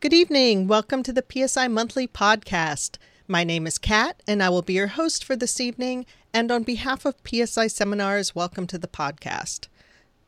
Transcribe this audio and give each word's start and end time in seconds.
Good 0.00 0.12
evening. 0.12 0.68
Welcome 0.68 1.02
to 1.04 1.12
the 1.12 1.24
PSI 1.26 1.68
Monthly 1.68 2.06
Podcast. 2.06 2.98
My 3.26 3.44
name 3.44 3.66
is 3.66 3.78
Kat, 3.78 4.22
and 4.28 4.42
I 4.42 4.50
will 4.50 4.60
be 4.60 4.74
your 4.74 4.88
host 4.88 5.24
for 5.24 5.36
this 5.36 5.58
evening. 5.58 6.04
And 6.34 6.52
on 6.52 6.64
behalf 6.64 7.06
of 7.06 7.14
PSI 7.26 7.68
Seminars, 7.68 8.34
welcome 8.34 8.66
to 8.66 8.76
the 8.76 8.88
podcast. 8.88 9.68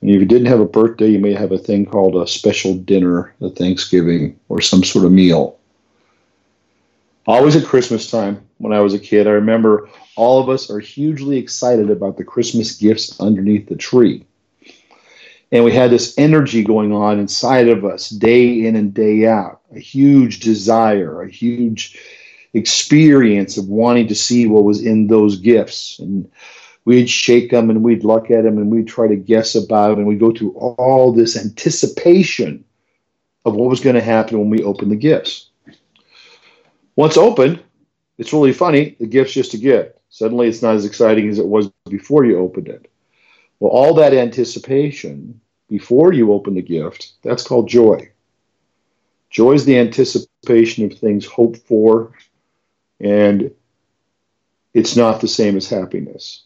And 0.01 0.11
if 0.11 0.21
you 0.21 0.27
didn't 0.27 0.47
have 0.47 0.61
a 0.61 0.67
birthday, 0.67 1.09
you 1.09 1.19
may 1.19 1.35
have 1.35 1.53
a 1.53 1.59
thing 1.59 1.85
called 1.85 2.17
a 2.17 2.27
special 2.27 2.75
dinner 2.75 3.35
at 3.43 3.57
Thanksgiving 3.57 4.39
or 4.49 4.61
some 4.61 4.85
sort 4.85 5.05
of 5.05 5.13
meal. 5.13 5.59
Always 7.27 7.57
at 7.57 7.67
Christmas 7.67 8.11
time 8.11 8.41
when 8.59 8.73
I 8.73 8.81
was 8.81 8.95
a 8.95 8.99
kid, 8.99 9.27
I 9.27 9.33
remember 9.33 9.89
all 10.17 10.41
of 10.41 10.49
us 10.49 10.71
are 10.71 10.81
hugely 10.81 11.37
excited 11.37 11.91
about 11.91 12.17
the 12.17 12.25
Christmas 12.25 12.77
gifts 12.77 13.21
underneath 13.21 13.69
the 13.69 13.77
tree. 13.77 14.25
And 15.51 15.65
we 15.65 15.73
had 15.73 15.91
this 15.91 16.17
energy 16.19 16.63
going 16.63 16.93
on 16.93 17.19
inside 17.19 17.69
of 17.69 17.85
us 17.85 18.11
day 18.11 18.67
in 18.67 18.77
and 18.77 18.93
day 18.93 19.27
out, 19.27 19.61
a 19.75 19.79
huge 19.79 20.41
desire, 20.41 21.23
a 21.23 21.31
huge 21.31 21.99
experience 22.55 23.57
of 23.57 23.69
wanting 23.69 24.09
to 24.09 24.15
see 24.15 24.47
what 24.47 24.65
was 24.65 24.85
in 24.85 25.07
those 25.07 25.37
gifts. 25.37 25.99
And 25.99 26.31
we'd 26.89 27.11
shake 27.11 27.51
them 27.51 27.69
and 27.69 27.85
we'd 27.85 28.03
look 28.03 28.31
at 28.31 28.45
them 28.45 28.57
and 28.57 28.71
we'd 28.71 28.89
try 28.89 29.07
to 29.07 29.15
guess 29.15 29.55
about 29.55 29.91
them. 29.91 29.99
And 29.99 30.09
we'd 30.09 30.19
go 30.19 30.33
through 30.33 30.53
all 30.53 31.13
this 31.13 31.37
anticipation 31.37 32.65
of 33.45 33.55
what 33.55 33.69
was 33.69 33.81
going 33.81 33.95
to 33.95 34.01
happen 34.01 34.39
when 34.39 34.49
we 34.49 34.65
opened 34.65 34.91
the 34.91 34.97
gifts. 34.97 35.51
Once 36.97 37.19
opened, 37.19 37.63
it's 38.17 38.33
really 38.33 38.55
funny. 38.55 38.97
The 38.99 39.07
gift's 39.07 39.35
just 39.35 39.53
a 39.53 39.59
gift. 39.59 39.99
Suddenly, 40.09 40.49
it's 40.49 40.63
not 40.63 40.77
as 40.77 40.87
exciting 40.87 41.29
as 41.29 41.39
it 41.39 41.47
was 41.47 41.71
before 41.91 42.25
you 42.25 42.39
opened 42.39 42.69
it. 42.69 42.91
Well, 43.61 43.71
all 43.71 43.93
that 43.97 44.15
anticipation 44.15 45.39
before 45.69 46.15
you 46.15 46.33
open 46.33 46.55
the 46.55 46.63
gift, 46.63 47.13
that's 47.23 47.47
called 47.47 47.69
joy. 47.69 48.11
Joy 49.29 49.53
is 49.53 49.67
the 49.67 49.79
anticipation 49.79 50.87
of 50.87 50.99
things 50.99 51.27
hoped 51.27 51.59
for, 51.59 52.13
and 52.99 53.51
it's 54.73 54.97
not 54.97 55.21
the 55.21 55.29
same 55.29 55.55
as 55.59 55.69
happiness. 55.69 56.45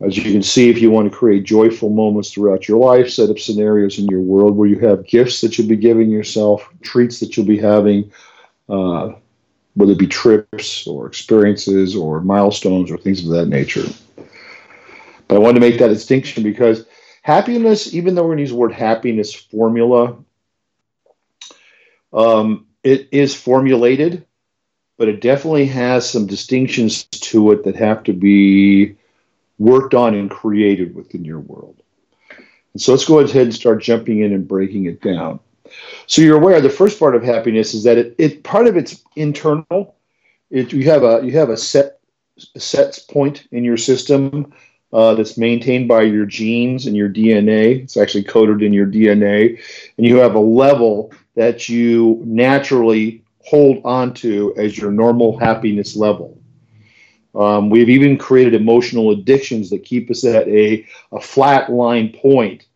As 0.00 0.16
you 0.16 0.30
can 0.30 0.42
see, 0.42 0.68
if 0.68 0.78
you 0.78 0.90
want 0.90 1.10
to 1.10 1.16
create 1.16 1.44
joyful 1.44 1.88
moments 1.88 2.30
throughout 2.30 2.68
your 2.68 2.78
life, 2.78 3.08
set 3.08 3.30
up 3.30 3.38
scenarios 3.38 3.98
in 3.98 4.06
your 4.06 4.20
world 4.20 4.54
where 4.54 4.68
you 4.68 4.78
have 4.80 5.06
gifts 5.06 5.40
that 5.40 5.56
you'll 5.56 5.68
be 5.68 5.76
giving 5.76 6.10
yourself, 6.10 6.68
treats 6.82 7.18
that 7.20 7.36
you'll 7.36 7.46
be 7.46 7.58
having, 7.58 8.12
uh, 8.68 9.12
whether 9.74 9.92
it 9.92 9.98
be 9.98 10.06
trips 10.06 10.86
or 10.86 11.06
experiences 11.06 11.96
or 11.96 12.20
milestones 12.20 12.90
or 12.90 12.98
things 12.98 13.24
of 13.24 13.30
that 13.30 13.46
nature. 13.46 13.86
But 15.28 15.36
I 15.36 15.38
wanted 15.38 15.60
to 15.60 15.66
make 15.66 15.78
that 15.78 15.88
distinction 15.88 16.42
because 16.42 16.84
happiness, 17.22 17.94
even 17.94 18.14
though 18.14 18.22
we're 18.22 18.36
going 18.36 18.38
to 18.38 18.42
use 18.42 18.50
the 18.50 18.56
word 18.56 18.72
happiness 18.72 19.34
formula, 19.34 20.18
um, 22.12 22.66
it 22.84 23.08
is 23.12 23.34
formulated 23.34 24.26
but 24.98 25.08
it 25.08 25.20
definitely 25.20 25.66
has 25.66 26.08
some 26.08 26.26
distinctions 26.26 27.04
to 27.04 27.52
it 27.52 27.64
that 27.64 27.76
have 27.76 28.02
to 28.04 28.12
be 28.12 28.96
worked 29.58 29.94
on 29.94 30.14
and 30.14 30.30
created 30.30 30.94
within 30.94 31.24
your 31.24 31.40
world. 31.40 31.82
And 32.72 32.80
so 32.80 32.92
let's 32.92 33.06
go 33.06 33.20
ahead 33.20 33.42
and 33.42 33.54
start 33.54 33.82
jumping 33.82 34.20
in 34.20 34.32
and 34.32 34.46
breaking 34.46 34.84
it 34.84 35.00
down. 35.00 35.40
So 36.06 36.22
you're 36.22 36.36
aware 36.36 36.60
the 36.60 36.70
first 36.70 36.98
part 36.98 37.16
of 37.16 37.22
happiness 37.22 37.74
is 37.74 37.84
that 37.84 37.98
it, 37.98 38.14
it 38.18 38.42
part 38.44 38.66
of 38.66 38.76
it's 38.76 39.02
internal. 39.16 39.96
It, 40.50 40.72
you 40.72 40.84
have 40.90 41.02
a 41.02 41.20
you 41.24 41.32
have 41.32 41.50
a 41.50 41.56
set 41.56 42.00
a 42.54 42.60
set 42.60 42.98
point 43.10 43.48
in 43.50 43.64
your 43.64 43.76
system 43.76 44.52
uh, 44.92 45.14
that's 45.14 45.38
maintained 45.38 45.88
by 45.88 46.02
your 46.02 46.26
genes 46.26 46.86
and 46.86 46.94
your 46.96 47.08
DNA. 47.08 47.82
It's 47.82 47.96
actually 47.96 48.24
coded 48.24 48.62
in 48.62 48.72
your 48.72 48.86
DNA, 48.86 49.58
and 49.96 50.06
you 50.06 50.16
have 50.18 50.34
a 50.34 50.40
level 50.40 51.12
that 51.34 51.68
you 51.68 52.22
naturally 52.24 53.24
hold 53.40 53.80
on 53.84 54.12
to 54.14 54.54
as 54.56 54.76
your 54.76 54.90
normal 54.90 55.38
happiness 55.38 55.96
level. 55.96 56.38
Um, 57.36 57.68
we've 57.68 57.90
even 57.90 58.16
created 58.16 58.54
emotional 58.54 59.10
addictions 59.10 59.70
that 59.70 59.84
keep 59.84 60.10
us 60.10 60.24
at 60.24 60.48
a, 60.48 60.86
a 61.12 61.20
flat 61.20 61.70
line 61.70 62.08
point 62.12 62.66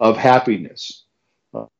of 0.00 0.16
happiness. 0.16 1.04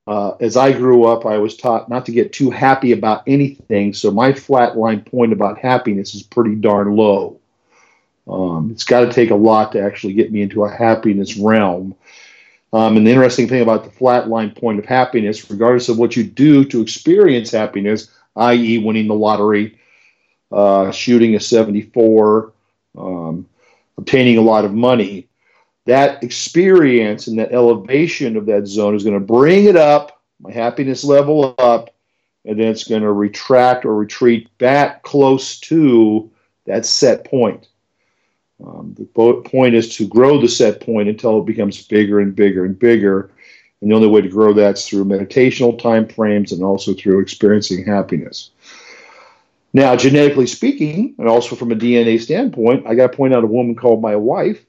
Uh, 0.07 0.33
as 0.41 0.57
I 0.57 0.73
grew 0.73 1.05
up, 1.05 1.27
I 1.27 1.39
was 1.39 1.57
taught 1.57 1.89
not 1.89 2.07
to 2.07 2.13
get 2.13 2.33
too 2.33 2.51
happy 2.51 2.93
about 2.93 3.23
anything, 3.27 3.95
so 3.95 4.11
my 4.11 4.33
flat 4.33 4.77
line 4.77 5.01
point 5.01 5.33
about 5.33 5.59
happiness 5.59 6.15
is 6.15 6.23
pretty 6.23 6.55
darn 6.55 6.95
low. 6.95 7.41
Um, 8.29 8.71
it's 8.71 8.85
got 8.85 9.01
to 9.01 9.13
take 9.13 9.31
a 9.31 9.35
lot 9.35 9.73
to 9.73 9.81
actually 9.81 10.13
get 10.13 10.31
me 10.31 10.43
into 10.43 10.65
a 10.65 10.71
happiness 10.71 11.37
realm. 11.37 11.95
Um, 12.73 12.97
and 12.97 13.07
the 13.07 13.11
interesting 13.11 13.49
thing 13.49 13.63
about 13.63 13.85
the 13.85 13.91
flat 13.91 14.29
line 14.29 14.51
point 14.51 14.79
of 14.79 14.85
happiness, 14.85 15.51
regardless 15.51 15.89
of 15.89 15.99
what 15.99 16.17
you 16.17 16.25
do 16.25 16.65
to 16.67 16.81
experience 16.81 17.51
happiness, 17.51 18.11
i.e., 18.37 18.78
winning 18.78 19.09
the 19.09 19.15
lottery, 19.15 19.78
uh, 20.53 20.91
shooting 20.91 21.35
a 21.35 21.41
74, 21.41 22.53
um, 22.99 23.47
obtaining 23.99 24.39
a 24.39 24.43
lot 24.43 24.65
of 24.65 24.73
money, 24.75 25.29
that 25.87 26.23
experience 26.23 27.27
and 27.27 27.39
that 27.39 27.53
elevation 27.53 28.37
of 28.37 28.47
that 28.47 28.67
zone 28.67 28.95
is 28.95 29.05
going 29.05 29.19
to 29.19 29.25
bring 29.25 29.65
it 29.65 29.77
up, 29.77 30.23
my 30.41 30.53
happiness 30.53 31.05
level 31.05 31.55
up, 31.59 31.95
and 32.45 32.59
then 32.59 32.69
it's 32.69 32.85
going 32.85 33.03
to 33.03 33.13
retract 33.13 33.85
or 33.85 33.95
retreat 33.95 34.57
back 34.59 35.03
close 35.03 35.59
to 35.61 36.31
that 36.67 36.87
set 36.87 37.25
point. 37.25 37.69
Um, 38.65 38.95
the 38.97 39.05
point 39.45 39.75
is 39.75 39.95
to 39.97 40.07
grow 40.07 40.41
the 40.41 40.49
set 40.49 40.81
point 40.81 41.09
until 41.09 41.41
it 41.41 41.47
becomes 41.47 41.87
bigger 41.87 42.21
and 42.21 42.35
bigger 42.35 42.65
and 42.65 42.79
bigger. 42.79 43.31
And 43.81 43.91
the 43.91 43.97
only 43.97 44.09
way 44.09 44.23
to 44.23 44.29
grow 44.29 44.53
that's 44.53 44.89
through 44.89 45.05
meditational 45.05 45.79
time 45.79 46.09
frames 46.09 46.53
and 46.53 46.63
also 46.63 46.95
through 46.95 47.21
experiencing 47.21 47.85
happiness. 47.85 48.51
Now, 49.74 49.97
genetically 49.97 50.47
speaking, 50.47 51.16
and 51.18 51.28
also 51.28 51.56
from 51.56 51.72
a 51.72 51.76
DNA 51.76 52.21
standpoint, 52.21 52.86
I 52.86 52.94
got 52.94 53.10
to 53.10 53.16
point 53.16 53.34
out 53.34 53.42
a 53.42 53.48
woman 53.48 53.74
called 53.74 54.00
my 54.00 54.15
wife 54.15 54.65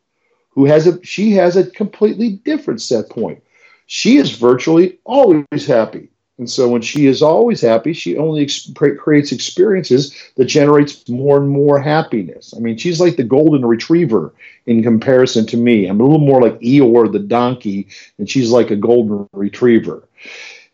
who 0.50 0.66
has 0.66 0.88
a 0.88 1.04
she 1.06 1.32
has 1.34 1.56
a 1.56 1.70
completely 1.70 2.42
different 2.44 2.82
set 2.82 3.10
point. 3.10 3.42
She 3.86 4.18
is 4.18 4.32
virtually 4.32 4.98
always 5.06 5.68
happy. 5.68 6.10
And 6.38 6.50
so 6.50 6.68
when 6.68 6.82
she 6.82 7.06
is 7.06 7.22
always 7.22 7.62
happy, 7.62 7.94
she 7.94 8.18
only 8.18 8.42
ex- 8.42 8.70
creates 8.76 9.32
experiences 9.32 10.14
that 10.36 10.46
generates 10.46 11.08
more 11.08 11.38
and 11.38 11.50
more 11.50 11.80
happiness. 11.80 12.54
I 12.58 12.60
mean, 12.60 12.78
she's 12.78 13.00
like 13.00 13.16
the 13.16 13.24
golden 13.24 13.66
retriever 13.66 14.34
in 14.66 14.84
comparison 14.84 15.46
to 15.48 15.58
me. 15.58 15.86
I'm 15.86 16.02
a 16.02 16.04
little 16.04 16.20
more 16.20 16.42
like 16.42 16.60
Eeyore 16.60 17.10
the 17.10 17.20
donkey, 17.20 17.88
and 18.18 18.30
she's 18.30 18.52
like 18.52 18.70
a 18.70 18.76
golden 18.76 19.30
retriever. 19.32 20.04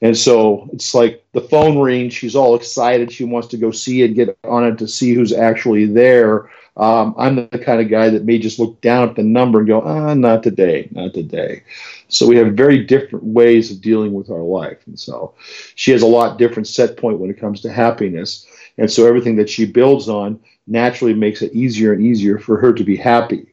And 0.01 0.17
so 0.17 0.67
it's 0.73 0.93
like 0.95 1.23
the 1.33 1.41
phone 1.41 1.77
rings. 1.77 2.13
She's 2.13 2.35
all 2.35 2.55
excited. 2.55 3.11
She 3.11 3.23
wants 3.23 3.47
to 3.49 3.57
go 3.57 3.71
see 3.71 4.01
it, 4.01 4.15
get 4.15 4.35
on 4.43 4.65
it 4.65 4.77
to 4.79 4.87
see 4.87 5.13
who's 5.13 5.31
actually 5.31 5.85
there. 5.85 6.49
Um, 6.77 7.13
I'm 7.17 7.35
the 7.35 7.59
kind 7.59 7.81
of 7.81 7.89
guy 7.89 8.09
that 8.09 8.25
may 8.25 8.39
just 8.39 8.57
look 8.57 8.81
down 8.81 9.09
at 9.09 9.15
the 9.15 9.23
number 9.23 9.59
and 9.59 9.67
go, 9.67 9.81
ah, 9.81 10.13
not 10.13 10.41
today, 10.41 10.87
not 10.91 11.13
today. 11.13 11.63
So 12.07 12.25
we 12.25 12.37
have 12.37 12.53
very 12.53 12.83
different 12.83 13.25
ways 13.25 13.71
of 13.71 13.81
dealing 13.81 14.13
with 14.13 14.29
our 14.29 14.41
life. 14.41 14.79
And 14.87 14.99
so 14.99 15.35
she 15.75 15.91
has 15.91 16.01
a 16.01 16.07
lot 16.07 16.39
different 16.39 16.67
set 16.67 16.97
point 16.97 17.19
when 17.19 17.29
it 17.29 17.39
comes 17.39 17.61
to 17.61 17.71
happiness. 17.71 18.45
And 18.77 18.89
so 18.89 19.05
everything 19.05 19.35
that 19.35 19.49
she 19.49 19.65
builds 19.65 20.09
on 20.09 20.39
naturally 20.65 21.13
makes 21.13 21.41
it 21.41 21.53
easier 21.53 21.93
and 21.93 22.03
easier 22.03 22.39
for 22.39 22.57
her 22.57 22.73
to 22.73 22.83
be 22.83 22.95
happy. 22.95 23.50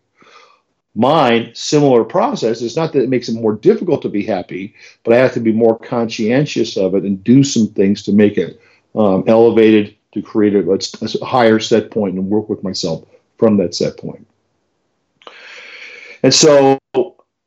Mine, 0.99 1.53
similar 1.55 2.03
process. 2.03 2.61
It's 2.61 2.75
not 2.75 2.93
that 2.93 3.05
it 3.05 3.09
makes 3.09 3.29
it 3.29 3.37
more 3.37 3.55
difficult 3.55 4.03
to 4.03 4.09
be 4.09 4.25
happy, 4.25 4.75
but 5.05 5.15
I 5.15 5.19
have 5.19 5.33
to 5.35 5.41
be 5.41 5.53
more 5.53 5.79
conscientious 5.79 6.77
of 6.77 6.97
it 6.97 7.05
and 7.05 7.23
do 7.23 7.45
some 7.45 7.69
things 7.69 8.03
to 8.03 8.13
make 8.13 8.37
it 8.37 8.61
um, 8.97 9.23
elevated 9.29 9.95
to 10.13 10.21
create 10.21 10.57
a, 10.57 10.69
a 10.69 11.25
higher 11.25 11.61
set 11.61 11.93
point 11.93 12.17
and 12.17 12.29
work 12.29 12.49
with 12.49 12.65
myself 12.65 13.05
from 13.37 13.59
that 13.59 13.77
set 13.77 13.97
point. 13.97 14.27
And 16.25 16.35
so 16.35 16.81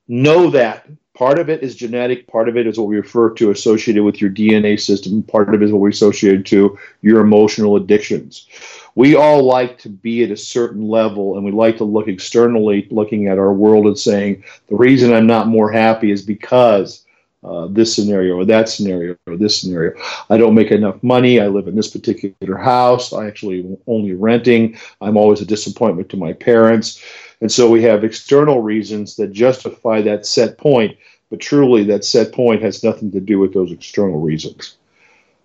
know 0.07 0.49
that 0.51 0.87
part 1.21 1.37
of 1.37 1.51
it 1.51 1.61
is 1.61 1.75
genetic, 1.75 2.25
part 2.25 2.49
of 2.49 2.57
it 2.57 2.65
is 2.65 2.79
what 2.79 2.87
we 2.87 2.97
refer 2.97 3.29
to 3.29 3.51
associated 3.51 4.03
with 4.03 4.19
your 4.19 4.31
DNA 4.31 4.79
system, 4.79 5.21
part 5.21 5.53
of 5.53 5.53
it 5.53 5.63
is 5.63 5.71
what 5.71 5.79
we 5.79 5.91
associate 5.91 6.47
to 6.47 6.75
your 7.03 7.21
emotional 7.21 7.75
addictions. 7.75 8.47
We 8.95 9.15
all 9.15 9.43
like 9.43 9.77
to 9.81 9.89
be 9.89 10.23
at 10.23 10.31
a 10.31 10.35
certain 10.35 10.87
level 10.87 11.35
and 11.35 11.45
we 11.45 11.51
like 11.51 11.77
to 11.77 11.83
look 11.83 12.07
externally 12.07 12.87
looking 12.89 13.27
at 13.27 13.37
our 13.37 13.53
world 13.53 13.85
and 13.85 13.99
saying 13.99 14.43
the 14.67 14.75
reason 14.75 15.13
i'm 15.13 15.27
not 15.27 15.47
more 15.47 15.71
happy 15.71 16.09
is 16.09 16.23
because 16.23 17.05
uh, 17.43 17.67
this 17.69 17.95
scenario 17.95 18.35
or 18.35 18.45
that 18.45 18.69
scenario 18.69 19.15
or 19.25 19.35
this 19.35 19.59
scenario. 19.59 19.93
I 20.29 20.37
don't 20.37 20.53
make 20.53 20.69
enough 20.69 21.01
money. 21.01 21.39
I 21.39 21.47
live 21.47 21.67
in 21.67 21.75
this 21.75 21.89
particular 21.89 22.55
house. 22.55 23.13
I 23.13 23.25
actually 23.25 23.77
only 23.87 24.13
renting. 24.13 24.77
I'm 25.01 25.17
always 25.17 25.41
a 25.41 25.45
disappointment 25.45 26.09
to 26.09 26.17
my 26.17 26.33
parents. 26.33 27.03
And 27.41 27.51
so 27.51 27.67
we 27.67 27.81
have 27.81 28.03
external 28.03 28.61
reasons 28.61 29.15
that 29.15 29.31
justify 29.31 30.01
that 30.01 30.27
set 30.27 30.59
point 30.59 30.95
but 31.31 31.39
truly 31.39 31.83
that 31.83 32.05
set 32.05 32.31
point 32.31 32.61
has 32.61 32.83
nothing 32.83 33.11
to 33.11 33.19
do 33.19 33.39
with 33.39 33.53
those 33.53 33.71
external 33.71 34.19
reasons 34.19 34.77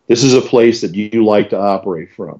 this 0.08 0.22
is 0.22 0.34
a 0.34 0.42
place 0.42 0.82
that 0.82 0.94
you 0.94 1.24
like 1.24 1.48
to 1.48 1.58
operate 1.58 2.12
from 2.12 2.38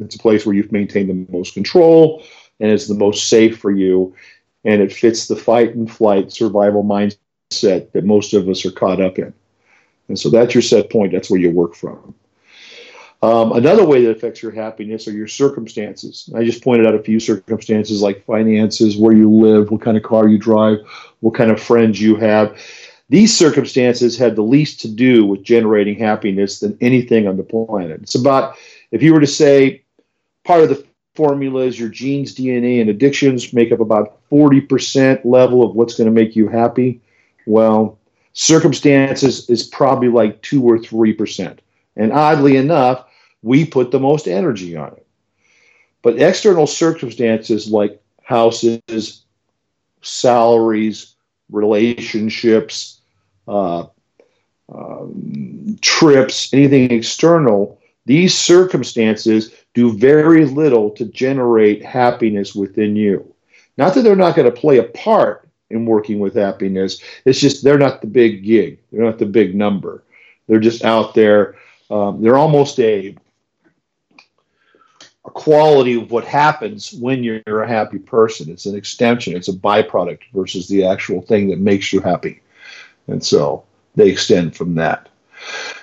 it's 0.00 0.16
a 0.16 0.18
place 0.18 0.44
where 0.44 0.54
you've 0.54 0.72
maintained 0.72 1.08
the 1.08 1.32
most 1.32 1.54
control 1.54 2.22
and 2.60 2.70
it's 2.70 2.88
the 2.88 2.94
most 2.94 3.28
safe 3.28 3.58
for 3.58 3.70
you. 3.70 4.14
And 4.64 4.82
it 4.82 4.92
fits 4.92 5.28
the 5.28 5.36
fight 5.36 5.74
and 5.74 5.90
flight 5.90 6.32
survival 6.32 6.82
mindset 6.82 7.92
that 7.92 8.04
most 8.04 8.34
of 8.34 8.48
us 8.48 8.64
are 8.66 8.72
caught 8.72 9.00
up 9.00 9.18
in. 9.18 9.32
And 10.08 10.18
so 10.18 10.28
that's 10.28 10.54
your 10.54 10.62
set 10.62 10.90
point. 10.90 11.12
That's 11.12 11.30
where 11.30 11.40
you 11.40 11.50
work 11.50 11.74
from. 11.74 12.14
Um, 13.22 13.52
another 13.52 13.84
way 13.84 14.04
that 14.04 14.16
affects 14.16 14.42
your 14.42 14.52
happiness 14.52 15.08
are 15.08 15.12
your 15.12 15.26
circumstances. 15.26 16.28
I 16.34 16.44
just 16.44 16.62
pointed 16.62 16.86
out 16.86 16.94
a 16.94 17.02
few 17.02 17.18
circumstances 17.18 18.02
like 18.02 18.24
finances, 18.26 18.96
where 18.96 19.14
you 19.14 19.30
live, 19.30 19.70
what 19.70 19.80
kind 19.80 19.96
of 19.96 20.02
car 20.02 20.28
you 20.28 20.38
drive, 20.38 20.78
what 21.20 21.34
kind 21.34 21.50
of 21.50 21.60
friends 21.60 22.00
you 22.00 22.16
have. 22.16 22.58
These 23.08 23.36
circumstances 23.36 24.18
had 24.18 24.36
the 24.36 24.42
least 24.42 24.80
to 24.80 24.88
do 24.88 25.24
with 25.24 25.42
generating 25.42 25.98
happiness 25.98 26.60
than 26.60 26.76
anything 26.80 27.26
on 27.26 27.36
the 27.36 27.42
planet. 27.42 28.02
It's 28.02 28.16
about, 28.16 28.56
if 28.90 29.02
you 29.02 29.14
were 29.14 29.20
to 29.20 29.26
say, 29.26 29.82
part 30.44 30.62
of 30.62 30.68
the 30.68 30.84
formula 31.14 31.62
is 31.62 31.80
your 31.80 31.88
genes, 31.88 32.34
DNA, 32.34 32.80
and 32.80 32.90
addictions 32.90 33.52
make 33.52 33.72
up 33.72 33.80
about 33.80 34.20
40% 34.30 35.24
level 35.24 35.62
of 35.62 35.74
what's 35.74 35.94
going 35.94 36.06
to 36.06 36.12
make 36.12 36.36
you 36.36 36.48
happy. 36.48 37.00
Well, 37.46 37.98
circumstances 38.34 39.48
is 39.48 39.62
probably 39.62 40.08
like 40.08 40.42
2 40.42 40.62
or 40.62 40.78
3%. 40.78 41.58
And 41.96 42.12
oddly 42.12 42.56
enough, 42.56 43.06
we 43.42 43.64
put 43.64 43.90
the 43.90 44.00
most 44.00 44.28
energy 44.28 44.76
on 44.76 44.88
it. 44.92 45.06
But 46.02 46.20
external 46.20 46.66
circumstances 46.66 47.70
like 47.70 48.00
houses, 48.22 49.24
salaries, 50.02 51.14
relationships, 51.50 53.00
uh, 53.48 53.86
um, 54.72 55.78
trips, 55.80 56.52
anything 56.52 56.90
external, 56.90 57.80
these 58.04 58.36
circumstances 58.36 59.52
do 59.74 59.96
very 59.96 60.44
little 60.44 60.90
to 60.90 61.04
generate 61.06 61.84
happiness 61.84 62.54
within 62.54 62.96
you. 62.96 63.34
Not 63.76 63.94
that 63.94 64.02
they're 64.02 64.16
not 64.16 64.36
going 64.36 64.50
to 64.52 64.60
play 64.60 64.78
a 64.78 64.84
part 64.84 65.48
in 65.70 65.86
working 65.86 66.20
with 66.20 66.34
happiness, 66.34 67.00
it's 67.24 67.40
just 67.40 67.64
they're 67.64 67.78
not 67.78 68.00
the 68.00 68.06
big 68.06 68.44
gig, 68.44 68.78
they're 68.90 69.04
not 69.04 69.18
the 69.18 69.26
big 69.26 69.54
number. 69.54 70.04
They're 70.46 70.60
just 70.60 70.84
out 70.84 71.14
there. 71.14 71.56
Um, 71.90 72.20
they're 72.20 72.36
almost 72.36 72.78
a, 72.80 73.16
a 75.24 75.30
quality 75.30 76.00
of 76.00 76.10
what 76.10 76.24
happens 76.24 76.92
when 76.92 77.22
you're 77.22 77.62
a 77.62 77.68
happy 77.68 77.98
person. 77.98 78.50
It's 78.50 78.66
an 78.66 78.76
extension, 78.76 79.36
it's 79.36 79.48
a 79.48 79.52
byproduct 79.52 80.20
versus 80.34 80.68
the 80.68 80.86
actual 80.86 81.22
thing 81.22 81.48
that 81.48 81.58
makes 81.58 81.92
you 81.92 82.00
happy. 82.00 82.42
And 83.06 83.24
so 83.24 83.64
they 83.94 84.08
extend 84.08 84.56
from 84.56 84.74
that. 84.76 85.08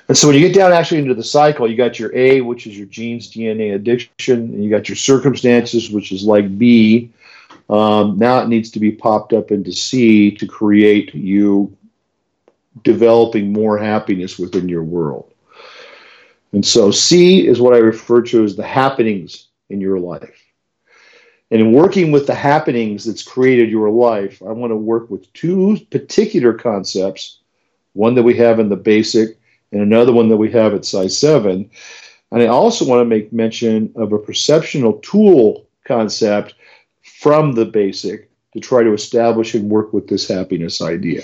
And 0.08 0.18
so 0.18 0.28
when 0.28 0.36
you 0.36 0.46
get 0.46 0.56
down 0.56 0.74
actually 0.74 1.00
into 1.00 1.14
the 1.14 1.24
cycle, 1.24 1.70
you 1.70 1.78
got 1.78 1.98
your 1.98 2.14
A, 2.16 2.42
which 2.42 2.68
is 2.68 2.78
your 2.78 2.88
genes, 2.88 3.32
DNA 3.32 3.76
addiction, 3.76 4.40
and 4.40 4.64
you 4.64 4.70
got 4.70 4.90
your 4.90 4.98
circumstances, 4.98 5.90
which 5.90 6.12
is 6.12 6.26
like 6.26 6.58
B. 6.58 7.12
Um, 7.70 8.18
now 8.18 8.40
it 8.40 8.50
needs 8.50 8.70
to 8.72 8.80
be 8.80 8.92
popped 8.92 9.32
up 9.32 9.52
into 9.52 9.72
C 9.72 10.32
to 10.32 10.46
create 10.46 11.14
you 11.16 11.76
developing 12.84 13.54
more 13.54 13.78
happiness 13.78 14.38
within 14.38 14.68
your 14.68 14.84
world. 14.84 15.33
And 16.54 16.66
so 16.66 16.92
C 16.92 17.48
is 17.48 17.60
what 17.60 17.74
I 17.74 17.80
refer 17.80 18.22
to 18.22 18.44
as 18.44 18.56
the 18.56 18.64
happenings 18.64 19.48
in 19.70 19.82
your 19.82 20.00
life. 20.00 20.40
And 21.52 21.62
in 21.62 21.74
working 21.74 22.12
with 22.12 22.26
the 22.26 22.36
happenings 22.36 23.06
that's 23.06 23.24
created 23.24 23.70
your 23.70 23.90
life, 23.90 24.42
I 24.42 24.52
want 24.52 24.72
to 24.72 24.76
work 24.76 25.10
with 25.10 25.32
two 25.34 25.78
particular 25.92 26.54
concepts 26.54 27.40
one 27.94 28.16
that 28.16 28.24
we 28.24 28.36
have 28.36 28.60
in 28.60 28.70
the 28.70 28.76
basic 28.76 29.38
and 29.72 29.82
another 29.82 30.12
one 30.12 30.30
that 30.30 30.38
we 30.38 30.52
have 30.52 30.74
at 30.74 30.86
Psi 30.86 31.08
7. 31.08 31.70
And 32.32 32.42
I 32.42 32.48
also 32.48 32.86
want 32.86 33.02
to 33.02 33.06
make 33.06 33.32
mention 33.32 33.92
of 33.96 34.14
a 34.14 34.20
perceptional 34.20 34.94
tool 35.00 35.68
concept 35.86 36.56
from 37.04 37.54
the 37.54 37.66
basic 37.66 38.30
to 38.54 38.60
try 38.60 38.84
to 38.84 38.94
establish 38.94 39.54
and 39.54 39.70
work 39.70 39.94
with 39.94 40.08
this 40.08 40.28
happiness 40.28 40.82
idea. 40.82 41.22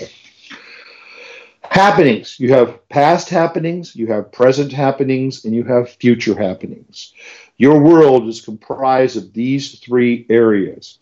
Happenings. 1.70 2.40
You 2.40 2.52
have 2.52 2.88
past 2.88 3.28
happenings, 3.28 3.94
you 3.94 4.08
have 4.08 4.32
present 4.32 4.72
happenings, 4.72 5.44
and 5.44 5.54
you 5.54 5.62
have 5.64 5.88
future 5.88 6.34
happenings. 6.34 7.14
Your 7.58 7.80
world 7.80 8.26
is 8.26 8.40
comprised 8.40 9.16
of 9.16 9.32
these 9.32 9.78
three 9.78 10.26
areas. 10.28 10.98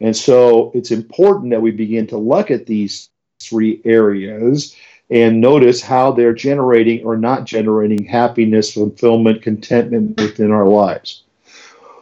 And 0.00 0.14
so 0.14 0.70
it's 0.74 0.90
important 0.90 1.50
that 1.50 1.62
we 1.62 1.70
begin 1.70 2.06
to 2.08 2.18
look 2.18 2.50
at 2.50 2.66
these 2.66 3.08
three 3.40 3.80
areas 3.86 4.76
and 5.10 5.40
notice 5.40 5.80
how 5.80 6.12
they're 6.12 6.34
generating 6.34 7.02
or 7.02 7.16
not 7.16 7.46
generating 7.46 8.04
happiness, 8.04 8.74
fulfillment, 8.74 9.40
contentment 9.40 10.20
within 10.20 10.50
our 10.50 10.68
lives. 10.68 11.22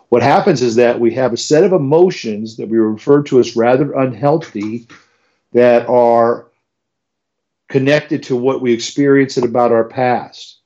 What 0.08 0.24
happens 0.24 0.60
is 0.60 0.74
that 0.74 0.98
we 0.98 1.14
have 1.14 1.32
a 1.32 1.36
set 1.36 1.62
of 1.62 1.72
emotions 1.72 2.56
that 2.56 2.68
we 2.68 2.78
refer 2.78 3.22
to 3.24 3.38
as 3.38 3.54
rather 3.54 3.92
unhealthy 3.92 4.88
that 5.52 5.88
are 5.88 6.46
connected 7.68 8.22
to 8.24 8.36
what 8.36 8.60
we 8.60 8.72
experienced 8.72 9.38
about 9.38 9.72
our 9.72 9.84
past. 9.84 10.60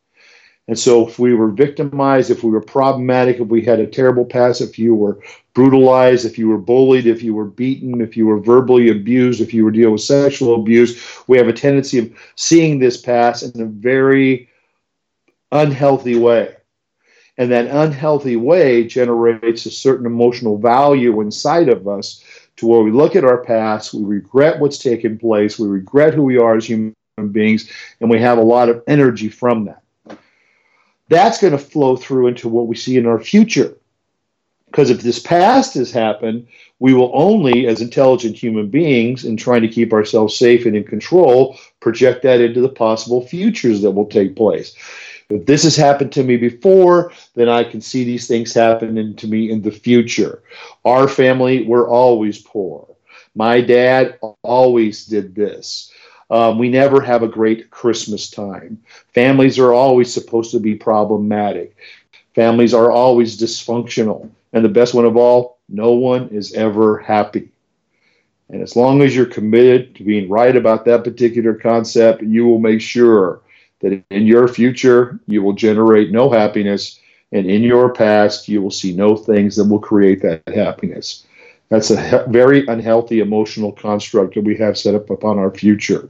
And 0.68 0.78
so, 0.78 1.08
if 1.08 1.18
we 1.18 1.34
were 1.34 1.50
victimized, 1.50 2.30
if 2.30 2.44
we 2.44 2.50
were 2.50 2.60
problematic, 2.60 3.40
if 3.40 3.48
we 3.48 3.60
had 3.60 3.80
a 3.80 3.86
terrible 3.86 4.24
past, 4.24 4.60
if 4.60 4.78
you 4.78 4.94
were 4.94 5.18
brutalized, 5.52 6.24
if 6.24 6.38
you 6.38 6.48
were 6.48 6.58
bullied, 6.58 7.06
if 7.06 7.24
you 7.24 7.34
were 7.34 7.46
beaten, 7.46 8.00
if 8.00 8.16
you 8.16 8.26
were 8.26 8.38
verbally 8.38 8.88
abused, 8.88 9.40
if 9.40 9.52
you 9.52 9.64
were 9.64 9.72
dealing 9.72 9.92
with 9.92 10.02
sexual 10.02 10.54
abuse, 10.54 11.02
we 11.26 11.36
have 11.38 11.48
a 11.48 11.52
tendency 11.52 11.98
of 11.98 12.12
seeing 12.36 12.78
this 12.78 12.96
past 13.00 13.42
in 13.42 13.60
a 13.60 13.66
very 13.66 14.48
unhealthy 15.50 16.16
way. 16.16 16.54
And 17.36 17.50
that 17.50 17.66
unhealthy 17.66 18.36
way 18.36 18.84
generates 18.84 19.66
a 19.66 19.70
certain 19.70 20.06
emotional 20.06 20.58
value 20.58 21.20
inside 21.20 21.68
of 21.68 21.88
us 21.88 22.22
to 22.56 22.66
where 22.66 22.80
we 22.80 22.90
look 22.90 23.16
at 23.16 23.24
our 23.24 23.44
past, 23.44 23.94
we 23.94 24.04
regret 24.04 24.60
what's 24.60 24.78
taken 24.78 25.18
place, 25.18 25.58
we 25.58 25.68
regret 25.68 26.14
who 26.14 26.22
we 26.22 26.38
are 26.38 26.56
as 26.56 26.66
human 26.66 26.94
beings, 27.32 27.70
and 28.00 28.10
we 28.10 28.20
have 28.20 28.38
a 28.38 28.42
lot 28.42 28.68
of 28.68 28.82
energy 28.86 29.28
from 29.28 29.64
that. 29.64 29.82
That's 31.08 31.40
going 31.40 31.52
to 31.52 31.58
flow 31.58 31.96
through 31.96 32.28
into 32.28 32.48
what 32.48 32.66
we 32.66 32.76
see 32.76 32.96
in 32.96 33.06
our 33.06 33.18
future. 33.18 33.76
Because 34.66 34.90
if 34.90 35.02
this 35.02 35.18
past 35.18 35.74
has 35.74 35.90
happened, 35.90 36.46
we 36.78 36.94
will 36.94 37.10
only, 37.12 37.66
as 37.66 37.80
intelligent 37.80 38.36
human 38.36 38.70
beings, 38.70 39.24
in 39.24 39.36
trying 39.36 39.62
to 39.62 39.68
keep 39.68 39.92
ourselves 39.92 40.36
safe 40.36 40.64
and 40.64 40.76
in 40.76 40.84
control, 40.84 41.58
project 41.80 42.22
that 42.22 42.40
into 42.40 42.60
the 42.60 42.68
possible 42.68 43.26
futures 43.26 43.82
that 43.82 43.90
will 43.90 44.06
take 44.06 44.36
place. 44.36 44.76
If 45.30 45.46
this 45.46 45.62
has 45.62 45.76
happened 45.76 46.12
to 46.12 46.24
me 46.24 46.36
before, 46.36 47.12
then 47.34 47.48
I 47.48 47.62
can 47.62 47.80
see 47.80 48.04
these 48.04 48.26
things 48.26 48.52
happening 48.52 49.14
to 49.16 49.28
me 49.28 49.50
in 49.50 49.62
the 49.62 49.70
future. 49.70 50.42
Our 50.84 51.06
family, 51.06 51.64
we're 51.64 51.88
always 51.88 52.38
poor. 52.38 52.86
My 53.36 53.60
dad 53.60 54.18
always 54.42 55.06
did 55.06 55.34
this. 55.36 55.92
Um, 56.30 56.58
we 56.58 56.68
never 56.68 57.00
have 57.00 57.22
a 57.22 57.28
great 57.28 57.70
Christmas 57.70 58.28
time. 58.28 58.82
Families 59.14 59.58
are 59.58 59.72
always 59.72 60.12
supposed 60.12 60.50
to 60.52 60.60
be 60.60 60.74
problematic. 60.74 61.76
Families 62.34 62.74
are 62.74 62.90
always 62.90 63.40
dysfunctional. 63.40 64.30
And 64.52 64.64
the 64.64 64.68
best 64.68 64.94
one 64.94 65.04
of 65.04 65.16
all, 65.16 65.58
no 65.68 65.92
one 65.92 66.28
is 66.28 66.54
ever 66.54 66.98
happy. 66.98 67.50
And 68.48 68.62
as 68.62 68.74
long 68.74 69.00
as 69.02 69.14
you're 69.14 69.26
committed 69.26 69.94
to 69.94 70.04
being 70.04 70.28
right 70.28 70.56
about 70.56 70.84
that 70.86 71.04
particular 71.04 71.54
concept, 71.54 72.22
you 72.22 72.46
will 72.46 72.58
make 72.58 72.80
sure 72.80 73.42
that 73.80 74.02
in 74.10 74.26
your 74.26 74.48
future 74.48 75.20
you 75.26 75.42
will 75.42 75.52
generate 75.52 76.10
no 76.10 76.30
happiness, 76.30 76.98
and 77.32 77.46
in 77.46 77.62
your 77.62 77.92
past 77.92 78.48
you 78.48 78.62
will 78.62 78.70
see 78.70 78.94
no 78.94 79.16
things 79.16 79.56
that 79.56 79.64
will 79.64 79.78
create 79.78 80.22
that 80.22 80.42
happiness. 80.48 81.26
That's 81.68 81.90
a 81.90 82.00
he- 82.00 82.32
very 82.32 82.66
unhealthy 82.66 83.20
emotional 83.20 83.72
construct 83.72 84.34
that 84.34 84.44
we 84.44 84.56
have 84.56 84.76
set 84.76 84.94
up 84.94 85.08
upon 85.10 85.38
our 85.38 85.52
future. 85.52 86.08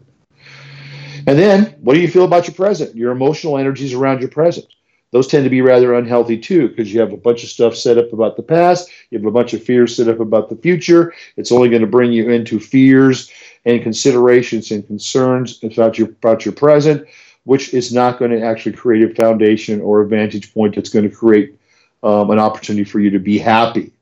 And 1.26 1.38
then, 1.38 1.76
what 1.80 1.94
do 1.94 2.00
you 2.00 2.08
feel 2.08 2.24
about 2.24 2.46
your 2.48 2.54
present? 2.54 2.96
Your 2.96 3.12
emotional 3.12 3.58
energies 3.58 3.92
around 3.92 4.20
your 4.20 4.30
present. 4.30 4.66
Those 5.12 5.26
tend 5.26 5.44
to 5.44 5.50
be 5.50 5.60
rather 5.60 5.94
unhealthy 5.94 6.38
too, 6.38 6.68
because 6.68 6.92
you 6.94 7.00
have 7.00 7.12
a 7.12 7.16
bunch 7.16 7.42
of 7.42 7.50
stuff 7.50 7.74
set 7.74 7.98
up 7.98 8.12
about 8.12 8.36
the 8.36 8.42
past, 8.42 8.88
you 9.10 9.18
have 9.18 9.26
a 9.26 9.30
bunch 9.30 9.52
of 9.52 9.62
fears 9.62 9.96
set 9.96 10.08
up 10.08 10.20
about 10.20 10.48
the 10.48 10.56
future. 10.56 11.12
It's 11.36 11.50
only 11.50 11.68
going 11.68 11.82
to 11.82 11.88
bring 11.88 12.12
you 12.12 12.30
into 12.30 12.60
fears 12.60 13.30
and 13.64 13.82
considerations 13.82 14.70
and 14.70 14.86
concerns 14.86 15.62
about 15.62 15.98
your 15.98 16.08
about 16.08 16.44
your 16.44 16.54
present, 16.54 17.06
which 17.44 17.74
is 17.74 17.92
not 17.92 18.18
going 18.18 18.30
to 18.30 18.42
actually 18.42 18.72
create 18.72 19.10
a 19.10 19.14
foundation 19.14 19.80
or 19.80 20.00
a 20.00 20.06
vantage 20.06 20.52
point 20.52 20.74
that's 20.74 20.90
going 20.90 21.08
to 21.08 21.14
create 21.14 21.58
um, 22.02 22.30
an 22.30 22.38
opportunity 22.38 22.84
for 22.84 23.00
you 23.00 23.10
to 23.10 23.18
be 23.18 23.38
happy 23.38 23.92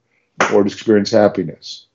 or 0.52 0.62
to 0.62 0.70
experience 0.70 1.10
happiness. 1.10 1.86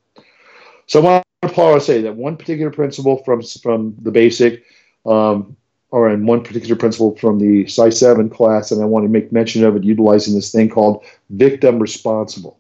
So 0.88 1.00
I 1.00 1.23
want 1.43 1.79
to 1.79 1.81
say 1.81 2.01
that 2.01 2.15
one 2.15 2.38
particular 2.38 2.71
principle 2.71 3.17
from 3.23 3.41
from 3.41 3.95
the 4.01 4.12
basic 4.12 4.63
um, 5.05 5.55
or 5.91 6.09
in 6.09 6.25
one 6.25 6.43
particular 6.43 6.75
principle 6.75 7.15
from 7.17 7.38
the 7.38 7.67
Psi 7.67 7.89
7 7.89 8.27
class, 8.29 8.71
and 8.71 8.81
I 8.81 8.85
want 8.85 9.05
to 9.05 9.09
make 9.09 9.31
mention 9.31 9.63
of 9.63 9.75
it 9.75 9.83
utilizing 9.83 10.33
this 10.33 10.51
thing 10.51 10.67
called 10.67 11.05
victim 11.29 11.77
responsible. 11.77 12.59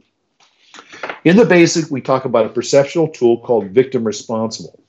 In 1.23 1.35
the 1.35 1.45
basic, 1.45 1.89
we 1.89 1.99
talk 1.99 2.25
about 2.25 2.45
a 2.45 2.49
perceptual 2.49 3.07
tool 3.07 3.39
called 3.39 3.71
victim 3.71 4.03
responsible. 4.03 4.82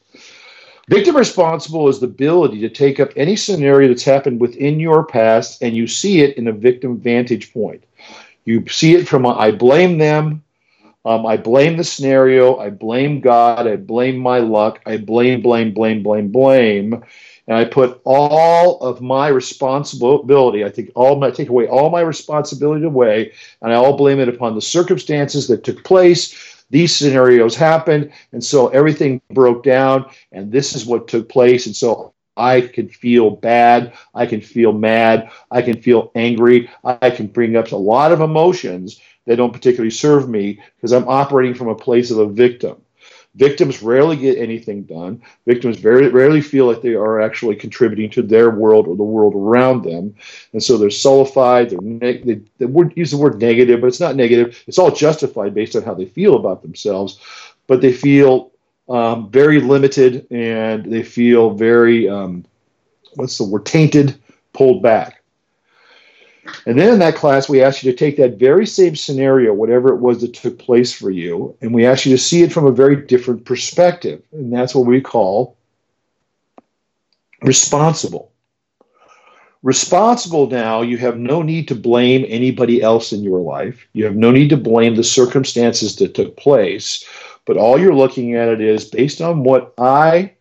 Victim 0.89 1.17
responsible 1.17 1.89
is 1.89 2.01
the 2.01 2.07
ability 2.07 2.61
to 2.61 2.69
take 2.69 3.01
up 3.01 3.11
any 3.17 3.37
scenario 3.37 3.89
that's 3.89 4.05
happened 4.05 4.41
within 4.41 4.79
your 4.79 5.05
past 5.05 5.63
and 5.63 5.75
you 5.77 5.87
see 5.87 6.21
it 6.21 6.37
in 6.37 6.49
a 6.49 6.53
victim 6.53 6.99
vantage 6.99 7.53
point. 7.53 7.83
You 8.45 8.67
see 8.69 8.95
it 8.95 9.09
from 9.09 9.25
a, 9.25 9.31
I 9.31 9.53
blame 9.53 9.97
them, 9.97 10.43
um, 11.07 11.25
I 11.25 11.39
blame 11.39 11.79
the 11.79 11.85
scenario, 11.85 12.59
I 12.59 12.69
blame 12.69 13.21
God, 13.21 13.67
I 13.67 13.77
blame 13.77 14.19
my 14.19 14.39
luck, 14.41 14.81
I 14.85 14.99
blame, 14.99 15.41
blame, 15.41 15.73
blame, 15.73 16.03
blame, 16.03 16.29
blame 16.31 17.03
and 17.47 17.57
I 17.57 17.65
put 17.65 18.01
all 18.05 18.81
of 18.81 19.01
my 19.01 19.29
responsibility, 19.29 20.65
I 20.65 20.71
take 20.71 20.91
all 20.95 21.17
my 21.17 21.31
take 21.31 21.49
away 21.49 21.67
all 21.67 21.91
my 21.91 22.01
responsibility 22.01 22.85
away, 22.85 23.33
and 23.61 23.73
I 23.73 23.77
all 23.77 23.97
blame 23.97 24.19
it 24.19 24.29
upon 24.29 24.55
the 24.55 24.63
circumstances 24.63 25.49
that 25.49 25.65
took 25.65 25.85
place. 25.85 26.54
These 26.71 26.95
scenarios 26.97 27.55
happened, 27.55 28.13
and 28.33 28.43
so 28.43 28.69
everything 28.69 29.21
broke 29.31 29.63
down, 29.63 30.07
and 30.33 30.51
this 30.51 30.75
is 30.75 30.87
what 30.87 31.09
took 31.09 31.29
place. 31.29 31.67
And 31.67 31.77
so 31.77 32.15
I 32.37 32.63
can 32.63 32.89
feel 32.89 33.31
bad, 33.31 33.93
I 34.15 34.27
can 34.27 34.41
feel 34.41 34.73
mad, 34.73 35.31
I 35.51 35.63
can 35.63 35.81
feel 35.81 36.11
angry, 36.15 36.71
I 36.83 37.11
can 37.11 37.29
bring 37.29 37.57
up 37.57 37.71
a 37.71 37.77
lot 37.77 38.13
of 38.13 38.21
emotions 38.21 39.01
that 39.27 39.37
don't 39.37 39.53
particularly 39.53 39.91
serve 39.91 40.29
me 40.29 40.61
because 40.77 40.93
I'm 40.93 41.09
operating 41.09 41.55
from 41.55 41.69
a 41.69 41.75
place 41.75 42.11
of 42.11 42.19
a 42.19 42.27
victim. 42.27 42.84
Victims 43.37 43.83
rarely 43.83 44.17
get 44.17 44.39
anything 44.39 44.85
done. 44.85 45.21
Victims 45.47 45.79
very 45.79 46.09
rarely 46.09 46.41
feel 46.41 46.67
like 46.67 46.83
they 46.83 46.95
are 46.95 47.21
actually 47.21 47.57
contributing 47.57 48.09
to 48.11 48.23
their 48.23 48.51
world 48.51 48.87
or 48.87 48.97
the 48.97 49.03
world 49.03 49.35
around 49.35 49.83
them, 49.83 50.15
and 50.53 50.63
so 50.63 50.79
they're 50.79 50.89
sullified. 50.89 51.71
They're 51.71 51.81
neg- 51.81 52.25
they, 52.25 52.41
they 52.59 52.67
word, 52.67 52.93
use 52.97 53.11
the 53.11 53.17
word 53.17 53.41
negative, 53.41 53.81
but 53.81 53.89
it's 53.89 54.01
not 54.01 54.15
negative. 54.15 54.63
It's 54.69 54.79
all 54.79 54.93
justified 54.93 55.53
based 55.53 55.75
on 55.75 55.83
how 55.83 55.95
they 55.95 56.07
feel 56.07 56.37
about 56.37 56.63
themselves, 56.63 57.19
but 57.67 57.81
they 57.81 57.93
feel 57.93 58.53
um, 58.89 59.31
very 59.31 59.61
limited 59.61 60.27
and 60.31 60.85
they 60.85 61.03
feel 61.03 61.51
very 61.51 62.09
um, 62.09 62.45
what's 63.15 63.39
the 63.39 63.45
word 63.45 63.67
tainted, 63.67 64.15
pulled 64.53 64.83
back. 64.83 65.24
And 66.67 66.79
then 66.79 66.93
in 66.93 66.99
that 66.99 67.15
class, 67.15 67.49
we 67.49 67.63
asked 67.63 67.83
you 67.83 67.91
to 67.91 67.97
take 67.97 68.17
that 68.17 68.39
very 68.39 68.67
same 68.67 68.97
scenario, 68.97 69.53
whatever 69.53 69.89
it 69.89 70.01
was 70.01 70.21
that 70.21 70.35
took 70.35 70.59
place 70.59 70.93
for 70.93 71.11
you, 71.11 71.57
and 71.61 71.75
we 71.75 71.87
asked 71.87 72.07
you 72.07 72.13
to 72.13 72.23
see 72.23 72.43
it 72.43 72.53
from 72.53 72.67
a 72.67 72.73
very 72.73 72.97
different 72.97 73.45
perspective. 73.45 74.23
And 74.33 74.53
that's 74.53 74.75
what 74.75 74.87
we 74.87 75.01
call 75.01 75.57
responsible. 77.43 78.31
Responsible 79.63 80.49
now, 80.51 80.83
you 80.83 80.99
have 80.99 81.17
no 81.17 81.41
need 81.41 81.69
to 81.69 81.75
blame 81.75 82.27
anybody 82.29 82.83
else 82.83 83.13
in 83.13 83.23
your 83.23 83.41
life. 83.41 83.87
You 83.95 84.05
have 84.05 84.15
no 84.15 84.31
need 84.31 84.51
to 84.51 84.59
blame 84.59 84.95
the 84.95 85.05
circumstances 85.05 85.97
that 85.97 86.15
took 86.15 86.37
place. 86.37 87.03
But 87.47 87.57
all 87.57 87.81
you're 87.81 87.95
looking 87.95 88.35
at 88.35 88.49
it 88.49 88.61
is 88.61 88.85
based 88.85 89.23
on 89.23 89.43
what 89.43 89.73
I 89.79 90.35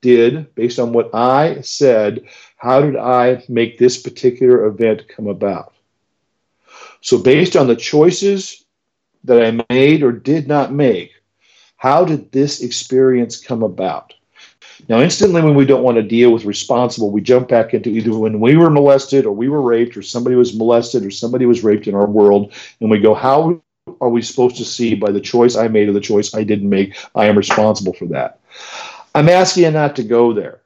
did, 0.00 0.54
based 0.54 0.78
on 0.78 0.92
what 0.92 1.14
I 1.14 1.60
said, 1.60 2.22
how 2.62 2.80
did 2.80 2.94
I 2.94 3.42
make 3.48 3.76
this 3.76 4.00
particular 4.00 4.66
event 4.66 5.08
come 5.08 5.26
about? 5.26 5.72
So, 7.00 7.18
based 7.18 7.56
on 7.56 7.66
the 7.66 7.74
choices 7.74 8.64
that 9.24 9.42
I 9.44 9.64
made 9.68 10.04
or 10.04 10.12
did 10.12 10.46
not 10.46 10.72
make, 10.72 11.10
how 11.76 12.04
did 12.04 12.30
this 12.30 12.62
experience 12.62 13.44
come 13.44 13.64
about? 13.64 14.14
Now, 14.88 15.00
instantly, 15.00 15.42
when 15.42 15.56
we 15.56 15.66
don't 15.66 15.82
want 15.82 15.96
to 15.96 16.04
deal 16.04 16.32
with 16.32 16.44
responsible, 16.44 17.10
we 17.10 17.20
jump 17.20 17.48
back 17.48 17.74
into 17.74 17.88
either 17.88 18.16
when 18.16 18.38
we 18.38 18.56
were 18.56 18.70
molested 18.70 19.26
or 19.26 19.32
we 19.32 19.48
were 19.48 19.60
raped 19.60 19.96
or 19.96 20.02
somebody 20.02 20.36
was 20.36 20.56
molested 20.56 21.04
or 21.04 21.10
somebody 21.10 21.46
was 21.46 21.64
raped 21.64 21.88
in 21.88 21.96
our 21.96 22.06
world, 22.06 22.52
and 22.80 22.88
we 22.88 23.00
go, 23.00 23.12
How 23.12 23.60
are 24.00 24.08
we 24.08 24.22
supposed 24.22 24.56
to 24.58 24.64
see 24.64 24.94
by 24.94 25.10
the 25.10 25.20
choice 25.20 25.56
I 25.56 25.66
made 25.66 25.88
or 25.88 25.92
the 25.94 26.00
choice 26.00 26.32
I 26.32 26.44
didn't 26.44 26.70
make? 26.70 26.96
I 27.16 27.26
am 27.26 27.36
responsible 27.36 27.92
for 27.92 28.06
that. 28.06 28.38
I'm 29.16 29.28
asking 29.28 29.64
you 29.64 29.72
not 29.72 29.96
to 29.96 30.04
go 30.04 30.32
there. 30.32 30.61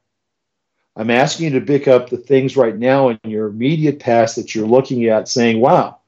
I'm 0.97 1.11
asking 1.11 1.53
you 1.53 1.61
to 1.61 1.67
pick 1.67 1.87
up 1.87 2.09
the 2.09 2.17
things 2.17 2.57
right 2.57 2.77
now 2.77 3.11
in 3.11 3.19
your 3.25 3.49
immediate 3.49 4.01
past 4.01 4.35
that 4.37 4.55
you're 4.55 4.67
looking 4.67 5.05
at 5.05 5.29
saying, 5.29 5.61
wow, 5.61 5.99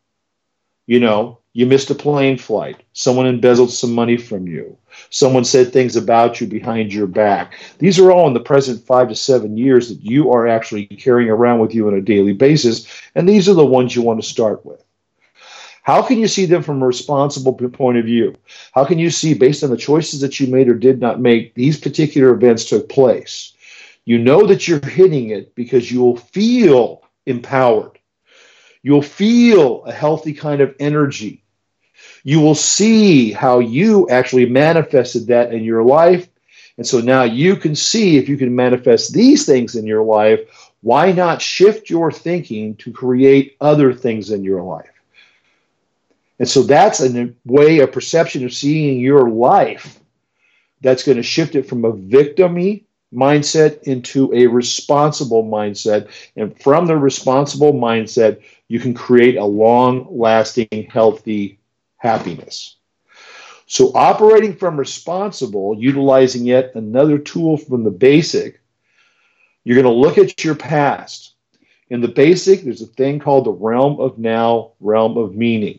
you 0.87 0.99
know, 0.99 1.38
you 1.52 1.66
missed 1.66 1.90
a 1.90 1.95
plane 1.95 2.38
flight. 2.38 2.83
Someone 2.95 3.26
embezzled 3.26 3.71
some 3.71 3.92
money 3.92 4.16
from 4.16 4.47
you. 4.47 4.78
Someone 5.11 5.45
said 5.45 5.73
things 5.73 5.95
about 5.95 6.40
you 6.40 6.47
behind 6.47 6.95
your 6.95 7.07
back. 7.07 7.61
These 7.78 7.99
are 7.99 8.11
all 8.11 8.26
in 8.28 8.33
the 8.33 8.40
present 8.40 8.87
five 8.87 9.09
to 9.11 9.14
seven 9.14 9.59
years 9.59 9.90
that 9.90 10.02
you 10.02 10.33
are 10.33 10.49
actually 10.49 10.87
carrying 10.87 11.28
around 11.28 11.59
with 11.59 11.75
you 11.75 11.87
on 11.87 11.95
a 11.95 12.00
daily 12.00 12.33
basis. 12.33 12.87
And 13.14 13.28
these 13.28 13.49
are 13.49 13.54
the 13.54 13.66
ones 13.66 13.95
you 13.95 14.02
want 14.02 14.23
to 14.23 14.28
start 14.28 14.64
with. 14.64 14.83
How 15.83 16.00
can 16.02 16.18
you 16.18 16.28
see 16.28 16.47
them 16.47 16.62
from 16.62 16.83
a 16.83 16.87
responsible 16.87 17.52
point 17.52 17.99
of 17.99 18.04
view? 18.04 18.35
How 18.73 18.85
can 18.85 18.99
you 18.99 19.11
see, 19.11 19.35
based 19.35 19.62
on 19.64 19.71
the 19.71 19.76
choices 19.76 20.21
that 20.21 20.38
you 20.38 20.47
made 20.47 20.68
or 20.68 20.75
did 20.75 21.00
not 21.00 21.21
make, 21.21 21.54
these 21.54 21.78
particular 21.78 22.33
events 22.33 22.64
took 22.64 22.88
place? 22.88 23.52
You 24.08 24.16
know 24.16 24.46
that 24.46 24.66
you're 24.66 24.80
hitting 24.80 25.28
it 25.28 25.54
because 25.54 25.92
you 25.92 26.00
will 26.00 26.16
feel 26.16 27.02
empowered. 27.26 27.98
You'll 28.82 29.02
feel 29.02 29.84
a 29.84 29.92
healthy 29.92 30.32
kind 30.32 30.62
of 30.62 30.74
energy. 30.80 31.44
You 32.24 32.40
will 32.40 32.54
see 32.54 33.32
how 33.32 33.58
you 33.58 34.08
actually 34.08 34.46
manifested 34.46 35.26
that 35.26 35.52
in 35.52 35.62
your 35.62 35.84
life. 35.84 36.26
And 36.78 36.86
so 36.86 37.00
now 37.00 37.24
you 37.24 37.54
can 37.54 37.74
see 37.74 38.16
if 38.16 38.30
you 38.30 38.38
can 38.38 38.56
manifest 38.56 39.12
these 39.12 39.44
things 39.44 39.76
in 39.76 39.86
your 39.86 40.02
life, 40.02 40.40
why 40.80 41.12
not 41.12 41.42
shift 41.42 41.90
your 41.90 42.10
thinking 42.10 42.76
to 42.76 42.90
create 42.90 43.58
other 43.60 43.92
things 43.92 44.30
in 44.30 44.42
your 44.42 44.62
life? 44.62 45.02
And 46.38 46.48
so 46.48 46.62
that's 46.62 47.02
a 47.02 47.34
way, 47.44 47.80
a 47.80 47.86
perception 47.86 48.46
of 48.46 48.54
seeing 48.54 49.00
your 49.00 49.28
life 49.28 50.00
that's 50.80 51.04
going 51.04 51.18
to 51.18 51.22
shift 51.22 51.56
it 51.56 51.68
from 51.68 51.84
a 51.84 51.92
victimy 51.92 52.84
mindset 53.12 53.82
into 53.82 54.32
a 54.34 54.46
responsible 54.46 55.44
mindset. 55.44 56.10
And 56.36 56.58
from 56.60 56.86
the 56.86 56.96
responsible 56.96 57.72
mindset, 57.72 58.42
you 58.68 58.80
can 58.80 58.94
create 58.94 59.36
a 59.36 59.44
long 59.44 60.06
lasting, 60.10 60.88
healthy 60.90 61.58
happiness. 61.96 62.76
So, 63.66 63.92
operating 63.94 64.54
from 64.54 64.78
responsible, 64.78 65.76
utilizing 65.78 66.46
yet 66.46 66.74
another 66.74 67.18
tool 67.18 67.58
from 67.58 67.84
the 67.84 67.90
basic, 67.90 68.60
you're 69.64 69.80
going 69.80 69.84
to 69.84 70.00
look 70.00 70.16
at 70.16 70.42
your 70.42 70.54
past. 70.54 71.34
In 71.90 72.00
the 72.00 72.08
basic, 72.08 72.62
there's 72.62 72.82
a 72.82 72.86
thing 72.86 73.18
called 73.18 73.44
the 73.44 73.52
realm 73.52 74.00
of 74.00 74.18
now, 74.18 74.72
realm 74.80 75.18
of 75.18 75.34
meaning. 75.34 75.78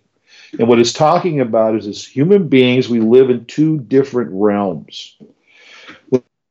And 0.57 0.67
what 0.67 0.79
it's 0.79 0.93
talking 0.93 1.39
about 1.39 1.75
is 1.75 1.88
as 1.88 2.05
human 2.05 2.48
beings, 2.48 2.89
we 2.89 3.00
live 3.00 3.29
in 3.29 3.45
two 3.45 3.79
different 3.79 4.29
realms. 4.33 5.17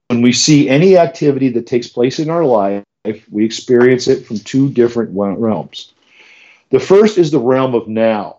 When 0.09 0.23
we 0.23 0.33
see 0.33 0.69
any 0.69 0.97
activity 0.97 1.51
that 1.51 1.67
takes 1.67 1.87
place 1.87 2.19
in 2.19 2.31
our 2.31 2.45
life, 2.45 2.85
we 3.31 3.45
experience 3.45 4.09
it 4.09 4.27
from 4.27 4.39
two 4.39 4.71
different 4.71 5.11
realms. 5.13 5.93
The 6.71 6.81
first 6.81 7.19
is 7.19 7.31
the 7.31 7.39
realm 7.39 7.75
of 7.75 7.89
now. 7.89 8.39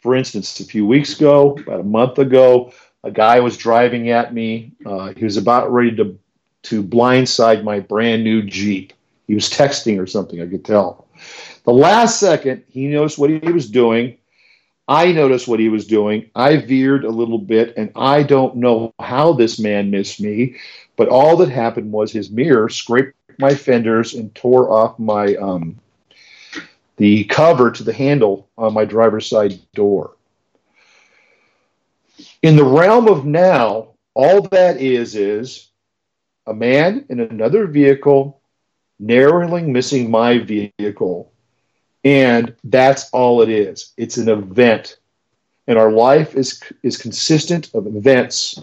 For 0.00 0.14
instance, 0.14 0.60
a 0.60 0.64
few 0.64 0.86
weeks 0.86 1.16
ago, 1.16 1.52
about 1.58 1.80
a 1.80 1.84
month 1.84 2.18
ago, 2.18 2.72
a 3.04 3.10
guy 3.10 3.40
was 3.40 3.56
driving 3.56 4.10
at 4.10 4.34
me. 4.34 4.72
Uh, 4.84 5.12
he 5.14 5.24
was 5.24 5.36
about 5.36 5.72
ready 5.72 5.94
to 5.96 6.18
to 6.64 6.82
blindside 6.82 7.62
my 7.62 7.80
brand 7.80 8.24
new 8.24 8.42
Jeep. 8.42 8.92
He 9.26 9.34
was 9.34 9.48
texting 9.48 10.00
or 10.00 10.06
something, 10.06 10.42
I 10.42 10.46
could 10.46 10.64
tell. 10.64 11.06
The 11.64 11.72
last 11.72 12.18
second, 12.18 12.64
he 12.68 12.88
noticed 12.88 13.18
what 13.18 13.30
he 13.30 13.38
was 13.52 13.70
doing. 13.70 14.17
I 14.88 15.12
noticed 15.12 15.46
what 15.46 15.60
he 15.60 15.68
was 15.68 15.86
doing. 15.86 16.30
I 16.34 16.56
veered 16.56 17.04
a 17.04 17.10
little 17.10 17.38
bit, 17.38 17.74
and 17.76 17.92
I 17.94 18.22
don't 18.22 18.56
know 18.56 18.94
how 18.98 19.34
this 19.34 19.58
man 19.58 19.90
missed 19.90 20.18
me, 20.18 20.56
but 20.96 21.08
all 21.08 21.36
that 21.36 21.50
happened 21.50 21.92
was 21.92 22.10
his 22.10 22.30
mirror 22.30 22.70
scraped 22.70 23.14
my 23.38 23.54
fenders 23.54 24.14
and 24.14 24.34
tore 24.34 24.70
off 24.70 24.98
my 24.98 25.36
um, 25.36 25.78
the 26.96 27.24
cover 27.24 27.70
to 27.70 27.84
the 27.84 27.92
handle 27.92 28.48
on 28.56 28.72
my 28.72 28.84
driver's 28.84 29.28
side 29.28 29.60
door. 29.74 30.16
In 32.42 32.56
the 32.56 32.64
realm 32.64 33.08
of 33.08 33.26
now, 33.26 33.88
all 34.14 34.42
that 34.48 34.80
is 34.80 35.14
is 35.14 35.70
a 36.46 36.54
man 36.54 37.04
in 37.10 37.20
another 37.20 37.66
vehicle 37.66 38.40
narrowly 38.98 39.62
missing 39.62 40.10
my 40.10 40.38
vehicle. 40.38 41.32
And 42.08 42.54
that's 42.64 43.10
all 43.10 43.42
it 43.42 43.50
is. 43.50 43.92
It's 43.98 44.16
an 44.16 44.30
event. 44.30 44.96
And 45.66 45.78
our 45.78 45.92
life 45.92 46.34
is, 46.34 46.62
is 46.82 46.96
consistent 46.96 47.74
of 47.74 47.86
events. 47.86 48.62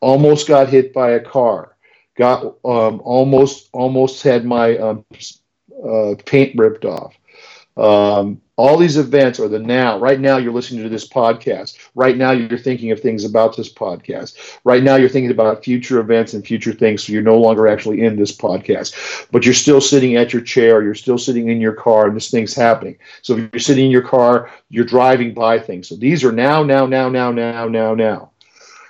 Almost 0.00 0.48
got 0.48 0.70
hit 0.70 0.94
by 0.94 1.10
a 1.10 1.20
car. 1.20 1.76
Got 2.16 2.44
um, 2.64 3.02
almost 3.04 3.68
almost 3.72 4.22
had 4.22 4.46
my 4.46 4.78
um, 4.78 5.04
uh, 5.86 6.14
paint 6.24 6.56
ripped 6.58 6.86
off. 6.86 7.14
Um, 7.76 8.40
all 8.58 8.76
these 8.76 8.96
events 8.96 9.38
are 9.38 9.46
the 9.46 9.60
now. 9.60 10.00
Right 10.00 10.18
now, 10.18 10.36
you're 10.36 10.52
listening 10.52 10.82
to 10.82 10.88
this 10.88 11.08
podcast. 11.08 11.78
Right 11.94 12.16
now, 12.16 12.32
you're 12.32 12.58
thinking 12.58 12.90
of 12.90 12.98
things 12.98 13.24
about 13.24 13.56
this 13.56 13.72
podcast. 13.72 14.58
Right 14.64 14.82
now, 14.82 14.96
you're 14.96 15.08
thinking 15.08 15.30
about 15.30 15.64
future 15.64 16.00
events 16.00 16.34
and 16.34 16.44
future 16.44 16.72
things. 16.72 17.04
So 17.04 17.12
you're 17.12 17.22
no 17.22 17.38
longer 17.38 17.68
actually 17.68 18.02
in 18.02 18.16
this 18.16 18.36
podcast, 18.36 19.28
but 19.30 19.44
you're 19.44 19.54
still 19.54 19.80
sitting 19.80 20.16
at 20.16 20.32
your 20.32 20.42
chair. 20.42 20.82
You're 20.82 20.96
still 20.96 21.18
sitting 21.18 21.48
in 21.48 21.60
your 21.60 21.72
car, 21.72 22.08
and 22.08 22.16
this 22.16 22.32
thing's 22.32 22.54
happening. 22.54 22.98
So 23.22 23.36
if 23.36 23.48
you're 23.52 23.60
sitting 23.60 23.86
in 23.86 23.92
your 23.92 24.02
car, 24.02 24.50
you're 24.70 24.84
driving 24.84 25.34
by 25.34 25.60
things. 25.60 25.88
So 25.88 25.94
these 25.94 26.24
are 26.24 26.32
now, 26.32 26.64
now, 26.64 26.84
now, 26.84 27.08
now, 27.08 27.30
now, 27.30 27.68
now, 27.68 27.94
now. 27.94 28.32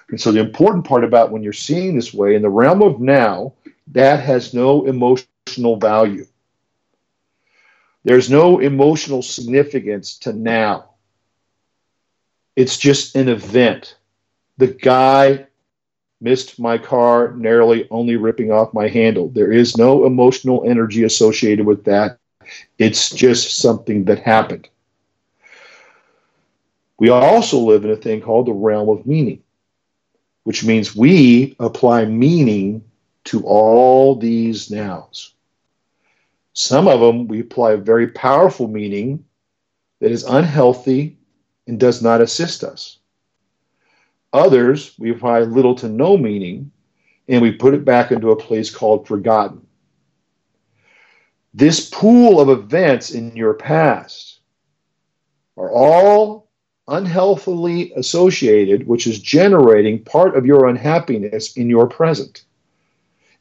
And 0.08 0.18
so 0.18 0.32
the 0.32 0.40
important 0.40 0.87
part 0.87 1.04
about 1.04 1.30
when 1.30 1.42
you're 1.42 1.52
seeing 1.52 1.94
this 1.94 2.14
way 2.14 2.34
in 2.34 2.40
the 2.40 2.48
realm 2.48 2.82
of 2.82 3.00
now, 3.00 3.52
that 3.88 4.20
has 4.20 4.54
no 4.54 4.87
emotional 4.87 5.76
value. 5.76 6.26
There's 8.05 8.31
no 8.31 8.59
emotional 8.61 9.23
significance 9.23 10.19
to 10.21 10.33
now. 10.33 10.90
It's 12.57 12.78
just 12.78 13.17
an 13.17 13.28
event. 13.28 13.97
The 14.57 14.69
guy 14.69 15.47
missed 16.21 16.59
my 16.59 16.78
car, 16.78 17.33
narrowly 17.37 17.87
only 17.90 18.17
ripping 18.17 18.50
off 18.50 18.75
my 18.75 18.88
handle. 18.88 19.28
There 19.28 19.52
is 19.52 19.76
no 19.76 20.07
emotional 20.07 20.64
energy 20.67 21.05
associated 21.05 21.67
with 21.67 21.85
that. 21.85 22.19
It's 22.78 23.11
just 23.11 23.59
something 23.59 24.05
that 24.05 24.21
happened. 24.21 24.69
We 26.99 27.11
also 27.11 27.59
live 27.59 27.85
in 27.85 27.90
a 27.90 27.97
thing 27.97 28.21
called 28.21 28.47
the 28.47 28.52
realm 28.52 28.88
of 28.88 29.07
meaning, 29.07 29.43
which 30.43 30.64
means 30.64 30.97
we 30.97 31.55
apply 31.61 32.07
meaning 32.07 32.83
to 33.25 33.43
all 33.45 34.17
these 34.17 34.71
nows. 34.71 35.35
Some 36.58 36.88
of 36.88 36.98
them 36.98 37.28
we 37.28 37.38
apply 37.38 37.74
a 37.74 37.76
very 37.76 38.08
powerful 38.08 38.66
meaning 38.66 39.24
that 40.00 40.10
is 40.10 40.24
unhealthy 40.24 41.16
and 41.68 41.78
does 41.78 42.02
not 42.02 42.20
assist 42.20 42.64
us. 42.64 42.99
Others 44.32 44.97
we 44.99 45.12
apply 45.12 45.42
little 45.42 45.76
to 45.76 45.88
no 45.88 46.16
meaning 46.16 46.73
and 47.28 47.42
we 47.42 47.52
put 47.52 47.75
it 47.75 47.84
back 47.84 48.10
into 48.10 48.32
a 48.32 48.36
place 48.36 48.75
called 48.75 49.06
forgotten. 49.06 49.68
This 51.54 51.88
pool 51.90 52.40
of 52.40 52.49
events 52.49 53.12
in 53.12 53.36
your 53.36 53.54
past 53.54 54.40
are 55.56 55.71
all 55.71 56.50
unhealthily 56.88 57.92
associated, 57.92 58.84
which 58.88 59.06
is 59.06 59.21
generating 59.21 60.02
part 60.02 60.36
of 60.36 60.44
your 60.44 60.66
unhappiness 60.66 61.56
in 61.56 61.71
your 61.71 61.86
present 61.86 62.47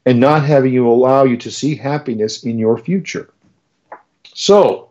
and 0.06 0.20
not 0.20 0.44
having 0.44 0.72
you 0.72 0.88
allow 0.88 1.24
you 1.24 1.36
to 1.36 1.50
see 1.50 1.74
happiness 1.74 2.44
in 2.44 2.58
your 2.58 2.78
future. 2.78 3.30
So, 4.34 4.90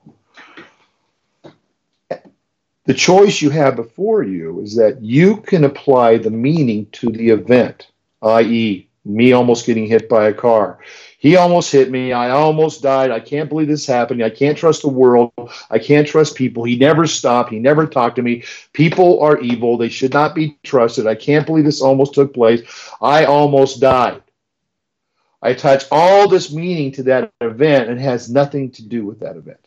the 2.85 2.93
choice 2.93 3.41
you 3.41 3.49
have 3.49 3.75
before 3.75 4.23
you 4.23 4.61
is 4.61 4.75
that 4.75 5.01
you 5.01 5.37
can 5.37 5.63
apply 5.63 6.17
the 6.17 6.31
meaning 6.31 6.85
to 6.93 7.09
the 7.09 7.29
event, 7.29 7.91
i.e., 8.21 8.87
me 9.03 9.31
almost 9.31 9.65
getting 9.65 9.87
hit 9.87 10.09
by 10.09 10.27
a 10.27 10.33
car. 10.33 10.79
He 11.17 11.35
almost 11.35 11.71
hit 11.71 11.89
me. 11.89 12.13
I 12.13 12.29
almost 12.29 12.83
died. 12.83 13.09
I 13.09 13.19
can't 13.19 13.49
believe 13.49 13.67
this 13.67 13.87
happened. 13.87 14.23
I 14.23 14.29
can't 14.29 14.57
trust 14.57 14.83
the 14.83 14.89
world. 14.89 15.31
I 15.69 15.79
can't 15.79 16.07
trust 16.07 16.35
people. 16.35 16.63
He 16.63 16.77
never 16.77 17.07
stopped. 17.07 17.51
He 17.51 17.59
never 17.59 17.87
talked 17.87 18.17
to 18.17 18.21
me. 18.21 18.43
People 18.73 19.19
are 19.21 19.39
evil. 19.39 19.77
They 19.77 19.89
should 19.89 20.13
not 20.13 20.35
be 20.35 20.57
trusted. 20.63 21.07
I 21.07 21.15
can't 21.15 21.45
believe 21.45 21.65
this 21.65 21.81
almost 21.81 22.13
took 22.13 22.33
place. 22.33 22.61
I 23.01 23.25
almost 23.25 23.79
died. 23.79 24.21
I 25.41 25.49
attach 25.49 25.85
all 25.91 26.27
this 26.27 26.51
meaning 26.51 26.91
to 26.93 27.03
that 27.03 27.31
event 27.41 27.89
and 27.89 27.99
has 27.99 28.29
nothing 28.29 28.71
to 28.71 28.83
do 28.83 29.05
with 29.05 29.19
that 29.19 29.35
event. 29.35 29.59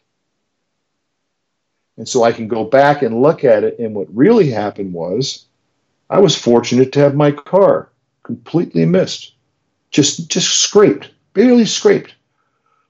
And 1.96 2.08
so 2.08 2.24
I 2.24 2.32
can 2.32 2.48
go 2.48 2.64
back 2.64 3.02
and 3.02 3.22
look 3.22 3.44
at 3.44 3.62
it, 3.62 3.78
and 3.78 3.94
what 3.94 4.14
really 4.14 4.50
happened 4.50 4.92
was 4.92 5.46
I 6.08 6.18
was 6.18 6.36
fortunate 6.36 6.92
to 6.92 7.00
have 7.00 7.14
my 7.14 7.30
car 7.30 7.90
completely 8.22 8.86
missed, 8.86 9.34
just 9.90 10.28
just 10.30 10.60
scraped, 10.60 11.10
barely 11.34 11.66
scraped, 11.66 12.14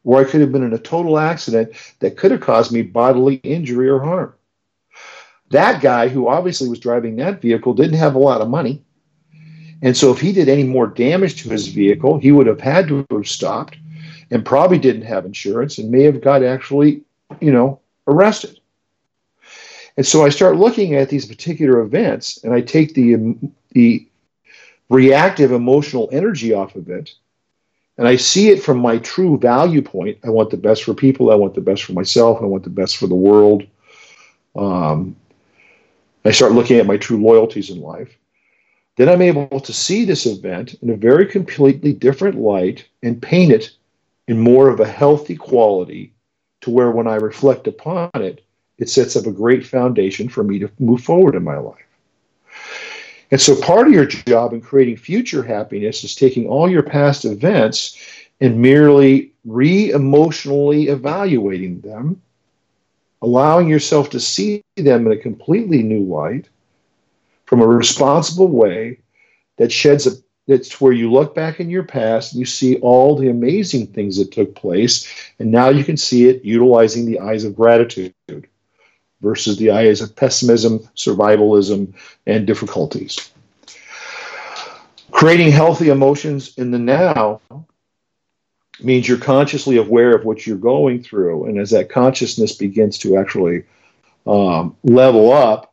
where 0.02 0.24
I 0.24 0.30
could 0.30 0.40
have 0.40 0.52
been 0.52 0.62
in 0.62 0.72
a 0.72 0.78
total 0.78 1.18
accident 1.18 1.72
that 1.98 2.16
could 2.16 2.30
have 2.30 2.40
caused 2.40 2.72
me 2.72 2.82
bodily 2.82 3.36
injury 3.36 3.88
or 3.88 4.00
harm. 4.00 4.34
That 5.50 5.82
guy 5.82 6.08
who 6.08 6.28
obviously 6.28 6.68
was 6.68 6.78
driving 6.78 7.16
that 7.16 7.42
vehicle 7.42 7.74
didn't 7.74 7.98
have 7.98 8.14
a 8.14 8.20
lot 8.20 8.40
of 8.40 8.48
money. 8.48 8.84
And 9.82 9.96
so, 9.96 10.12
if 10.12 10.20
he 10.20 10.32
did 10.32 10.48
any 10.48 10.64
more 10.64 10.86
damage 10.86 11.42
to 11.42 11.48
his 11.48 11.68
vehicle, 11.68 12.18
he 12.18 12.32
would 12.32 12.46
have 12.46 12.60
had 12.60 12.88
to 12.88 13.06
have 13.10 13.28
stopped 13.28 13.76
and 14.30 14.44
probably 14.44 14.78
didn't 14.78 15.02
have 15.02 15.24
insurance 15.24 15.78
and 15.78 15.90
may 15.90 16.02
have 16.02 16.20
got 16.20 16.42
actually, 16.42 17.02
you 17.40 17.52
know, 17.52 17.80
arrested. 18.06 18.60
And 19.96 20.06
so 20.06 20.24
I 20.24 20.28
start 20.28 20.56
looking 20.56 20.94
at 20.94 21.08
these 21.08 21.26
particular 21.26 21.80
events 21.80 22.42
and 22.44 22.54
I 22.54 22.60
take 22.60 22.94
the, 22.94 23.36
the 23.72 24.06
reactive 24.88 25.52
emotional 25.52 26.08
energy 26.12 26.54
off 26.54 26.76
of 26.76 26.88
it 26.88 27.12
and 27.98 28.06
I 28.06 28.16
see 28.16 28.48
it 28.48 28.62
from 28.62 28.78
my 28.78 28.98
true 28.98 29.36
value 29.36 29.82
point. 29.82 30.18
I 30.24 30.30
want 30.30 30.50
the 30.50 30.56
best 30.56 30.84
for 30.84 30.94
people, 30.94 31.30
I 31.30 31.34
want 31.34 31.54
the 31.54 31.60
best 31.60 31.82
for 31.84 31.92
myself, 31.92 32.38
I 32.40 32.46
want 32.46 32.64
the 32.64 32.70
best 32.70 32.96
for 32.96 33.08
the 33.08 33.14
world. 33.14 33.64
Um, 34.56 35.16
I 36.24 36.30
start 36.30 36.52
looking 36.52 36.78
at 36.78 36.86
my 36.86 36.96
true 36.96 37.20
loyalties 37.20 37.70
in 37.70 37.80
life 37.80 38.16
then 38.96 39.08
I'm 39.08 39.22
able 39.22 39.60
to 39.60 39.72
see 39.72 40.04
this 40.04 40.26
event 40.26 40.74
in 40.82 40.90
a 40.90 40.96
very 40.96 41.26
completely 41.26 41.92
different 41.92 42.36
light 42.36 42.86
and 43.02 43.22
paint 43.22 43.52
it 43.52 43.70
in 44.28 44.38
more 44.38 44.68
of 44.68 44.80
a 44.80 44.86
healthy 44.86 45.36
quality 45.36 46.12
to 46.60 46.70
where 46.70 46.90
when 46.90 47.06
I 47.06 47.16
reflect 47.16 47.66
upon 47.66 48.10
it, 48.14 48.44
it 48.78 48.88
sets 48.88 49.16
up 49.16 49.26
a 49.26 49.32
great 49.32 49.66
foundation 49.66 50.28
for 50.28 50.42
me 50.42 50.58
to 50.58 50.70
move 50.78 51.02
forward 51.02 51.34
in 51.34 51.44
my 51.44 51.58
life. 51.58 51.84
And 53.30 53.40
so 53.40 53.60
part 53.60 53.86
of 53.86 53.92
your 53.92 54.06
job 54.06 54.52
in 54.52 54.60
creating 54.60 54.96
future 54.96 55.42
happiness 55.42 56.02
is 56.02 56.14
taking 56.14 56.48
all 56.48 56.68
your 56.68 56.82
past 56.82 57.24
events 57.24 57.96
and 58.40 58.60
merely 58.60 59.32
re 59.44 59.90
emotionally 59.90 60.88
evaluating 60.88 61.80
them, 61.80 62.20
allowing 63.22 63.68
yourself 63.68 64.10
to 64.10 64.20
see 64.20 64.62
them 64.76 65.06
in 65.06 65.12
a 65.12 65.16
completely 65.16 65.82
new 65.82 66.02
light 66.02 66.48
from 67.50 67.60
a 67.60 67.66
responsible 67.66 68.46
way 68.46 68.96
that 69.56 69.72
sheds 69.72 70.06
a 70.06 70.12
that's 70.46 70.80
where 70.80 70.92
you 70.92 71.10
look 71.10 71.34
back 71.34 71.58
in 71.58 71.68
your 71.68 71.82
past 71.82 72.32
and 72.32 72.38
you 72.38 72.46
see 72.46 72.76
all 72.76 73.16
the 73.16 73.28
amazing 73.28 73.88
things 73.88 74.18
that 74.18 74.32
took 74.32 74.54
place. 74.54 75.06
And 75.38 75.50
now 75.50 75.68
you 75.68 75.84
can 75.84 75.96
see 75.96 76.28
it 76.28 76.44
utilizing 76.44 77.06
the 77.06 77.18
eyes 77.18 77.44
of 77.44 77.54
gratitude 77.54 78.14
versus 79.20 79.58
the 79.58 79.70
eyes 79.70 80.00
of 80.00 80.14
pessimism 80.14 80.78
survivalism 80.96 81.92
and 82.26 82.46
difficulties. 82.46 83.30
Creating 85.10 85.50
healthy 85.50 85.88
emotions 85.88 86.56
in 86.56 86.70
the 86.70 86.78
now 86.78 87.40
means 88.80 89.08
you're 89.08 89.18
consciously 89.18 89.76
aware 89.76 90.14
of 90.14 90.24
what 90.24 90.46
you're 90.46 90.56
going 90.56 91.02
through. 91.02 91.46
And 91.46 91.58
as 91.58 91.70
that 91.70 91.90
consciousness 91.90 92.56
begins 92.56 92.96
to 92.98 93.16
actually 93.16 93.64
um, 94.26 94.76
level 94.84 95.32
up, 95.32 95.69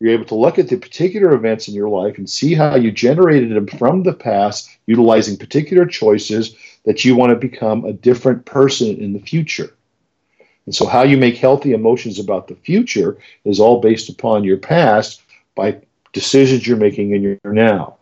you're 0.00 0.12
able 0.12 0.26
to 0.26 0.34
look 0.34 0.58
at 0.58 0.68
the 0.68 0.76
particular 0.76 1.32
events 1.32 1.68
in 1.68 1.74
your 1.74 1.88
life 1.88 2.18
and 2.18 2.28
see 2.28 2.54
how 2.54 2.76
you 2.76 2.90
generated 2.90 3.54
them 3.54 3.66
from 3.66 4.02
the 4.02 4.12
past, 4.12 4.68
utilizing 4.86 5.36
particular 5.36 5.86
choices 5.86 6.54
that 6.84 7.04
you 7.04 7.16
want 7.16 7.30
to 7.30 7.36
become 7.36 7.84
a 7.84 7.92
different 7.92 8.44
person 8.44 8.96
in 9.00 9.12
the 9.12 9.20
future. 9.20 9.74
And 10.66 10.74
so, 10.74 10.86
how 10.86 11.02
you 11.04 11.16
make 11.16 11.36
healthy 11.36 11.72
emotions 11.72 12.18
about 12.18 12.48
the 12.48 12.56
future 12.56 13.16
is 13.44 13.60
all 13.60 13.80
based 13.80 14.08
upon 14.08 14.44
your 14.44 14.58
past 14.58 15.22
by 15.54 15.80
decisions 16.12 16.66
you're 16.66 16.76
making 16.76 17.12
in 17.12 17.22
your 17.22 17.38
now. 17.44 17.95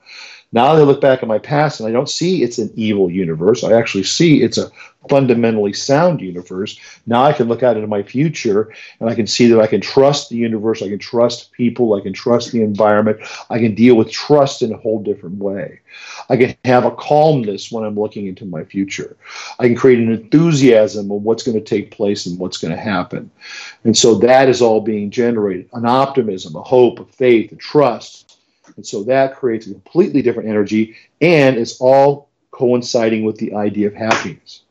Now 0.55 0.67
I 0.67 0.83
look 0.83 1.01
back 1.01 1.21
at 1.21 1.29
my 1.29 1.41
past 1.41 1.81
and 1.81 1.89
I 1.89 1.93
don't 1.93 2.09
see 2.09 2.45
it's 2.45 2.59
an 2.59 2.73
evil 2.77 3.11
universe. 3.11 3.65
I 3.65 3.73
actually 3.73 4.05
see 4.05 4.41
it's 4.41 4.57
a 4.57 4.71
fundamentally 5.09 5.73
sound 5.73 6.21
universe. 6.21 6.79
Now 7.07 7.25
I 7.25 7.33
can 7.33 7.49
look 7.49 7.65
out 7.65 7.75
into 7.75 7.89
my 7.89 8.05
future 8.05 8.73
and 9.01 9.11
I 9.11 9.17
can 9.17 9.27
see 9.27 9.49
that 9.49 9.61
I 9.61 9.67
can 9.67 9.81
trust 9.81 10.31
the 10.31 10.37
universe, 10.37 10.81
I 10.81 10.89
can 10.89 11.01
trust 11.01 11.51
people, 11.51 11.95
I 11.95 12.01
can 12.01 12.13
trust 12.13 12.53
the 12.53 12.63
environment, 12.63 13.19
I 13.51 13.59
can 13.59 13.75
deal 13.75 13.97
with 13.97 14.13
trust 14.13 14.63
in 14.63 14.73
a 14.73 14.77
whole 14.77 15.03
different 15.03 15.39
way. 15.39 15.81
I 16.29 16.37
can 16.37 16.57
have 16.65 16.85
a 16.85 16.93
calmness 16.93 17.73
when 17.73 17.83
I'm 17.83 17.99
looking 17.99 18.29
into 18.29 18.45
my 18.45 18.63
future. 18.63 19.17
I 19.59 19.67
can 19.67 19.77
create 19.77 19.99
an 19.99 20.13
enthusiasm 20.13 21.11
of 21.11 21.23
what's 21.23 21.43
going 21.43 21.59
to 21.59 21.65
take 21.65 21.91
place 21.91 22.27
and 22.27 22.39
what's 22.39 22.59
going 22.59 22.73
to 22.73 22.81
happen. 22.81 23.29
And 23.83 23.99
so 23.99 24.15
that 24.21 24.49
is 24.49 24.63
all 24.63 24.81
being 24.81 25.11
generated 25.11 25.69
an 25.73 25.85
optimism, 25.85 26.55
a 26.55 26.63
hope, 26.63 27.01
a 27.01 27.05
faith, 27.07 27.51
a 27.51 27.57
trust 27.57 28.25
and 28.77 28.87
so 28.87 29.05
that 29.05 29.37
creates 29.37 29.67
a 29.67 29.71
completely 29.71 30.23
different 30.23 30.49
energy, 30.49 30.97
and 31.21 31.57
it's 31.57 31.81
all 31.81 32.29
coinciding 32.51 33.25
with 33.25 33.37
the 33.39 33.55
idea 33.55 33.89
of 33.89 33.95
happiness. 33.95 34.63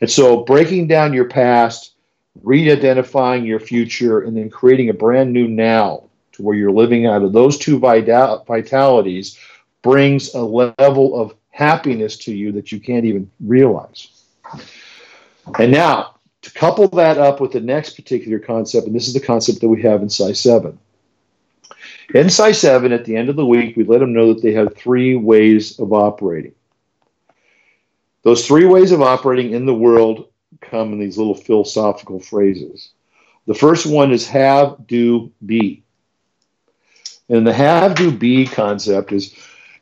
And 0.00 0.10
so 0.10 0.44
breaking 0.44 0.86
down 0.86 1.12
your 1.12 1.28
past, 1.28 1.92
re 2.42 2.70
identifying 2.70 3.44
your 3.44 3.60
future, 3.60 4.20
and 4.20 4.36
then 4.36 4.50
creating 4.50 4.90
a 4.90 4.94
brand 4.94 5.32
new 5.32 5.48
now 5.48 6.04
to 6.32 6.42
where 6.42 6.56
you're 6.56 6.72
living 6.72 7.06
out 7.06 7.22
of 7.22 7.32
those 7.32 7.58
two 7.58 7.78
vital- 7.78 8.44
vitalities 8.46 9.38
brings 9.82 10.34
a 10.34 10.42
level 10.42 11.20
of 11.20 11.34
happiness 11.50 12.16
to 12.16 12.34
you 12.34 12.52
that 12.52 12.70
you 12.70 12.80
can't 12.80 13.04
even 13.04 13.30
realize. 13.40 14.08
And 15.58 15.72
now, 15.72 16.14
to 16.42 16.52
couple 16.52 16.86
that 16.88 17.18
up 17.18 17.40
with 17.40 17.52
the 17.52 17.60
next 17.60 17.94
particular 17.94 18.38
concept, 18.38 18.86
and 18.86 18.94
this 18.94 19.08
is 19.08 19.14
the 19.14 19.20
concept 19.20 19.60
that 19.60 19.68
we 19.68 19.82
have 19.82 20.02
in 20.02 20.08
Psi 20.08 20.32
7 20.32 20.78
in 22.14 22.30
Psi 22.30 22.52
7, 22.52 22.92
at 22.92 23.04
the 23.04 23.16
end 23.16 23.28
of 23.28 23.36
the 23.36 23.46
week, 23.46 23.76
we 23.76 23.84
let 23.84 23.98
them 23.98 24.12
know 24.12 24.32
that 24.32 24.42
they 24.42 24.52
have 24.52 24.74
three 24.74 25.14
ways 25.16 25.78
of 25.78 25.92
operating. 25.92 26.52
Those 28.22 28.46
three 28.46 28.64
ways 28.64 28.92
of 28.92 29.02
operating 29.02 29.52
in 29.52 29.66
the 29.66 29.74
world 29.74 30.28
come 30.60 30.92
in 30.92 30.98
these 30.98 31.18
little 31.18 31.34
philosophical 31.34 32.20
phrases. 32.20 32.90
The 33.46 33.54
first 33.54 33.86
one 33.86 34.12
is 34.12 34.28
have, 34.28 34.86
do, 34.86 35.32
be. 35.44 35.82
And 37.28 37.46
the 37.46 37.52
have, 37.52 37.94
do, 37.94 38.10
be 38.10 38.46
concept 38.46 39.12
is 39.12 39.34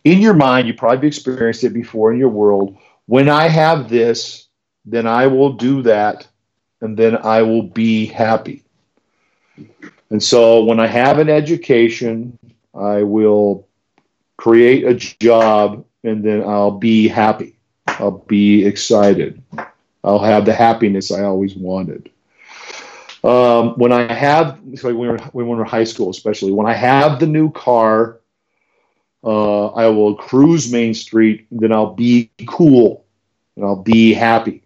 in 0.04 0.20
your 0.20 0.34
mind, 0.34 0.68
you 0.68 0.74
probably 0.74 1.08
experienced 1.08 1.64
it 1.64 1.72
before 1.72 2.12
in 2.12 2.18
your 2.18 2.28
world. 2.28 2.78
When 3.06 3.28
I 3.28 3.48
have 3.48 3.88
this, 3.88 4.46
then 4.84 5.06
I 5.06 5.26
will 5.26 5.54
do 5.54 5.82
that, 5.82 6.28
and 6.80 6.96
then 6.96 7.16
I 7.16 7.42
will 7.42 7.64
be 7.64 8.06
happy. 8.06 8.62
And 10.11 10.23
so 10.23 10.64
when 10.64 10.79
I 10.79 10.87
have 10.87 11.19
an 11.19 11.29
education, 11.29 12.38
I 12.75 13.03
will 13.03 13.66
create 14.37 14.85
a 14.85 14.95
job 14.95 15.85
and 16.05 16.25
then 16.25 16.42
I'll 16.42 16.79
be 16.79 17.09
happy. 17.09 17.57
I'll 17.87 18.25
be 18.29 18.64
excited. 18.64 19.42
I'll 20.05 20.21
have 20.21 20.45
the 20.45 20.55
happiness 20.55 21.11
I 21.11 21.25
always 21.25 21.57
wanted. 21.57 22.11
Um, 23.25 23.71
when 23.77 23.90
I 23.92 24.12
have, 24.12 24.61
so 24.77 24.95
when, 24.95 25.09
we're, 25.09 25.19
when 25.19 25.49
we're 25.49 25.62
in 25.62 25.66
high 25.69 25.85
school, 25.85 26.11
especially, 26.11 26.53
when 26.53 26.66
I 26.66 26.75
have 26.75 27.19
the 27.19 27.27
new 27.27 27.51
car, 27.51 28.21
uh, 29.25 29.69
I 29.69 29.88
will 29.88 30.14
cruise 30.14 30.71
Main 30.71 30.95
Street, 30.95 31.47
then 31.51 31.73
I'll 31.73 31.95
be 31.95 32.31
cool 32.47 33.05
and 33.57 33.64
I'll 33.64 33.83
be 33.83 34.14
happy. 34.14 34.62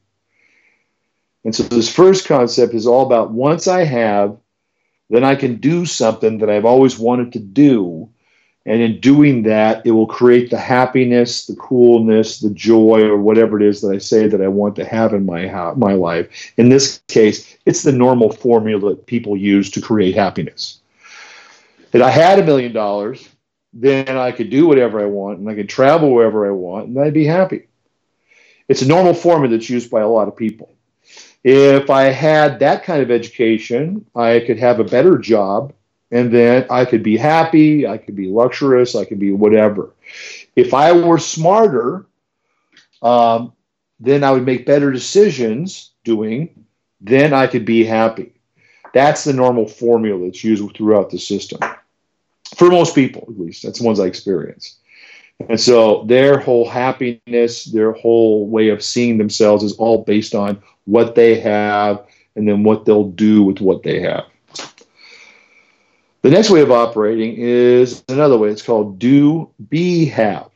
And 1.45 1.55
so 1.55 1.63
this 1.63 1.91
first 1.91 2.27
concept 2.27 2.75
is 2.75 2.87
all 2.87 3.07
about 3.07 3.31
once 3.31 3.67
I 3.67 3.85
have 3.85 4.37
then 5.11 5.25
I 5.25 5.35
can 5.35 5.57
do 5.57 5.85
something 5.85 6.39
that 6.39 6.49
I've 6.49 6.65
always 6.65 6.99
wanted 6.99 7.33
to 7.33 7.41
do. 7.41 8.09
And 8.67 8.81
in 8.81 9.01
doing 9.01 9.43
that, 9.45 9.85
it 9.85 9.91
will 9.91 10.07
create 10.07 10.51
the 10.51 10.59
happiness, 10.59 11.47
the 11.47 11.57
coolness, 11.57 12.41
the 12.41 12.51
joy, 12.51 13.03
or 13.03 13.17
whatever 13.17 13.61
it 13.61 13.67
is 13.67 13.81
that 13.81 13.93
I 13.93 13.99
say 13.99 14.29
that 14.29 14.41
I 14.41 14.49
want 14.49 14.77
to 14.77 14.85
have 14.85 15.13
in 15.15 15.27
my 15.27 15.47
my 15.75 15.95
life. 15.95 16.53
In 16.57 16.69
this 16.69 17.03
case, 17.09 17.57
it's 17.67 17.83
the 17.83 17.93
normal 17.93 18.31
formula 18.31 18.91
that 18.91 19.07
people 19.07 19.37
use 19.37 19.71
to 19.71 19.81
create 19.81 20.15
happiness. 20.15 20.81
If 21.93 22.03
I 22.03 22.11
had 22.11 22.39
a 22.39 22.45
million 22.45 22.73
dollars, 22.73 23.29
then 23.73 24.17
I 24.17 24.31
could 24.31 24.51
do 24.51 24.67
whatever 24.67 25.01
I 25.01 25.07
want, 25.07 25.39
and 25.39 25.49
I 25.49 25.55
could 25.55 25.69
travel 25.69 26.13
wherever 26.13 26.47
I 26.47 26.51
want, 26.51 26.89
and 26.89 27.01
I'd 27.01 27.15
be 27.15 27.25
happy. 27.25 27.67
It's 28.69 28.83
a 28.83 28.87
normal 28.87 29.15
formula 29.15 29.57
that's 29.57 29.71
used 29.71 29.91
by 29.91 30.03
a 30.03 30.09
lot 30.09 30.29
of 30.29 30.37
people. 30.37 30.73
If 31.43 31.89
I 31.89 32.05
had 32.05 32.59
that 32.59 32.85
kind 32.85 33.03
of 33.03 33.11
education, 33.11 34.05
I 34.15 34.41
could 34.41 34.59
have 34.59 34.79
a 34.79 34.85
better 34.85 35.19
job 35.19 35.73
and 36.11 36.33
then 36.33 36.67
I 36.71 36.85
could 36.85 37.03
be 37.03 37.17
happy, 37.17 37.87
I 37.87 37.97
could 37.97 38.17
be 38.17 38.31
luxurious, 38.31 38.95
I 38.95 39.05
could 39.05 39.19
be 39.19 39.33
whatever. 39.33 39.95
If 40.57 40.75
I 40.75 40.93
were 40.93 41.19
smarter, 41.19 42.07
um, 43.03 43.53
then 44.01 44.25
I 44.25 44.33
would 44.33 44.45
make 44.45 44.67
better 44.67 44.91
decisions 44.91 45.93
doing, 46.05 46.67
then 47.01 47.33
I 47.33 47.47
could 47.47 47.65
be 47.65 47.85
happy. 47.85 48.33
That's 48.93 49.25
the 49.25 49.33
normal 49.33 49.69
formula 49.69 50.25
that's 50.25 50.43
used 50.43 50.77
throughout 50.77 51.11
the 51.11 51.19
system. 51.19 51.61
For 52.57 52.69
most 52.69 52.95
people, 52.95 53.25
at 53.29 53.39
least, 53.39 53.63
that's 53.63 53.79
the 53.79 53.87
ones 53.87 54.01
I 54.01 54.07
experience. 54.07 54.79
And 55.49 55.61
so 55.61 56.05
their 56.05 56.39
whole 56.39 56.69
happiness, 56.69 57.65
their 57.65 57.93
whole 57.93 58.47
way 58.47 58.69
of 58.69 58.83
seeing 58.83 59.17
themselves 59.17 59.63
is 59.63 59.75
all 59.75 60.05
based 60.05 60.35
on 60.35 60.61
what 60.85 61.15
they 61.15 61.39
have 61.41 62.07
and 62.37 62.49
then 62.49 62.63
what 62.63 62.85
they'll 62.85 63.09
do 63.09 63.43
with 63.43 63.61
what 63.61 63.83
they 63.83 64.01
have. 64.01 64.25
The 66.23 66.31
next 66.31 66.51
way 66.51 66.61
of 66.61 66.71
operating 66.71 67.35
is 67.37 68.05
another 68.09 68.37
way. 68.37 68.51
It's 68.51 68.63
called 68.63 68.99
do, 68.99 69.51
be, 69.69 70.05
have. 70.07 70.51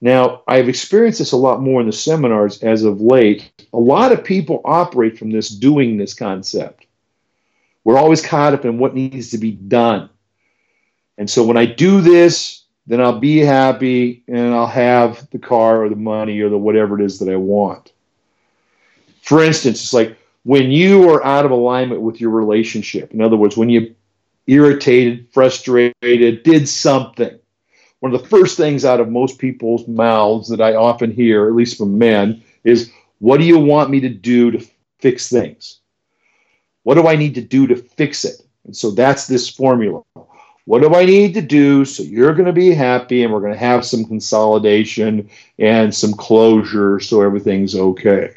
Now, 0.00 0.42
I've 0.46 0.68
experienced 0.68 1.20
this 1.20 1.32
a 1.32 1.36
lot 1.36 1.62
more 1.62 1.80
in 1.80 1.86
the 1.86 1.92
seminars 1.92 2.62
as 2.62 2.84
of 2.84 3.00
late. 3.00 3.50
A 3.72 3.78
lot 3.78 4.12
of 4.12 4.22
people 4.22 4.60
operate 4.64 5.18
from 5.18 5.30
this 5.30 5.48
doing 5.48 5.96
this 5.96 6.12
concept. 6.12 6.84
We're 7.84 7.96
always 7.96 8.24
caught 8.24 8.52
up 8.52 8.66
in 8.66 8.78
what 8.78 8.94
needs 8.94 9.30
to 9.30 9.38
be 9.38 9.52
done. 9.52 10.10
And 11.16 11.30
so 11.30 11.42
when 11.42 11.56
I 11.56 11.64
do 11.64 12.02
this, 12.02 12.64
then 12.86 13.00
I'll 13.00 13.18
be 13.18 13.38
happy 13.38 14.24
and 14.28 14.52
I'll 14.52 14.66
have 14.66 15.30
the 15.30 15.38
car 15.38 15.84
or 15.84 15.88
the 15.88 15.96
money 15.96 16.38
or 16.40 16.50
the 16.50 16.58
whatever 16.58 17.00
it 17.00 17.04
is 17.04 17.18
that 17.20 17.32
I 17.32 17.36
want. 17.36 17.93
For 19.24 19.42
instance, 19.42 19.82
it's 19.82 19.94
like 19.94 20.18
when 20.42 20.70
you 20.70 21.08
are 21.08 21.24
out 21.24 21.46
of 21.46 21.50
alignment 21.50 22.02
with 22.02 22.20
your 22.20 22.28
relationship. 22.28 23.14
In 23.14 23.22
other 23.22 23.38
words, 23.38 23.56
when 23.56 23.70
you 23.70 23.94
irritated, 24.46 25.26
frustrated, 25.32 26.42
did 26.42 26.68
something. 26.68 27.38
One 28.00 28.14
of 28.14 28.20
the 28.20 28.28
first 28.28 28.58
things 28.58 28.84
out 28.84 29.00
of 29.00 29.08
most 29.08 29.38
people's 29.38 29.88
mouths 29.88 30.50
that 30.50 30.60
I 30.60 30.74
often 30.74 31.10
hear, 31.10 31.48
at 31.48 31.54
least 31.54 31.78
from 31.78 31.96
men, 31.96 32.42
is 32.64 32.92
what 33.20 33.40
do 33.40 33.46
you 33.46 33.58
want 33.58 33.88
me 33.88 33.98
to 34.00 34.10
do 34.10 34.50
to 34.50 34.66
fix 34.98 35.30
things? 35.30 35.80
What 36.82 36.96
do 36.96 37.06
I 37.06 37.16
need 37.16 37.34
to 37.36 37.40
do 37.40 37.66
to 37.66 37.76
fix 37.76 38.26
it? 38.26 38.42
And 38.66 38.76
so 38.76 38.90
that's 38.90 39.26
this 39.26 39.48
formula. 39.48 40.02
What 40.66 40.82
do 40.82 40.94
I 40.94 41.06
need 41.06 41.32
to 41.32 41.42
do 41.42 41.86
so 41.86 42.02
you're 42.02 42.34
going 42.34 42.44
to 42.44 42.52
be 42.52 42.74
happy 42.74 43.22
and 43.22 43.32
we're 43.32 43.40
going 43.40 43.52
to 43.54 43.58
have 43.58 43.86
some 43.86 44.04
consolidation 44.04 45.30
and 45.58 45.94
some 45.94 46.12
closure 46.12 47.00
so 47.00 47.22
everything's 47.22 47.74
okay? 47.74 48.34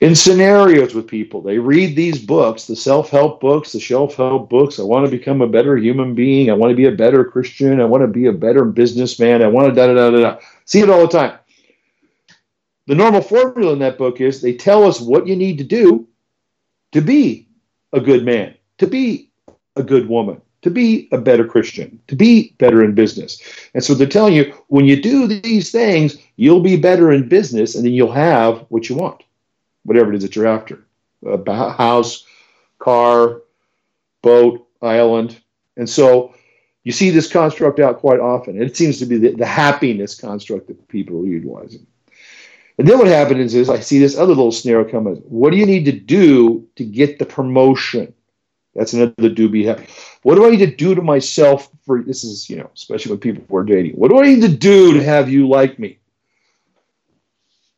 In 0.00 0.14
scenarios 0.14 0.94
with 0.94 1.06
people, 1.06 1.42
they 1.42 1.58
read 1.58 1.94
these 1.94 2.18
books, 2.18 2.66
the 2.66 2.74
self 2.74 3.10
help 3.10 3.40
books, 3.40 3.72
the 3.72 3.80
self 3.80 4.14
help 4.16 4.48
books. 4.48 4.78
I 4.78 4.82
want 4.82 5.04
to 5.04 5.10
become 5.10 5.42
a 5.42 5.46
better 5.46 5.76
human 5.76 6.14
being. 6.14 6.50
I 6.50 6.54
want 6.54 6.70
to 6.70 6.76
be 6.76 6.86
a 6.86 6.92
better 6.92 7.22
Christian. 7.22 7.80
I 7.80 7.84
want 7.84 8.02
to 8.02 8.08
be 8.08 8.26
a 8.26 8.32
better 8.32 8.64
businessman. 8.64 9.42
I 9.42 9.48
want 9.48 9.68
to 9.68 9.74
da 9.74 9.88
da 9.88 9.94
da 9.94 10.10
da 10.10 10.20
da. 10.20 10.38
See 10.64 10.80
it 10.80 10.88
all 10.88 11.02
the 11.02 11.08
time. 11.08 11.38
The 12.86 12.94
normal 12.94 13.20
formula 13.20 13.74
in 13.74 13.78
that 13.80 13.98
book 13.98 14.20
is 14.20 14.40
they 14.40 14.54
tell 14.54 14.84
us 14.84 15.00
what 15.00 15.26
you 15.26 15.36
need 15.36 15.58
to 15.58 15.64
do 15.64 16.08
to 16.92 17.00
be 17.00 17.46
a 17.92 18.00
good 18.00 18.24
man, 18.24 18.54
to 18.78 18.86
be 18.86 19.30
a 19.76 19.82
good 19.82 20.08
woman, 20.08 20.40
to 20.62 20.70
be 20.70 21.08
a 21.12 21.18
better 21.18 21.44
Christian, 21.44 22.00
to 22.08 22.16
be 22.16 22.54
better 22.58 22.82
in 22.82 22.94
business. 22.94 23.40
And 23.74 23.84
so 23.84 23.94
they're 23.94 24.06
telling 24.08 24.34
you 24.34 24.52
when 24.68 24.86
you 24.86 25.00
do 25.00 25.26
these 25.26 25.70
things, 25.70 26.16
you'll 26.36 26.60
be 26.62 26.76
better 26.76 27.12
in 27.12 27.28
business 27.28 27.74
and 27.74 27.84
then 27.84 27.92
you'll 27.92 28.12
have 28.12 28.64
what 28.70 28.88
you 28.88 28.96
want, 28.96 29.22
whatever 29.84 30.12
it 30.12 30.16
is 30.16 30.22
that 30.22 30.36
you're 30.36 30.46
after 30.46 30.84
a 31.26 31.72
house, 31.72 32.24
car, 32.78 33.42
boat, 34.22 34.66
island. 34.82 35.38
And 35.76 35.88
so 35.88 36.34
you 36.84 36.92
see 36.92 37.10
this 37.10 37.30
construct 37.30 37.78
out 37.78 37.98
quite 37.98 38.20
often. 38.20 38.56
And 38.56 38.64
It 38.64 38.76
seems 38.76 38.98
to 38.98 39.06
be 39.06 39.18
the, 39.18 39.34
the 39.34 39.46
happiness 39.46 40.18
construct 40.18 40.68
that 40.68 40.88
people 40.88 41.20
are 41.20 41.26
utilizing. 41.26 41.86
And 42.78 42.88
then 42.88 42.98
what 42.98 43.08
happens 43.08 43.54
is 43.54 43.68
I 43.68 43.80
see 43.80 43.98
this 43.98 44.16
other 44.16 44.34
little 44.34 44.52
scenario 44.52 44.90
come 44.90 45.06
in. 45.06 45.16
What 45.16 45.50
do 45.50 45.58
you 45.58 45.66
need 45.66 45.84
to 45.84 45.92
do 45.92 46.66
to 46.76 46.84
get 46.84 47.18
the 47.18 47.26
promotion? 47.26 48.14
That's 48.74 48.94
another 48.94 49.28
do 49.28 49.48
be 49.48 49.66
happy. 49.66 49.86
What 50.22 50.36
do 50.36 50.46
I 50.46 50.50
need 50.50 50.64
to 50.64 50.74
do 50.74 50.94
to 50.94 51.02
myself 51.02 51.68
for 51.84 52.02
this 52.02 52.24
is, 52.24 52.48
you 52.48 52.56
know, 52.56 52.70
especially 52.74 53.10
when 53.10 53.20
people 53.20 53.56
are 53.56 53.64
dating. 53.64 53.92
What 53.92 54.08
do 54.08 54.18
I 54.18 54.26
need 54.26 54.42
to 54.42 54.48
do 54.48 54.94
to 54.94 55.04
have 55.04 55.28
you 55.28 55.48
like 55.48 55.78
me? 55.78 55.99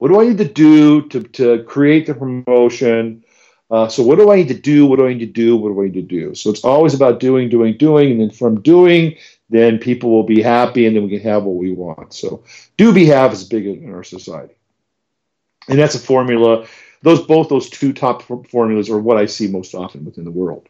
What 0.03 0.09
do 0.09 0.21
I 0.21 0.25
need 0.25 0.39
to 0.39 0.45
do 0.45 1.03
to, 1.11 1.23
to 1.23 1.63
create 1.63 2.07
the 2.07 2.15
promotion? 2.15 3.25
Uh, 3.71 3.87
so 3.87 4.03
what 4.03 4.19
do 4.19 4.33
I 4.33 4.35
need 4.35 4.49
to 4.49 4.59
do? 4.59 4.85
What 4.85 4.97
do 4.97 5.07
I 5.07 5.13
need 5.13 5.21
to 5.21 5.27
do? 5.27 5.57
What 5.57 5.69
do 5.69 5.81
I 5.81 5.85
need 5.85 5.95
to 5.95 6.03
do? 6.03 6.35
So 6.35 6.51
it's 6.51 6.65
always 6.65 6.93
about 6.93 7.21
doing, 7.21 7.49
doing, 7.49 7.77
doing, 7.77 8.11
and 8.11 8.21
then 8.21 8.31
from 8.31 8.63
doing, 8.63 9.17
then 9.49 9.79
people 9.79 10.11
will 10.11 10.25
be 10.25 10.43
happy, 10.43 10.87
and 10.87 10.97
then 10.97 11.05
we 11.05 11.11
can 11.11 11.21
have 11.21 11.45
what 11.45 11.55
we 11.55 11.71
want. 11.71 12.15
So 12.15 12.43
do 12.77 12.93
be 12.93 13.05
have 13.05 13.33
is 13.33 13.45
big 13.45 13.65
in 13.65 13.95
our 13.95 14.03
society, 14.03 14.55
and 15.69 15.79
that's 15.79 15.95
a 15.95 16.01
formula. 16.01 16.67
Those 17.03 17.25
both 17.25 17.49
those 17.49 17.71
two 17.71 17.93
top 17.93 18.23
formulas 18.49 18.91
are 18.91 18.99
what 18.99 19.19
I 19.19 19.27
see 19.27 19.47
most 19.47 19.73
often 19.73 20.05
within 20.05 20.25
the 20.25 20.33
world. 20.33 20.69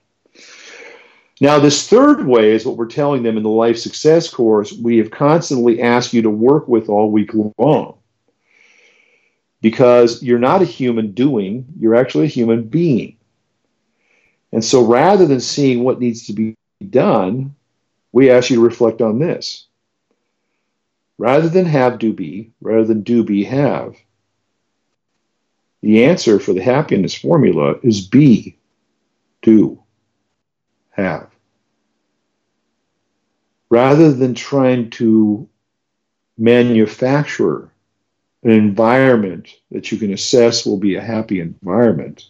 Now, 1.40 1.59
this 1.59 1.88
third 1.88 2.27
way 2.27 2.51
is 2.51 2.66
what 2.66 2.77
we're 2.77 2.85
telling 2.85 3.23
them 3.23 3.38
in 3.38 3.45
the 3.45 3.49
life 3.49 3.79
success 3.79 4.29
course. 4.29 4.75
We 4.75 4.99
have 4.99 5.11
constantly 5.11 5.81
asked 5.81 6.12
you 6.12 6.21
to 6.21 6.29
work 6.29 6.68
with 6.68 6.90
all 6.90 7.11
week 7.11 7.31
long 7.57 7.97
because 9.62 10.22
you're 10.22 10.38
not 10.38 10.61
a 10.61 10.66
human 10.66 11.12
doing, 11.12 11.64
you're 11.79 11.94
actually 11.94 12.25
a 12.25 12.29
human 12.29 12.64
being. 12.64 13.16
And 14.53 14.62
so 14.62 14.85
rather 14.85 15.25
than 15.25 15.40
seeing 15.40 15.83
what 15.83 16.01
needs 16.01 16.27
to 16.27 16.35
be 16.35 16.57
done, 16.90 17.55
we 18.12 18.31
ask 18.31 18.51
you 18.51 18.57
to 18.57 18.62
reflect 18.62 19.01
on 19.01 19.18
this. 19.18 19.66
Rather 21.16 21.48
than 21.48 21.64
have, 21.64 21.98
do 21.98 22.12
be, 22.12 22.51
rather 22.61 22.85
than 22.85 23.03
do 23.03 23.25
be, 23.25 23.44
have, 23.44 23.96
the 25.81 26.05
answer 26.05 26.38
for 26.38 26.53
the 26.53 26.62
happiness 26.62 27.14
formula 27.14 27.75
is 27.83 28.07
be, 28.07 28.57
do, 29.42 29.83
have. 30.90 31.29
Rather 33.70 34.12
than 34.12 34.35
trying 34.35 34.90
to 34.90 35.48
manufacture 36.37 37.72
an 38.43 38.51
environment 38.51 39.49
that 39.71 39.93
you 39.93 39.99
can 39.99 40.13
assess 40.13 40.67
will 40.67 40.79
be 40.79 40.97
a 40.97 41.01
happy 41.01 41.41
environment. 41.41 42.25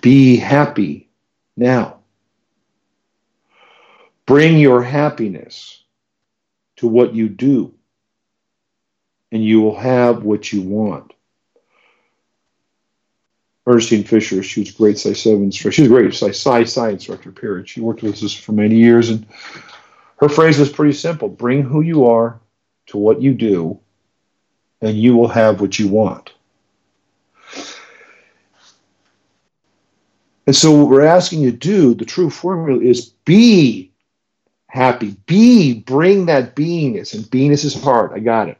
Be 0.00 0.36
happy 0.36 1.08
now. 1.56 1.98
Bring 4.26 4.58
your 4.58 4.82
happiness 4.82 5.82
to 6.76 6.86
what 6.86 7.14
you 7.14 7.28
do, 7.28 7.74
and 9.32 9.44
you 9.44 9.60
will 9.60 9.78
have 9.78 10.22
what 10.22 10.52
you 10.52 10.62
want. 10.62 11.12
Ernestine 13.66 14.04
Fisher, 14.04 14.42
she 14.42 14.60
was 14.60 14.70
a 14.70 14.76
great 14.76 14.98
Psi 14.98 15.12
7 15.12 15.42
instructor. 15.42 15.72
She 15.72 15.82
was 15.82 15.90
a 15.90 15.94
great 15.94 16.14
Psi 16.14 16.62
Psi 16.64 16.88
instructor, 16.90 17.30
period. 17.30 17.68
She 17.68 17.80
worked 17.80 18.02
with 18.02 18.22
us 18.22 18.32
for 18.32 18.52
many 18.52 18.76
years, 18.76 19.10
and 19.10 19.26
her 20.18 20.28
phrase 20.28 20.58
was 20.58 20.70
pretty 20.70 20.92
simple 20.92 21.28
bring 21.28 21.62
who 21.62 21.80
you 21.80 22.06
are 22.06 22.40
to 22.86 22.98
what 22.98 23.22
you 23.22 23.34
do, 23.34 23.78
and 24.80 24.96
you 24.96 25.16
will 25.16 25.28
have 25.28 25.60
what 25.60 25.78
you 25.78 25.88
want. 25.88 26.32
And 30.46 30.56
so, 30.56 30.72
what 30.72 30.88
we're 30.88 31.06
asking 31.06 31.42
you 31.42 31.52
to 31.52 31.56
do, 31.56 31.94
the 31.94 32.04
true 32.04 32.28
formula 32.28 32.80
is 32.80 33.10
be 33.24 33.92
happy, 34.66 35.16
be, 35.26 35.74
bring 35.80 36.26
that 36.26 36.56
beingness. 36.56 37.14
And 37.14 37.24
beingness 37.24 37.64
is 37.64 37.80
hard. 37.80 38.12
I 38.12 38.18
got 38.18 38.48
it. 38.48 38.58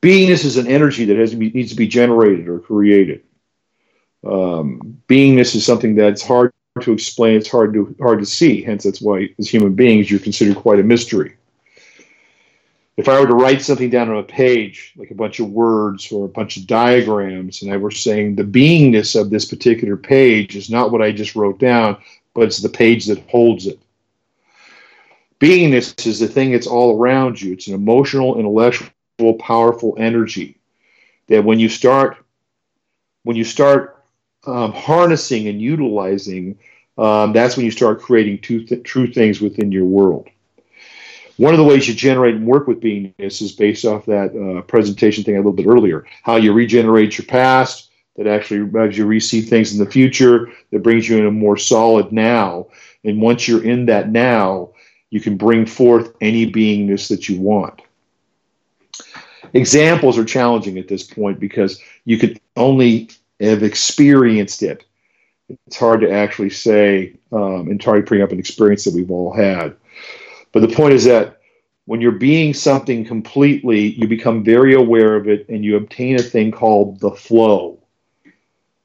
Beingness 0.00 0.44
is 0.44 0.56
an 0.56 0.68
energy 0.68 1.04
that 1.06 1.16
has 1.16 1.32
to 1.32 1.36
be, 1.36 1.50
needs 1.50 1.70
to 1.70 1.76
be 1.76 1.88
generated 1.88 2.48
or 2.48 2.60
created. 2.60 3.24
Um, 4.24 5.02
beingness 5.08 5.54
is 5.54 5.66
something 5.66 5.96
that's 5.96 6.22
hard 6.22 6.52
to 6.82 6.92
explain. 6.92 7.36
It's 7.36 7.50
hard 7.50 7.72
to 7.74 7.94
hard 8.00 8.20
to 8.20 8.26
see. 8.26 8.62
Hence, 8.62 8.84
that's 8.84 9.00
why 9.00 9.28
as 9.38 9.48
human 9.48 9.74
beings 9.74 10.10
you're 10.10 10.20
considered 10.20 10.56
quite 10.56 10.80
a 10.80 10.84
mystery. 10.84 11.34
If 12.96 13.08
I 13.08 13.20
were 13.20 13.28
to 13.28 13.34
write 13.34 13.62
something 13.62 13.90
down 13.90 14.08
on 14.08 14.16
a 14.16 14.24
page, 14.24 14.92
like 14.96 15.12
a 15.12 15.14
bunch 15.14 15.38
of 15.38 15.50
words 15.50 16.10
or 16.10 16.24
a 16.24 16.28
bunch 16.28 16.56
of 16.56 16.66
diagrams, 16.66 17.62
and 17.62 17.72
I 17.72 17.76
were 17.76 17.92
saying 17.92 18.34
the 18.34 18.42
beingness 18.42 19.18
of 19.18 19.30
this 19.30 19.44
particular 19.44 19.96
page 19.96 20.56
is 20.56 20.68
not 20.68 20.90
what 20.90 21.00
I 21.00 21.12
just 21.12 21.36
wrote 21.36 21.60
down, 21.60 21.96
but 22.34 22.42
it's 22.42 22.58
the 22.58 22.68
page 22.68 23.06
that 23.06 23.20
holds 23.30 23.68
it. 23.68 23.78
Beingness 25.38 26.06
is 26.06 26.18
the 26.18 26.26
thing 26.26 26.50
that's 26.50 26.66
all 26.66 26.98
around 26.98 27.40
you. 27.40 27.52
It's 27.52 27.68
an 27.68 27.74
emotional, 27.74 28.36
intellectual, 28.36 28.90
powerful 29.38 29.94
energy 29.96 30.58
that 31.28 31.44
when 31.44 31.60
you 31.60 31.68
start 31.68 32.16
when 33.22 33.36
you 33.36 33.44
start 33.44 33.97
um, 34.46 34.72
harnessing 34.72 35.48
and 35.48 35.60
utilizing, 35.60 36.58
um, 36.96 37.32
that's 37.32 37.56
when 37.56 37.64
you 37.64 37.70
start 37.70 38.00
creating 38.00 38.38
th- 38.38 38.82
true 38.82 39.12
things 39.12 39.40
within 39.40 39.70
your 39.72 39.84
world. 39.84 40.28
One 41.36 41.54
of 41.54 41.58
the 41.58 41.64
ways 41.64 41.86
you 41.86 41.94
generate 41.94 42.34
and 42.34 42.46
work 42.46 42.66
with 42.66 42.80
beingness 42.80 43.40
is 43.40 43.52
based 43.52 43.84
off 43.84 44.06
that 44.06 44.34
uh, 44.34 44.62
presentation 44.62 45.22
thing 45.22 45.36
a 45.36 45.38
little 45.38 45.52
bit 45.52 45.68
earlier. 45.68 46.04
How 46.24 46.34
you 46.34 46.52
regenerate 46.52 47.16
your 47.16 47.26
past, 47.26 47.90
that 48.16 48.26
actually 48.26 48.68
as 48.80 48.98
you 48.98 49.06
receive 49.06 49.48
things 49.48 49.72
in 49.72 49.78
the 49.78 49.90
future, 49.90 50.48
that 50.72 50.82
brings 50.82 51.08
you 51.08 51.18
in 51.18 51.26
a 51.26 51.30
more 51.30 51.56
solid 51.56 52.10
now. 52.10 52.66
And 53.04 53.22
once 53.22 53.46
you're 53.46 53.62
in 53.62 53.86
that 53.86 54.10
now, 54.10 54.70
you 55.10 55.20
can 55.20 55.36
bring 55.36 55.64
forth 55.64 56.12
any 56.20 56.50
beingness 56.50 57.08
that 57.08 57.28
you 57.28 57.40
want. 57.40 57.82
Examples 59.54 60.18
are 60.18 60.24
challenging 60.24 60.76
at 60.76 60.88
this 60.88 61.04
point 61.04 61.38
because 61.38 61.80
you 62.04 62.18
could 62.18 62.40
only 62.56 63.08
have 63.40 63.62
experienced 63.62 64.62
it. 64.62 64.84
It's 65.66 65.76
hard 65.76 66.00
to 66.02 66.10
actually 66.10 66.50
say 66.50 67.14
um, 67.32 67.68
and 67.68 67.80
try 67.80 67.96
to 67.96 68.02
bring 68.02 68.22
up 68.22 68.32
an 68.32 68.38
experience 68.38 68.84
that 68.84 68.94
we've 68.94 69.10
all 69.10 69.32
had. 69.32 69.76
But 70.52 70.60
the 70.60 70.74
point 70.74 70.94
is 70.94 71.04
that 71.04 71.40
when 71.86 72.02
you're 72.02 72.12
being 72.12 72.52
something 72.52 73.04
completely, 73.04 73.92
you 73.92 74.06
become 74.06 74.44
very 74.44 74.74
aware 74.74 75.16
of 75.16 75.26
it 75.26 75.48
and 75.48 75.64
you 75.64 75.76
obtain 75.76 76.16
a 76.16 76.22
thing 76.22 76.50
called 76.50 77.00
the 77.00 77.12
flow. 77.12 77.78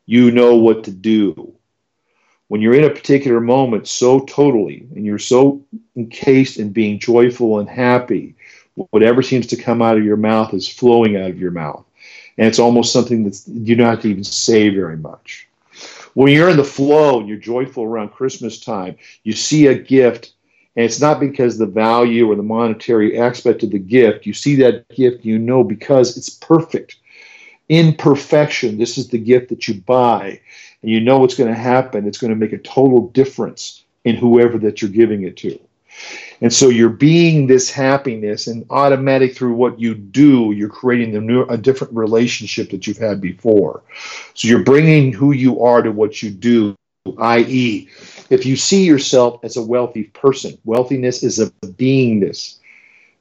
You 0.06 0.32
know 0.32 0.56
what 0.56 0.86
to 0.86 0.92
do. 0.92 1.54
When 2.48 2.62
you're 2.62 2.76
in 2.76 2.84
a 2.86 2.90
particular 2.90 3.42
moment 3.42 3.88
so 3.88 4.22
totally 4.22 4.88
and 4.96 5.06
you're 5.06 5.20
so 5.20 5.66
encased 5.98 6.58
in 6.58 6.72
being 6.72 7.00
joyful 7.00 7.60
and 7.60 7.68
happy, 7.68 8.36
whatever 8.92 9.22
seems 9.22 9.48
to 9.48 9.58
come 9.58 9.82
out 9.82 9.98
of 9.98 10.06
your 10.06 10.18
mouth 10.18 10.54
is 10.54 10.68
flowing 10.68 11.18
out 11.18 11.30
of 11.30 11.40
your 11.40 11.52
mouth. 11.52 11.86
And 12.38 12.48
it's 12.48 12.60
almost 12.60 12.92
something 12.92 13.24
that 13.26 13.42
you 13.48 13.76
don't 13.76 13.88
have 13.88 14.02
to 14.02 14.10
even 14.10 14.24
say 14.24 14.70
very 14.70 14.98
much. 14.98 15.48
When 16.14 16.32
you're 16.32 16.50
in 16.50 16.58
the 16.58 16.64
flow 16.64 17.20
and 17.20 17.28
you're 17.28 17.38
joyful 17.38 17.84
around 17.84 18.10
Christmas 18.10 18.60
time, 18.60 18.98
you 19.24 19.34
see 19.34 19.68
a 19.68 19.76
gift, 19.76 20.34
and 20.76 20.86
it's 20.86 21.02
not 21.02 21.20
because 21.20 21.58
the 21.58 21.66
value 21.66 22.32
or 22.32 22.36
the 22.36 22.44
monetary 22.44 23.20
aspect 23.20 23.64
of 23.64 23.72
the 23.72 23.80
gift. 23.80 24.26
You 24.26 24.34
see 24.34 24.56
that 24.58 24.88
gift, 24.90 25.26
you 25.26 25.40
know, 25.40 25.64
because 25.64 26.18
it's 26.18 26.30
perfect. 26.30 26.98
In 27.70 27.96
perfection, 27.96 28.78
this 28.78 28.98
is 28.98 29.08
the 29.08 29.18
gift 29.18 29.50
that 29.50 29.68
you 29.68 29.82
buy, 29.82 30.40
and 30.82 30.92
you 30.92 31.00
know 31.00 31.18
what's 31.18 31.36
going 31.36 31.50
to 31.50 31.60
happen. 31.60 32.08
It's 32.08 32.18
going 32.18 32.34
to 32.34 32.40
make 32.40 32.54
a 32.54 32.58
total 32.58 33.08
difference 33.10 33.84
in 34.04 34.16
whoever 34.16 34.58
that 34.60 34.82
you're 34.82 34.92
giving 34.92 35.24
it 35.24 35.38
to. 35.38 35.60
And 36.42 36.52
so 36.52 36.70
you're 36.70 36.90
being 36.90 37.48
this 37.48 37.70
happiness, 37.70 38.48
and 38.48 38.66
automatic 38.70 39.36
through 39.36 39.54
what 39.54 39.80
you 39.80 39.96
do, 39.96 40.52
you're 40.52 40.68
creating 40.68 41.16
a, 41.16 41.22
new, 41.22 41.44
a 41.44 41.58
different 41.58 41.94
relationship 41.94 42.70
that 42.72 42.86
you've 42.86 42.98
had 42.98 43.22
before. 43.22 43.82
So 44.34 44.48
you're 44.48 44.64
bringing 44.64 45.14
who 45.14 45.32
you 45.32 45.62
are 45.62 45.82
to 45.82 45.92
what 45.92 46.22
you 46.22 46.30
do, 46.30 46.76
i.e., 47.18 47.90
if 48.30 48.46
you 48.46 48.56
see 48.56 48.84
yourself 48.84 49.40
as 49.44 49.58
a 49.58 49.62
wealthy 49.62 50.06
person, 50.06 50.58
wealthiness 50.66 51.24
is 51.24 51.40
a 51.40 51.52
beingness. 51.62 52.58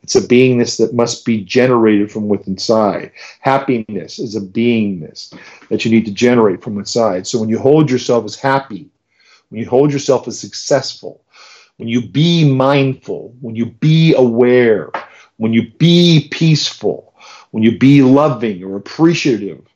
It's 0.02 0.16
a 0.16 0.20
beingness 0.20 0.78
that 0.78 0.94
must 0.94 1.24
be 1.24 1.44
generated 1.44 2.10
from 2.10 2.28
within 2.28 2.54
inside. 2.54 3.12
Happiness 3.40 4.18
is 4.18 4.34
a 4.34 4.40
beingness 4.40 5.32
that 5.68 5.84
you 5.84 5.90
need 5.90 6.06
to 6.06 6.12
generate 6.12 6.62
from 6.62 6.78
inside. 6.78 7.26
So 7.26 7.38
when 7.38 7.48
you 7.48 7.58
hold 7.58 7.90
yourself 7.90 8.24
as 8.24 8.34
happy, 8.34 8.88
when 9.50 9.60
you 9.60 9.68
hold 9.68 9.92
yourself 9.92 10.26
as 10.26 10.40
successful, 10.40 11.22
when 11.76 11.88
you 11.88 12.06
be 12.06 12.50
mindful, 12.50 13.34
when 13.40 13.56
you 13.56 13.66
be 13.66 14.14
aware, 14.14 14.90
when 15.36 15.52
you 15.52 15.70
be 15.72 16.28
peaceful, 16.30 17.14
when 17.50 17.62
you 17.62 17.78
be 17.78 18.02
loving 18.02 18.62
or 18.62 18.76
appreciative, 18.76 19.66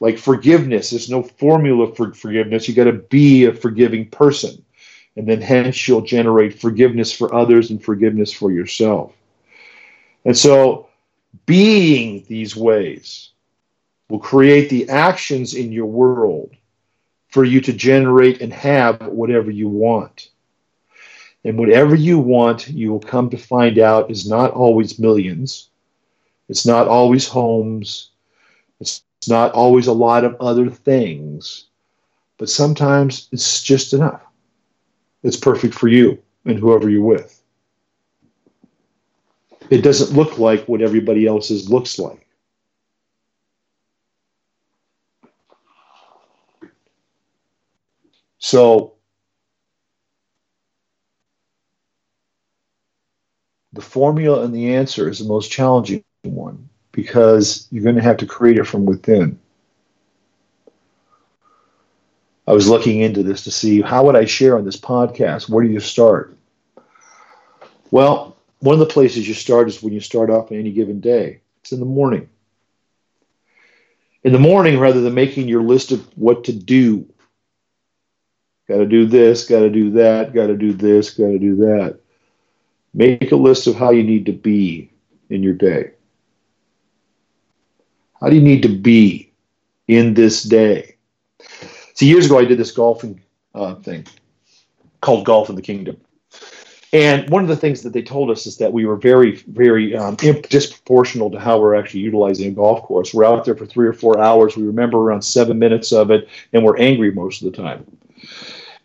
like 0.00 0.18
forgiveness, 0.18 0.90
there's 0.90 1.10
no 1.10 1.22
formula 1.22 1.94
for 1.94 2.12
forgiveness. 2.12 2.68
You 2.68 2.74
got 2.74 2.84
to 2.84 2.92
be 2.92 3.44
a 3.44 3.54
forgiving 3.54 4.08
person. 4.10 4.62
And 5.16 5.26
then 5.26 5.40
hence 5.40 5.88
you'll 5.88 6.02
generate 6.02 6.60
forgiveness 6.60 7.10
for 7.10 7.34
others 7.34 7.70
and 7.70 7.82
forgiveness 7.82 8.32
for 8.32 8.52
yourself. 8.52 9.14
And 10.26 10.36
so 10.36 10.90
being 11.46 12.24
these 12.28 12.54
ways 12.54 13.30
will 14.10 14.18
create 14.18 14.68
the 14.68 14.88
actions 14.90 15.54
in 15.54 15.72
your 15.72 15.86
world 15.86 16.50
for 17.28 17.44
you 17.44 17.60
to 17.62 17.72
generate 17.72 18.40
and 18.40 18.52
have 18.52 19.06
whatever 19.06 19.50
you 19.50 19.68
want. 19.68 20.28
And 21.46 21.56
whatever 21.56 21.94
you 21.94 22.18
want, 22.18 22.66
you 22.66 22.90
will 22.90 22.98
come 22.98 23.30
to 23.30 23.36
find 23.36 23.78
out 23.78 24.10
is 24.10 24.28
not 24.28 24.50
always 24.50 24.98
millions. 24.98 25.70
It's 26.48 26.66
not 26.66 26.88
always 26.88 27.28
homes. 27.28 28.10
It's 28.80 29.04
not 29.28 29.52
always 29.52 29.86
a 29.86 29.92
lot 29.92 30.24
of 30.24 30.34
other 30.40 30.68
things, 30.68 31.66
but 32.36 32.50
sometimes 32.50 33.28
it's 33.30 33.62
just 33.62 33.92
enough. 33.92 34.22
It's 35.22 35.36
perfect 35.36 35.72
for 35.72 35.86
you 35.86 36.20
and 36.46 36.58
whoever 36.58 36.90
you're 36.90 37.00
with. 37.00 37.40
It 39.70 39.82
doesn't 39.82 40.16
look 40.16 40.40
like 40.40 40.66
what 40.66 40.82
everybody 40.82 41.28
else's 41.28 41.70
looks 41.70 41.96
like. 41.96 42.26
So, 48.38 48.95
the 53.76 53.82
formula 53.82 54.42
and 54.42 54.54
the 54.54 54.74
answer 54.74 55.08
is 55.08 55.18
the 55.18 55.28
most 55.28 55.50
challenging 55.50 56.02
one 56.24 56.68
because 56.92 57.68
you're 57.70 57.84
going 57.84 57.96
to 57.96 58.02
have 58.02 58.16
to 58.16 58.26
create 58.26 58.58
it 58.58 58.66
from 58.66 58.86
within. 58.86 59.38
I 62.48 62.52
was 62.52 62.68
looking 62.68 63.00
into 63.00 63.22
this 63.22 63.44
to 63.44 63.50
see 63.50 63.80
how 63.80 64.04
would 64.04 64.16
I 64.16 64.24
share 64.24 64.56
on 64.56 64.64
this 64.64 64.80
podcast? 64.80 65.48
Where 65.48 65.64
do 65.64 65.70
you 65.70 65.80
start? 65.80 66.36
Well, 67.90 68.36
one 68.60 68.72
of 68.72 68.78
the 68.78 68.86
places 68.86 69.28
you 69.28 69.34
start 69.34 69.68
is 69.68 69.82
when 69.82 69.92
you 69.92 70.00
start 70.00 70.30
off 70.30 70.50
on 70.50 70.58
any 70.58 70.72
given 70.72 71.00
day. 71.00 71.40
It's 71.60 71.72
in 71.72 71.80
the 71.80 71.86
morning. 71.86 72.28
In 74.24 74.32
the 74.32 74.38
morning, 74.38 74.78
rather 74.78 75.00
than 75.00 75.14
making 75.14 75.48
your 75.48 75.62
list 75.62 75.92
of 75.92 76.06
what 76.16 76.44
to 76.44 76.52
do, 76.52 77.06
got 78.68 78.78
to 78.78 78.86
do 78.86 79.06
this, 79.06 79.46
got 79.46 79.60
to 79.60 79.70
do 79.70 79.90
that, 79.92 80.32
got 80.32 80.46
to 80.46 80.56
do 80.56 80.72
this, 80.72 81.10
got 81.10 81.28
to 81.28 81.38
do 81.38 81.56
that. 81.56 82.00
Make 82.96 83.30
a 83.30 83.36
list 83.36 83.66
of 83.66 83.76
how 83.76 83.90
you 83.90 84.02
need 84.02 84.24
to 84.24 84.32
be 84.32 84.90
in 85.28 85.42
your 85.42 85.52
day. 85.52 85.90
How 88.18 88.30
do 88.30 88.36
you 88.36 88.42
need 88.42 88.62
to 88.62 88.68
be 88.68 89.30
in 89.86 90.14
this 90.14 90.42
day? 90.42 90.96
See, 91.92 92.06
years 92.06 92.24
ago, 92.24 92.38
I 92.38 92.46
did 92.46 92.58
this 92.58 92.72
golfing 92.72 93.20
uh, 93.54 93.74
thing 93.74 94.06
called 95.02 95.26
Golf 95.26 95.50
in 95.50 95.56
the 95.56 95.62
Kingdom. 95.62 95.98
And 96.94 97.28
one 97.28 97.42
of 97.42 97.48
the 97.48 97.56
things 97.56 97.82
that 97.82 97.92
they 97.92 98.00
told 98.00 98.30
us 98.30 98.46
is 98.46 98.56
that 98.56 98.72
we 98.72 98.86
were 98.86 98.96
very, 98.96 99.36
very 99.48 99.94
um, 99.94 100.16
disproportional 100.16 101.30
to 101.32 101.38
how 101.38 101.60
we're 101.60 101.74
actually 101.74 102.00
utilizing 102.00 102.48
a 102.48 102.52
golf 102.52 102.82
course. 102.84 103.12
We're 103.12 103.24
out 103.24 103.44
there 103.44 103.56
for 103.56 103.66
three 103.66 103.86
or 103.86 103.92
four 103.92 104.18
hours. 104.18 104.56
We 104.56 104.62
remember 104.62 104.96
around 104.96 105.20
seven 105.20 105.58
minutes 105.58 105.92
of 105.92 106.10
it, 106.10 106.28
and 106.54 106.64
we're 106.64 106.78
angry 106.78 107.10
most 107.10 107.42
of 107.42 107.52
the 107.52 107.58
time. 107.62 107.84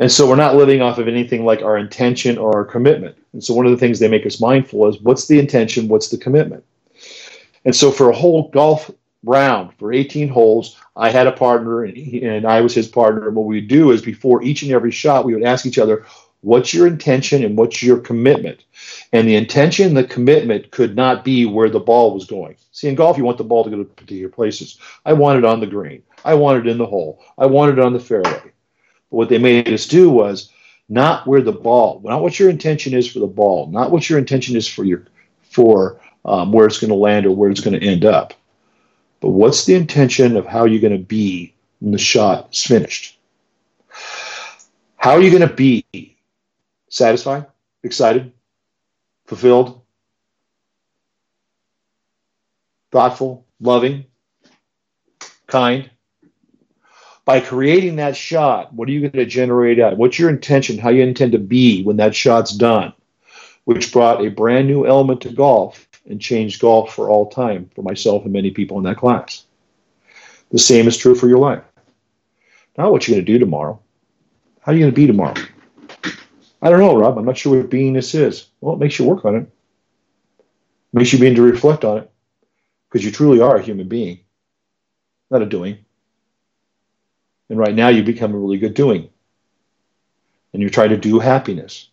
And 0.01 0.11
so 0.11 0.27
we're 0.27 0.35
not 0.35 0.55
living 0.55 0.81
off 0.81 0.97
of 0.97 1.07
anything 1.07 1.45
like 1.45 1.61
our 1.61 1.77
intention 1.77 2.37
or 2.37 2.53
our 2.53 2.65
commitment. 2.65 3.17
And 3.31 3.41
so 3.41 3.53
one 3.53 3.65
of 3.65 3.71
the 3.71 3.77
things 3.77 3.99
they 3.99 4.09
make 4.09 4.25
us 4.25 4.41
mindful 4.41 4.87
is 4.89 4.99
what's 4.99 5.27
the 5.27 5.39
intention, 5.39 5.87
what's 5.87 6.09
the 6.09 6.17
commitment? 6.17 6.65
And 7.63 7.73
so 7.73 7.91
for 7.91 8.09
a 8.09 8.15
whole 8.15 8.49
golf 8.49 8.91
round 9.23 9.73
for 9.77 9.93
18 9.93 10.27
holes. 10.29 10.77
I 10.95 11.09
had 11.09 11.27
a 11.27 11.31
partner 11.31 11.83
and, 11.83 11.95
he, 11.95 12.23
and 12.23 12.45
I 12.45 12.61
was 12.61 12.73
his 12.73 12.87
partner. 12.87 13.27
And 13.27 13.35
what 13.35 13.45
we 13.45 13.55
would 13.55 13.67
do 13.67 13.91
is 13.91 14.01
before 14.01 14.43
each 14.43 14.63
and 14.63 14.71
every 14.71 14.91
shot, 14.91 15.25
we 15.25 15.33
would 15.33 15.43
ask 15.43 15.65
each 15.65 15.77
other, 15.77 16.05
what's 16.41 16.73
your 16.73 16.87
intention 16.87 17.43
and 17.43 17.57
what's 17.57 17.83
your 17.83 17.99
commitment? 17.99 18.63
And 19.13 19.27
the 19.27 19.35
intention, 19.35 19.93
the 19.93 20.03
commitment 20.03 20.71
could 20.71 20.95
not 20.95 21.23
be 21.23 21.45
where 21.45 21.69
the 21.69 21.79
ball 21.79 22.13
was 22.13 22.25
going. 22.25 22.55
See, 22.71 22.87
in 22.87 22.95
golf, 22.95 23.17
you 23.17 23.23
want 23.23 23.37
the 23.37 23.43
ball 23.43 23.63
to 23.63 23.69
go 23.69 23.77
to 23.77 23.83
particular 23.83 24.29
places. 24.29 24.79
I 25.05 25.13
want 25.13 25.37
it 25.37 25.45
on 25.45 25.59
the 25.59 25.67
green. 25.67 26.01
I 26.25 26.33
want 26.33 26.65
it 26.65 26.69
in 26.69 26.77
the 26.77 26.85
hole. 26.85 27.23
I 27.37 27.45
want 27.45 27.71
it 27.71 27.79
on 27.79 27.93
the 27.93 27.99
fairway. 27.99 28.51
What 29.11 29.29
they 29.29 29.39
made 29.39 29.69
us 29.69 29.87
do 29.87 30.09
was 30.09 30.51
not 30.89 31.27
where 31.27 31.41
the 31.41 31.53
ball, 31.53 32.01
not 32.03 32.23
what 32.23 32.39
your 32.39 32.49
intention 32.49 32.95
is 32.95 33.11
for 33.11 33.19
the 33.19 33.27
ball, 33.27 33.67
not 33.67 33.91
what 33.91 34.09
your 34.09 34.19
intention 34.19 34.57
is 34.57 34.67
for 34.67 34.83
your 34.83 35.05
for 35.43 36.01
um, 36.25 36.51
where 36.51 36.67
it's 36.67 36.79
going 36.79 36.91
to 36.91 36.97
land 36.97 37.27
or 37.27 37.35
where 37.35 37.51
it's 37.51 37.61
going 37.61 37.79
to 37.79 37.87
end 37.87 38.05
up 38.05 38.33
but 39.21 39.29
what's 39.29 39.65
the 39.65 39.75
intention 39.75 40.37
of 40.37 40.47
how 40.47 40.65
you're 40.65 40.81
going 40.81 40.97
to 40.99 41.05
be 41.05 41.53
when 41.79 41.91
the 41.91 41.99
shot 41.99 42.49
is 42.51 42.63
finished? 42.63 43.19
How 44.97 45.11
are 45.11 45.21
you 45.21 45.29
going 45.29 45.47
to 45.47 45.55
be 45.55 45.85
satisfied, 46.89 47.45
excited, 47.83 48.33
fulfilled, 49.27 49.81
thoughtful, 52.91 53.45
loving, 53.59 54.05
kind? 55.47 55.89
By 57.23 57.39
creating 57.39 57.97
that 57.97 58.15
shot, 58.15 58.73
what 58.73 58.89
are 58.89 58.91
you 58.91 59.01
going 59.01 59.11
to 59.11 59.25
generate 59.25 59.79
out? 59.79 59.97
What's 59.97 60.17
your 60.17 60.29
intention? 60.29 60.77
How 60.77 60.89
you 60.89 61.03
intend 61.03 61.33
to 61.33 61.39
be 61.39 61.83
when 61.83 61.97
that 61.97 62.15
shot's 62.15 62.51
done? 62.51 62.93
Which 63.65 63.93
brought 63.93 64.25
a 64.25 64.29
brand 64.29 64.67
new 64.67 64.87
element 64.87 65.21
to 65.21 65.31
golf 65.31 65.87
and 66.09 66.19
changed 66.19 66.61
golf 66.61 66.93
for 66.93 67.09
all 67.09 67.29
time 67.29 67.69
for 67.75 67.83
myself 67.83 68.23
and 68.23 68.33
many 68.33 68.49
people 68.49 68.77
in 68.77 68.83
that 68.85 68.97
class. 68.97 69.45
The 70.49 70.59
same 70.59 70.87
is 70.87 70.97
true 70.97 71.15
for 71.15 71.27
your 71.27 71.37
life. 71.37 71.63
Not 72.77 72.91
what 72.91 73.07
you're 73.07 73.15
going 73.15 73.25
to 73.25 73.31
do 73.33 73.39
tomorrow. 73.39 73.79
How 74.61 74.71
are 74.71 74.75
you 74.75 74.81
going 74.81 74.91
to 74.91 74.95
be 74.95 75.07
tomorrow? 75.07 75.35
I 76.61 76.69
don't 76.69 76.79
know, 76.79 76.97
Rob. 76.97 77.17
I'm 77.17 77.25
not 77.25 77.37
sure 77.37 77.57
what 77.57 77.69
beingness 77.69 78.13
is. 78.13 78.47
Well, 78.61 78.75
it 78.75 78.79
makes 78.79 78.99
you 78.99 79.05
work 79.05 79.25
on 79.25 79.35
it. 79.35 79.43
it 79.43 80.45
makes 80.93 81.13
you 81.13 81.19
begin 81.19 81.35
to 81.35 81.41
reflect 81.41 81.83
on 81.85 81.99
it 81.99 82.11
because 82.89 83.05
you 83.05 83.11
truly 83.11 83.41
are 83.41 83.57
a 83.57 83.61
human 83.61 83.87
being, 83.87 84.19
not 85.29 85.41
a 85.41 85.45
doing. 85.45 85.79
And 87.51 87.59
right 87.59 87.75
now, 87.75 87.89
you 87.89 88.01
become 88.01 88.33
a 88.33 88.37
really 88.37 88.57
good 88.57 88.73
doing. 88.73 89.09
And 90.53 90.61
you 90.61 90.69
try 90.69 90.87
to 90.87 90.95
do 90.95 91.19
happiness. 91.19 91.89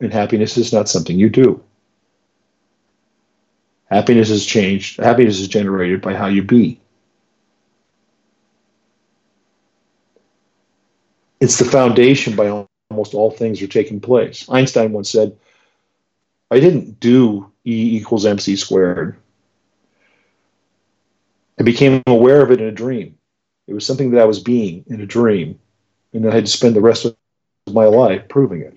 And 0.00 0.10
happiness 0.10 0.56
is 0.56 0.72
not 0.72 0.88
something 0.88 1.18
you 1.18 1.28
do. 1.28 1.62
Happiness 3.90 4.30
is 4.30 4.46
changed. 4.46 4.98
Happiness 4.98 5.38
is 5.38 5.48
generated 5.48 6.00
by 6.00 6.14
how 6.14 6.28
you 6.28 6.42
be. 6.42 6.80
It's 11.40 11.58
the 11.58 11.66
foundation 11.66 12.34
by 12.34 12.66
almost 12.90 13.12
all 13.12 13.30
things 13.30 13.60
are 13.60 13.66
taking 13.66 14.00
place. 14.00 14.48
Einstein 14.48 14.92
once 14.92 15.10
said, 15.10 15.36
I 16.50 16.58
didn't 16.58 17.00
do 17.00 17.52
E 17.66 17.98
equals 17.98 18.24
mc 18.24 18.56
squared. 18.56 19.18
I 21.60 21.64
became 21.64 22.02
aware 22.06 22.40
of 22.40 22.50
it 22.50 22.62
in 22.62 22.66
a 22.66 22.72
dream. 22.72 23.18
It 23.72 23.74
was 23.74 23.86
something 23.86 24.12
that 24.12 24.20
I 24.20 24.26
was 24.26 24.38
being 24.38 24.84
in 24.86 25.00
a 25.00 25.06
dream, 25.06 25.58
and 26.12 26.28
I 26.28 26.32
had 26.32 26.46
to 26.46 26.52
spend 26.52 26.76
the 26.76 26.80
rest 26.80 27.04
of 27.04 27.16
my 27.72 27.86
life 27.86 28.28
proving 28.28 28.60
it 28.60 28.76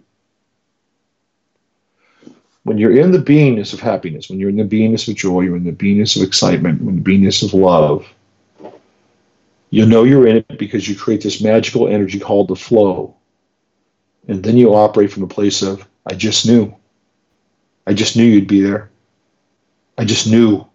when 2.66 2.80
you're 2.80 2.98
in 2.98 3.12
the 3.12 3.20
beingness 3.20 3.74
of 3.74 3.80
happiness, 3.80 4.28
when 4.28 4.40
you're 4.40 4.50
in 4.50 4.58
the 4.58 4.64
beingness 4.64 5.08
of 5.08 5.16
joy, 5.16 5.42
you're 5.42 5.56
in 5.56 5.64
the 5.64 5.72
beingness 5.72 6.16
of 6.16 6.24
excitement, 6.24 6.82
when 6.82 6.96
the 6.96 7.02
beingness 7.02 7.44
of 7.44 7.54
love, 7.54 8.12
you 9.70 9.86
know 9.86 10.04
you're 10.04 10.26
in 10.26 10.38
it 10.38 10.58
because 10.58 10.90
you 10.90 10.96
create 10.96 11.22
this 11.22 11.44
magical 11.44 11.88
energy 11.88 12.20
called 12.20 12.48
the 12.48 12.56
flow. 12.56 13.16
And 14.28 14.44
then 14.44 14.58
you 14.58 14.74
operate 14.74 15.12
from 15.12 15.22
a 15.22 15.28
place 15.28 15.62
of, 15.62 15.88
I 16.08 16.16
just 16.16 16.48
knew. 16.48 16.76
I 17.86 17.94
just 17.94 18.18
knew 18.18 18.24
you'd 18.24 18.48
be 18.48 18.62
there. 18.62 18.90
I 20.00 20.06
just 20.06 20.26
knew. 20.26 20.66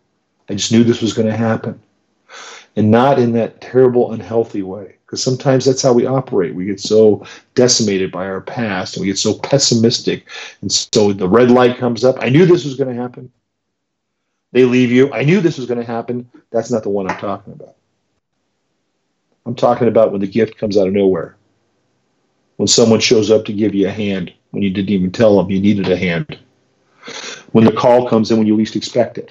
I 0.49 0.55
just 0.55 0.71
knew 0.71 0.85
this 0.85 1.03
was 1.03 1.13
going 1.13 1.27
to 1.27 1.37
happen. 1.37 1.83
And 2.77 2.91
not 2.91 3.19
in 3.19 3.33
that 3.33 3.61
terrible, 3.61 4.13
unhealthy 4.13 4.63
way 4.63 4.97
because 5.11 5.23
sometimes 5.23 5.65
that's 5.65 5.83
how 5.83 5.93
we 5.93 6.07
operate. 6.07 6.55
We 6.55 6.67
get 6.67 6.79
so 6.79 7.27
decimated 7.57 8.13
by 8.13 8.27
our 8.27 8.41
past 8.41 8.97
and 8.97 9.01
we 9.01 9.09
get 9.09 9.19
so 9.19 9.35
pessimistic. 9.35 10.29
And 10.61 10.71
so 10.71 11.13
the 11.13 11.29
red 11.29 11.51
light 11.51 11.79
comes 11.79 12.05
up. 12.05 12.17
I 12.21 12.29
knew 12.29 12.47
this 12.47 12.65
was 12.65 12.77
going 12.77 12.95
to 12.95 13.03
happen. 13.03 13.33
They 14.53 14.65
leave 14.65 14.93
you. 14.93 15.13
I 15.13 15.25
knew 15.25 15.41
this 15.41 15.59
was 15.59 15.67
going 15.67 15.81
to 15.81 15.87
happen. 15.87 16.31
That's 16.51 16.71
not 16.71 16.85
the 16.85 16.91
one 16.91 17.11
I'm 17.11 17.19
talking 17.19 17.53
about. 17.53 17.75
I'm 19.47 19.57
talking 19.57 19.89
about 19.89 20.13
when 20.13 20.21
the 20.21 20.29
gift 20.29 20.59
comes 20.59 20.79
out 20.79 20.87
of 20.87 20.93
nowhere. 20.93 21.37
When 22.57 22.69
someone 22.69 23.01
shows 23.01 23.33
up 23.33 23.47
to 23.47 23.53
give 23.53 23.75
you 23.75 23.89
a 23.89 23.93
hand 23.93 24.33
when 24.51 24.63
you 24.63 24.71
didn't 24.71 24.91
even 24.91 25.11
tell 25.11 25.37
them 25.37 25.51
you 25.51 25.61
needed 25.61 25.91
a 25.91 25.97
hand. 25.97 26.39
When 27.51 27.65
the 27.65 27.73
call 27.73 28.09
comes 28.09 28.31
in 28.31 28.39
when 28.39 28.47
you 28.47 28.55
least 28.55 28.77
expect 28.77 29.19
it. 29.19 29.31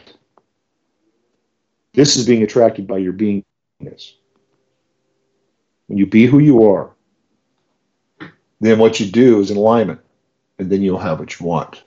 This 1.93 2.15
is 2.15 2.25
being 2.25 2.43
attracted 2.43 2.87
by 2.87 2.97
your 2.97 3.13
beingness. 3.13 4.13
When 5.87 5.97
you 5.97 6.05
be 6.05 6.27
who 6.27 6.39
you 6.39 6.69
are, 6.69 6.91
then 8.61 8.77
what 8.77 8.99
you 8.99 9.07
do 9.09 9.39
is 9.39 9.49
in 9.49 9.57
alignment, 9.57 10.01
and 10.59 10.69
then 10.69 10.81
you'll 10.81 10.99
have 10.99 11.19
what 11.19 11.39
you 11.39 11.45
want. 11.45 11.81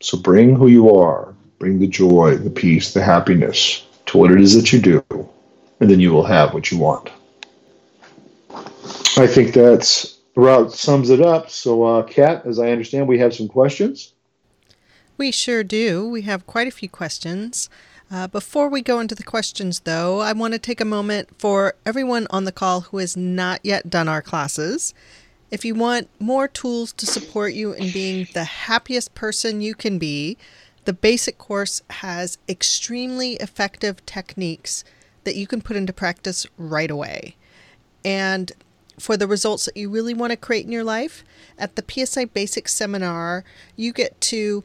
So 0.00 0.18
bring 0.18 0.56
who 0.56 0.66
you 0.66 0.94
are, 0.96 1.34
bring 1.58 1.78
the 1.78 1.86
joy, 1.86 2.36
the 2.36 2.50
peace, 2.50 2.94
the 2.94 3.02
happiness 3.02 3.86
to 4.06 4.18
what 4.18 4.32
it 4.32 4.40
is 4.40 4.54
that 4.54 4.72
you 4.72 4.80
do, 4.80 5.04
and 5.80 5.88
then 5.90 6.00
you 6.00 6.12
will 6.12 6.24
have 6.24 6.52
what 6.52 6.70
you 6.70 6.78
want. 6.78 7.10
I 9.16 9.26
think 9.26 9.54
that's 9.54 10.18
about 10.36 10.72
sums 10.72 11.10
it 11.10 11.20
up. 11.20 11.50
So, 11.50 11.84
uh, 11.84 12.02
Kat, 12.02 12.44
as 12.46 12.58
I 12.58 12.70
understand, 12.70 13.06
we 13.06 13.18
have 13.18 13.34
some 13.34 13.48
questions. 13.48 14.12
We 15.16 15.30
sure 15.30 15.62
do. 15.62 16.08
We 16.08 16.22
have 16.22 16.46
quite 16.46 16.66
a 16.66 16.72
few 16.72 16.88
questions. 16.88 17.68
Uh, 18.14 18.28
before 18.28 18.68
we 18.68 18.80
go 18.80 19.00
into 19.00 19.16
the 19.16 19.24
questions, 19.24 19.80
though, 19.80 20.20
I 20.20 20.32
want 20.34 20.52
to 20.54 20.58
take 20.60 20.80
a 20.80 20.84
moment 20.84 21.30
for 21.36 21.74
everyone 21.84 22.28
on 22.30 22.44
the 22.44 22.52
call 22.52 22.82
who 22.82 22.98
has 22.98 23.16
not 23.16 23.58
yet 23.64 23.90
done 23.90 24.06
our 24.06 24.22
classes. 24.22 24.94
If 25.50 25.64
you 25.64 25.74
want 25.74 26.08
more 26.20 26.46
tools 26.46 26.92
to 26.92 27.06
support 27.06 27.54
you 27.54 27.72
in 27.72 27.90
being 27.90 28.28
the 28.32 28.44
happiest 28.44 29.16
person 29.16 29.60
you 29.60 29.74
can 29.74 29.98
be, 29.98 30.38
the 30.84 30.92
basic 30.92 31.38
course 31.38 31.82
has 31.90 32.38
extremely 32.48 33.32
effective 33.32 34.06
techniques 34.06 34.84
that 35.24 35.34
you 35.34 35.48
can 35.48 35.60
put 35.60 35.74
into 35.74 35.92
practice 35.92 36.46
right 36.56 36.92
away. 36.92 37.34
And 38.04 38.52
for 38.96 39.16
the 39.16 39.26
results 39.26 39.64
that 39.64 39.76
you 39.76 39.90
really 39.90 40.14
want 40.14 40.30
to 40.30 40.36
create 40.36 40.64
in 40.64 40.70
your 40.70 40.84
life, 40.84 41.24
at 41.58 41.74
the 41.74 41.84
PSI 41.84 42.26
Basic 42.26 42.68
Seminar, 42.68 43.44
you 43.74 43.92
get 43.92 44.20
to 44.20 44.62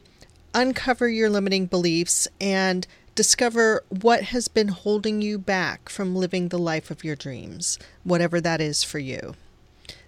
uncover 0.54 1.08
your 1.08 1.30
limiting 1.30 1.66
beliefs 1.66 2.28
and 2.40 2.86
discover 3.20 3.84
what 3.90 4.22
has 4.22 4.48
been 4.48 4.68
holding 4.68 5.20
you 5.20 5.38
back 5.38 5.90
from 5.90 6.16
living 6.16 6.48
the 6.48 6.58
life 6.58 6.90
of 6.90 7.04
your 7.04 7.14
dreams, 7.14 7.78
whatever 8.02 8.40
that 8.40 8.62
is 8.62 8.82
for 8.82 8.98
you. 8.98 9.34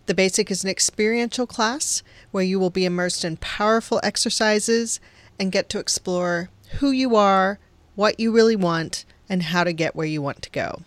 The 0.07 0.15
Basic 0.15 0.51
is 0.51 0.65
an 0.65 0.71
experiential 0.71 1.47
class 1.47 2.03
where 2.31 2.43
you 2.43 2.59
will 2.59 2.71
be 2.71 2.87
immersed 2.87 3.23
in 3.23 3.37
powerful 3.37 4.01
exercises 4.03 4.99
and 5.39 5.53
get 5.53 5.69
to 5.69 5.79
explore 5.79 6.49
who 6.79 6.91
you 6.91 7.15
are, 7.15 7.59
what 7.97 8.19
you 8.19 8.33
really 8.33 8.57
want, 8.57 9.05
and 9.29 9.43
how 9.43 9.63
to 9.63 9.75
get 9.75 9.95
where 9.95 10.07
you 10.07 10.23
want 10.23 10.41
to 10.41 10.51
go. 10.51 10.81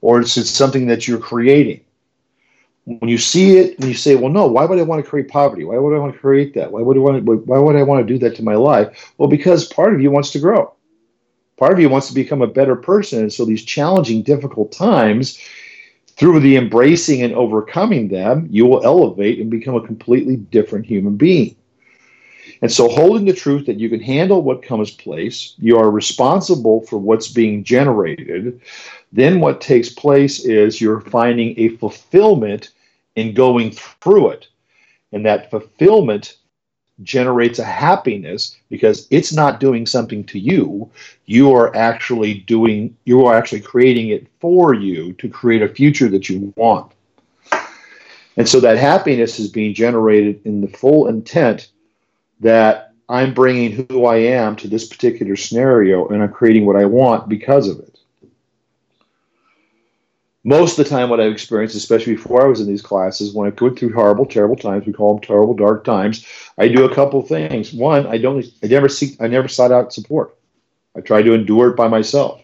or 0.00 0.20
it's, 0.20 0.36
it's 0.36 0.50
something 0.50 0.86
that 0.86 1.06
you're 1.06 1.18
creating? 1.18 1.80
When 2.98 3.08
you 3.08 3.18
see 3.18 3.56
it, 3.56 3.78
and 3.78 3.88
you 3.88 3.94
say, 3.94 4.16
"Well, 4.16 4.32
no, 4.32 4.46
why 4.46 4.64
would 4.64 4.78
I 4.78 4.82
want 4.82 5.04
to 5.04 5.08
create 5.08 5.28
poverty? 5.28 5.64
Why 5.64 5.78
would 5.78 5.94
I 5.94 5.98
want 5.98 6.12
to 6.12 6.18
create 6.18 6.54
that? 6.54 6.72
Why 6.72 6.82
would 6.82 6.96
I 6.96 7.00
want 7.00 7.24
to, 7.24 7.32
why 7.32 7.58
would 7.58 7.76
I 7.76 7.82
want 7.82 8.06
to 8.06 8.12
do 8.12 8.18
that 8.18 8.34
to 8.36 8.42
my 8.42 8.56
life?" 8.56 9.12
Well, 9.16 9.28
because 9.28 9.66
part 9.66 9.94
of 9.94 10.00
you 10.00 10.10
wants 10.10 10.30
to 10.32 10.40
grow. 10.40 10.72
Part 11.56 11.72
of 11.72 11.80
you 11.80 11.88
wants 11.88 12.08
to 12.08 12.14
become 12.14 12.42
a 12.42 12.46
better 12.46 12.74
person, 12.74 13.20
and 13.20 13.32
so 13.32 13.44
these 13.44 13.64
challenging, 13.64 14.22
difficult 14.22 14.72
times, 14.72 15.38
through 16.16 16.40
the 16.40 16.56
embracing 16.56 17.22
and 17.22 17.34
overcoming 17.34 18.08
them, 18.08 18.48
you 18.50 18.66
will 18.66 18.84
elevate 18.84 19.38
and 19.38 19.50
become 19.50 19.74
a 19.74 19.86
completely 19.86 20.36
different 20.36 20.86
human 20.86 21.16
being. 21.16 21.54
And 22.62 22.72
so, 22.72 22.88
holding 22.88 23.24
the 23.24 23.32
truth 23.32 23.66
that 23.66 23.78
you 23.78 23.88
can 23.88 24.00
handle 24.00 24.42
what 24.42 24.62
comes 24.62 24.90
place, 24.90 25.54
you 25.58 25.78
are 25.78 25.90
responsible 25.90 26.82
for 26.82 26.98
what's 26.98 27.28
being 27.28 27.64
generated. 27.64 28.60
Then, 29.12 29.40
what 29.40 29.60
takes 29.60 29.88
place 29.88 30.44
is 30.44 30.80
you're 30.80 31.00
finding 31.00 31.58
a 31.58 31.68
fulfillment 31.76 32.70
in 33.16 33.34
going 33.34 33.72
through 33.72 34.30
it. 34.30 34.48
And 35.12 35.26
that 35.26 35.50
fulfillment 35.50 36.36
generates 37.02 37.58
a 37.58 37.64
happiness 37.64 38.56
because 38.68 39.06
it's 39.10 39.32
not 39.32 39.60
doing 39.60 39.86
something 39.86 40.24
to 40.24 40.38
you. 40.38 40.90
You 41.26 41.52
are 41.52 41.74
actually 41.74 42.34
doing, 42.34 42.96
you 43.04 43.24
are 43.24 43.34
actually 43.34 43.60
creating 43.60 44.08
it 44.08 44.26
for 44.40 44.74
you 44.74 45.14
to 45.14 45.28
create 45.28 45.62
a 45.62 45.68
future 45.68 46.08
that 46.08 46.28
you 46.28 46.52
want. 46.56 46.92
And 48.36 48.48
so 48.48 48.60
that 48.60 48.78
happiness 48.78 49.38
is 49.38 49.48
being 49.48 49.74
generated 49.74 50.40
in 50.44 50.60
the 50.60 50.68
full 50.68 51.08
intent 51.08 51.70
that 52.40 52.92
I'm 53.08 53.34
bringing 53.34 53.72
who 53.72 54.04
I 54.06 54.16
am 54.16 54.56
to 54.56 54.68
this 54.68 54.86
particular 54.86 55.36
scenario 55.36 56.06
and 56.08 56.22
I'm 56.22 56.32
creating 56.32 56.64
what 56.64 56.76
I 56.76 56.84
want 56.84 57.28
because 57.28 57.68
of 57.68 57.80
it. 57.80 57.89
Most 60.42 60.78
of 60.78 60.84
the 60.84 60.90
time, 60.90 61.10
what 61.10 61.20
I've 61.20 61.32
experienced, 61.32 61.76
especially 61.76 62.14
before 62.14 62.42
I 62.42 62.48
was 62.48 62.60
in 62.60 62.66
these 62.66 62.80
classes, 62.80 63.34
when 63.34 63.46
I 63.46 63.50
go 63.50 63.68
through 63.68 63.92
horrible, 63.92 64.24
terrible 64.24 64.56
times, 64.56 64.86
we 64.86 64.92
call 64.92 65.14
them 65.14 65.22
terrible, 65.22 65.52
dark 65.52 65.84
times. 65.84 66.26
I 66.56 66.68
do 66.68 66.84
a 66.84 66.94
couple 66.94 67.20
things. 67.22 67.74
One, 67.74 68.06
I 68.06 68.16
don't, 68.16 68.44
I 68.62 68.68
never 68.68 68.88
seek, 68.88 69.20
I 69.20 69.26
never 69.26 69.48
sought 69.48 69.70
out 69.70 69.92
support. 69.92 70.34
I 70.96 71.00
tried 71.00 71.22
to 71.22 71.34
endure 71.34 71.68
it 71.68 71.76
by 71.76 71.88
myself. 71.88 72.40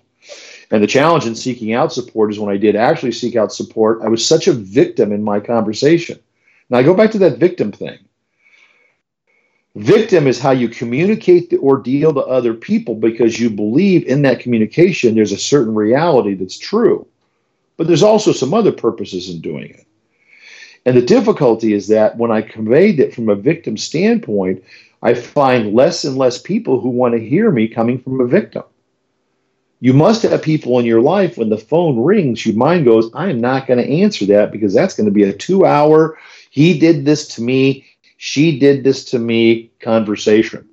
And 0.70 0.82
the 0.82 0.86
challenge 0.86 1.26
in 1.26 1.34
seeking 1.34 1.72
out 1.72 1.92
support 1.92 2.30
is 2.30 2.38
when 2.38 2.52
I 2.52 2.58
did 2.58 2.76
actually 2.76 3.12
seek 3.12 3.34
out 3.34 3.52
support, 3.52 4.02
I 4.02 4.08
was 4.08 4.26
such 4.26 4.46
a 4.46 4.52
victim 4.52 5.10
in 5.10 5.22
my 5.22 5.40
conversation. 5.40 6.18
Now 6.68 6.78
I 6.78 6.82
go 6.82 6.94
back 6.94 7.12
to 7.12 7.18
that 7.20 7.38
victim 7.38 7.72
thing. 7.72 7.98
Victim 9.76 10.26
is 10.26 10.38
how 10.38 10.50
you 10.50 10.68
communicate 10.68 11.50
the 11.50 11.58
ordeal 11.58 12.12
to 12.14 12.20
other 12.20 12.54
people 12.54 12.94
because 12.94 13.38
you 13.38 13.48
believe 13.48 14.04
in 14.06 14.22
that 14.22 14.40
communication 14.40 15.14
there's 15.14 15.32
a 15.32 15.38
certain 15.38 15.74
reality 15.74 16.34
that's 16.34 16.58
true. 16.58 17.06
But 17.76 17.86
there's 17.86 18.02
also 18.02 18.32
some 18.32 18.54
other 18.54 18.72
purposes 18.72 19.28
in 19.28 19.40
doing 19.40 19.70
it. 19.70 19.86
And 20.86 20.96
the 20.96 21.02
difficulty 21.02 21.72
is 21.72 21.88
that 21.88 22.16
when 22.16 22.30
I 22.30 22.42
conveyed 22.42 23.00
it 23.00 23.14
from 23.14 23.28
a 23.28 23.34
victim 23.34 23.76
standpoint, 23.76 24.62
I 25.02 25.14
find 25.14 25.74
less 25.74 26.04
and 26.04 26.16
less 26.16 26.40
people 26.40 26.80
who 26.80 26.88
want 26.88 27.14
to 27.14 27.20
hear 27.28 27.50
me 27.50 27.68
coming 27.68 27.98
from 27.98 28.20
a 28.20 28.26
victim. 28.26 28.62
You 29.80 29.92
must 29.92 30.22
have 30.22 30.42
people 30.42 30.78
in 30.78 30.86
your 30.86 31.02
life 31.02 31.36
when 31.36 31.50
the 31.50 31.58
phone 31.58 32.02
rings, 32.02 32.46
your 32.46 32.56
mind 32.56 32.86
goes, 32.86 33.10
I 33.12 33.28
am 33.28 33.40
not 33.40 33.66
going 33.66 33.78
to 33.78 34.00
answer 34.00 34.24
that 34.26 34.50
because 34.50 34.72
that's 34.72 34.94
going 34.94 35.04
to 35.04 35.12
be 35.12 35.24
a 35.24 35.32
two 35.32 35.66
hour, 35.66 36.18
he 36.50 36.78
did 36.78 37.04
this 37.04 37.28
to 37.34 37.42
me, 37.42 37.84
she 38.16 38.58
did 38.58 38.84
this 38.84 39.04
to 39.06 39.18
me 39.18 39.70
conversation. 39.80 40.66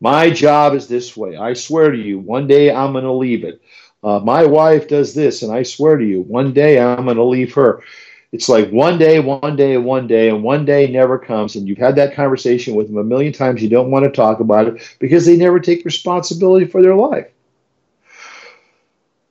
My 0.00 0.30
job 0.30 0.74
is 0.74 0.86
this 0.86 1.16
way. 1.16 1.36
I 1.36 1.54
swear 1.54 1.90
to 1.90 1.98
you, 1.98 2.18
one 2.18 2.46
day 2.46 2.70
I'm 2.70 2.92
going 2.92 3.04
to 3.04 3.12
leave 3.12 3.42
it. 3.42 3.60
Uh, 4.02 4.20
my 4.20 4.44
wife 4.44 4.88
does 4.88 5.14
this, 5.14 5.42
and 5.42 5.52
I 5.52 5.62
swear 5.62 5.96
to 5.96 6.04
you, 6.04 6.22
one 6.22 6.52
day 6.52 6.80
I'm 6.80 7.04
going 7.04 7.16
to 7.16 7.24
leave 7.24 7.52
her. 7.54 7.82
It's 8.30 8.48
like 8.48 8.70
one 8.70 8.98
day, 8.98 9.20
one 9.20 9.56
day, 9.56 9.78
one 9.78 10.06
day, 10.06 10.28
and 10.28 10.42
one 10.42 10.64
day 10.64 10.86
never 10.86 11.18
comes. 11.18 11.56
And 11.56 11.66
you've 11.66 11.78
had 11.78 11.96
that 11.96 12.14
conversation 12.14 12.74
with 12.74 12.88
them 12.88 12.98
a 12.98 13.04
million 13.04 13.32
times. 13.32 13.62
You 13.62 13.70
don't 13.70 13.90
want 13.90 14.04
to 14.04 14.10
talk 14.10 14.40
about 14.40 14.68
it 14.68 14.96
because 14.98 15.24
they 15.24 15.36
never 15.36 15.58
take 15.58 15.84
responsibility 15.84 16.66
for 16.66 16.82
their 16.82 16.94
life. 16.94 17.26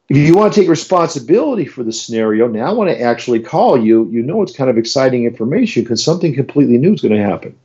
If 0.09 0.17
you 0.17 0.35
want 0.35 0.53
to 0.53 0.59
take 0.59 0.69
responsibility 0.69 1.65
for 1.65 1.83
the 1.83 1.91
scenario, 1.91 2.47
now 2.47 2.73
when 2.73 2.87
I 2.87 2.95
actually 2.95 3.41
call 3.41 3.77
you, 3.77 4.09
you 4.09 4.23
know 4.23 4.41
it's 4.41 4.55
kind 4.55 4.69
of 4.69 4.77
exciting 4.77 5.25
information 5.25 5.83
because 5.83 6.03
something 6.03 6.33
completely 6.33 6.77
new 6.77 6.93
is 6.93 7.01
going 7.01 7.13
to 7.15 7.21
happen. 7.21 7.57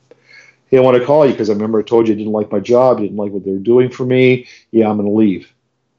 Hey, 0.67 0.79
I 0.79 0.81
want 0.81 0.99
to 0.99 1.05
call 1.05 1.25
you 1.25 1.33
because 1.33 1.51
I 1.51 1.53
remember 1.53 1.79
I 1.79 1.83
told 1.83 2.09
you 2.09 2.15
I 2.15 2.17
didn't 2.17 2.33
like 2.33 2.51
my 2.51 2.59
job, 2.59 2.99
didn't 2.99 3.17
like 3.17 3.31
what 3.31 3.45
they 3.45 3.53
were 3.53 3.59
doing 3.59 3.91
for 3.91 4.05
me. 4.05 4.49
Yeah, 4.73 4.91
I'm 4.91 4.97
going 4.97 5.09
to 5.09 5.15
leave, 5.15 5.53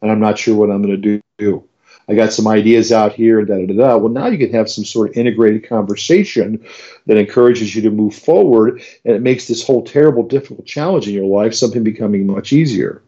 and 0.03 0.11
I'm 0.11 0.19
not 0.19 0.37
sure 0.37 0.55
what 0.55 0.69
I'm 0.69 0.83
going 0.83 1.01
to 1.01 1.21
do. 1.39 1.63
I 2.09 2.13
got 2.13 2.33
some 2.33 2.45
ideas 2.45 2.91
out 2.91 3.13
here, 3.13 3.43
da 3.45 3.55
da 3.55 3.65
da 3.67 3.73
da. 3.73 3.97
Well, 3.97 4.11
now 4.11 4.27
you 4.27 4.37
can 4.37 4.51
have 4.51 4.69
some 4.69 4.83
sort 4.83 5.09
of 5.09 5.17
integrated 5.17 5.67
conversation 5.67 6.63
that 7.05 7.15
encourages 7.15 7.73
you 7.73 7.81
to 7.83 7.89
move 7.89 8.13
forward, 8.13 8.83
and 9.05 9.15
it 9.15 9.21
makes 9.21 9.47
this 9.47 9.65
whole 9.65 9.81
terrible, 9.81 10.23
difficult 10.23 10.65
challenge 10.65 11.07
in 11.07 11.13
your 11.13 11.25
life 11.25 11.53
something 11.53 11.83
becoming 11.83 12.27
much 12.27 12.51
easier. 12.51 13.01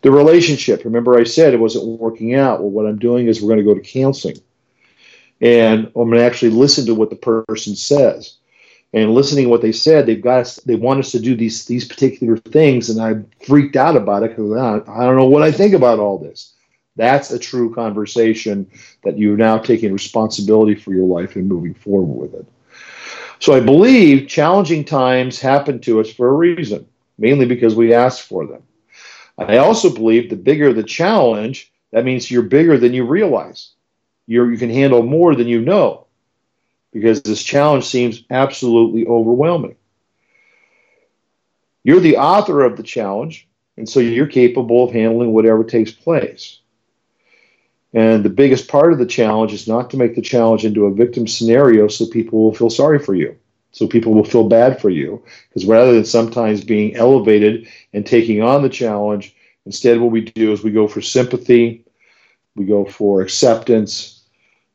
The 0.00 0.10
relationship, 0.10 0.84
remember 0.84 1.18
I 1.18 1.24
said 1.24 1.52
it 1.52 1.60
wasn't 1.60 2.00
working 2.00 2.34
out. 2.34 2.60
Well, 2.60 2.70
what 2.70 2.86
I'm 2.86 2.98
doing 2.98 3.28
is 3.28 3.42
we're 3.42 3.54
going 3.54 3.64
to 3.64 3.74
go 3.74 3.78
to 3.78 3.80
counseling. 3.80 4.40
And 5.42 5.86
I'm 5.88 5.92
going 5.92 6.12
to 6.12 6.24
actually 6.24 6.52
listen 6.52 6.86
to 6.86 6.94
what 6.94 7.10
the 7.10 7.16
person 7.16 7.76
says. 7.76 8.38
And 8.94 9.12
listening 9.12 9.46
to 9.46 9.50
what 9.50 9.60
they 9.60 9.72
said, 9.72 10.06
they've 10.06 10.22
got 10.22 10.42
us, 10.42 10.56
they 10.58 10.76
want 10.76 11.00
us 11.00 11.10
to 11.12 11.18
do 11.18 11.34
these 11.34 11.64
these 11.64 11.84
particular 11.84 12.36
things, 12.36 12.88
and 12.88 13.02
I 13.02 13.24
freaked 13.44 13.74
out 13.74 13.96
about 13.96 14.22
it 14.22 14.30
because 14.30 14.52
I 14.56 15.04
don't 15.04 15.16
know 15.16 15.26
what 15.26 15.42
I 15.42 15.50
think 15.50 15.74
about 15.74 15.98
all 15.98 16.16
this. 16.16 16.54
That's 16.94 17.32
a 17.32 17.38
true 17.38 17.74
conversation 17.74 18.70
that 19.02 19.18
you're 19.18 19.36
now 19.36 19.58
taking 19.58 19.92
responsibility 19.92 20.76
for 20.76 20.92
your 20.92 21.08
life 21.08 21.34
and 21.34 21.48
moving 21.48 21.74
forward 21.74 22.30
with 22.30 22.40
it. 22.40 22.46
So 23.40 23.52
I 23.52 23.58
believe 23.58 24.28
challenging 24.28 24.84
times 24.84 25.40
happen 25.40 25.80
to 25.80 26.00
us 26.00 26.12
for 26.12 26.28
a 26.28 26.32
reason, 26.32 26.86
mainly 27.18 27.46
because 27.46 27.74
we 27.74 27.92
asked 27.92 28.22
for 28.22 28.46
them. 28.46 28.62
I 29.38 29.56
also 29.56 29.92
believe 29.92 30.30
the 30.30 30.36
bigger 30.36 30.72
the 30.72 30.84
challenge, 30.84 31.72
that 31.90 32.04
means 32.04 32.30
you're 32.30 32.42
bigger 32.42 32.78
than 32.78 32.94
you 32.94 33.04
realize. 33.04 33.70
You're, 34.28 34.52
you 34.52 34.56
can 34.56 34.70
handle 34.70 35.02
more 35.02 35.34
than 35.34 35.48
you 35.48 35.60
know 35.60 36.03
because 36.94 37.20
this 37.20 37.42
challenge 37.42 37.84
seems 37.84 38.22
absolutely 38.30 39.04
overwhelming. 39.04 39.74
You're 41.82 42.00
the 42.00 42.16
author 42.16 42.64
of 42.64 42.78
the 42.78 42.82
challenge, 42.84 43.46
and 43.76 43.86
so 43.86 44.00
you're 44.00 44.28
capable 44.28 44.84
of 44.84 44.92
handling 44.92 45.32
whatever 45.32 45.64
takes 45.64 45.90
place. 45.90 46.60
And 47.92 48.24
the 48.24 48.30
biggest 48.30 48.68
part 48.68 48.92
of 48.92 48.98
the 48.98 49.06
challenge 49.06 49.52
is 49.52 49.68
not 49.68 49.90
to 49.90 49.96
make 49.96 50.14
the 50.14 50.22
challenge 50.22 50.64
into 50.64 50.86
a 50.86 50.94
victim 50.94 51.26
scenario 51.26 51.88
so 51.88 52.06
people 52.06 52.42
will 52.42 52.54
feel 52.54 52.70
sorry 52.70 53.00
for 53.00 53.14
you. 53.14 53.36
So 53.72 53.88
people 53.88 54.14
will 54.14 54.24
feel 54.24 54.48
bad 54.48 54.80
for 54.80 54.88
you. 54.88 55.22
Because 55.48 55.66
rather 55.66 55.92
than 55.92 56.04
sometimes 56.04 56.64
being 56.64 56.94
elevated 56.94 57.66
and 57.92 58.06
taking 58.06 58.40
on 58.40 58.62
the 58.62 58.68
challenge, 58.68 59.34
instead 59.66 60.00
what 60.00 60.12
we 60.12 60.22
do 60.22 60.52
is 60.52 60.62
we 60.62 60.70
go 60.70 60.86
for 60.86 61.00
sympathy, 61.00 61.84
we 62.54 62.64
go 62.64 62.84
for 62.84 63.20
acceptance, 63.20 64.13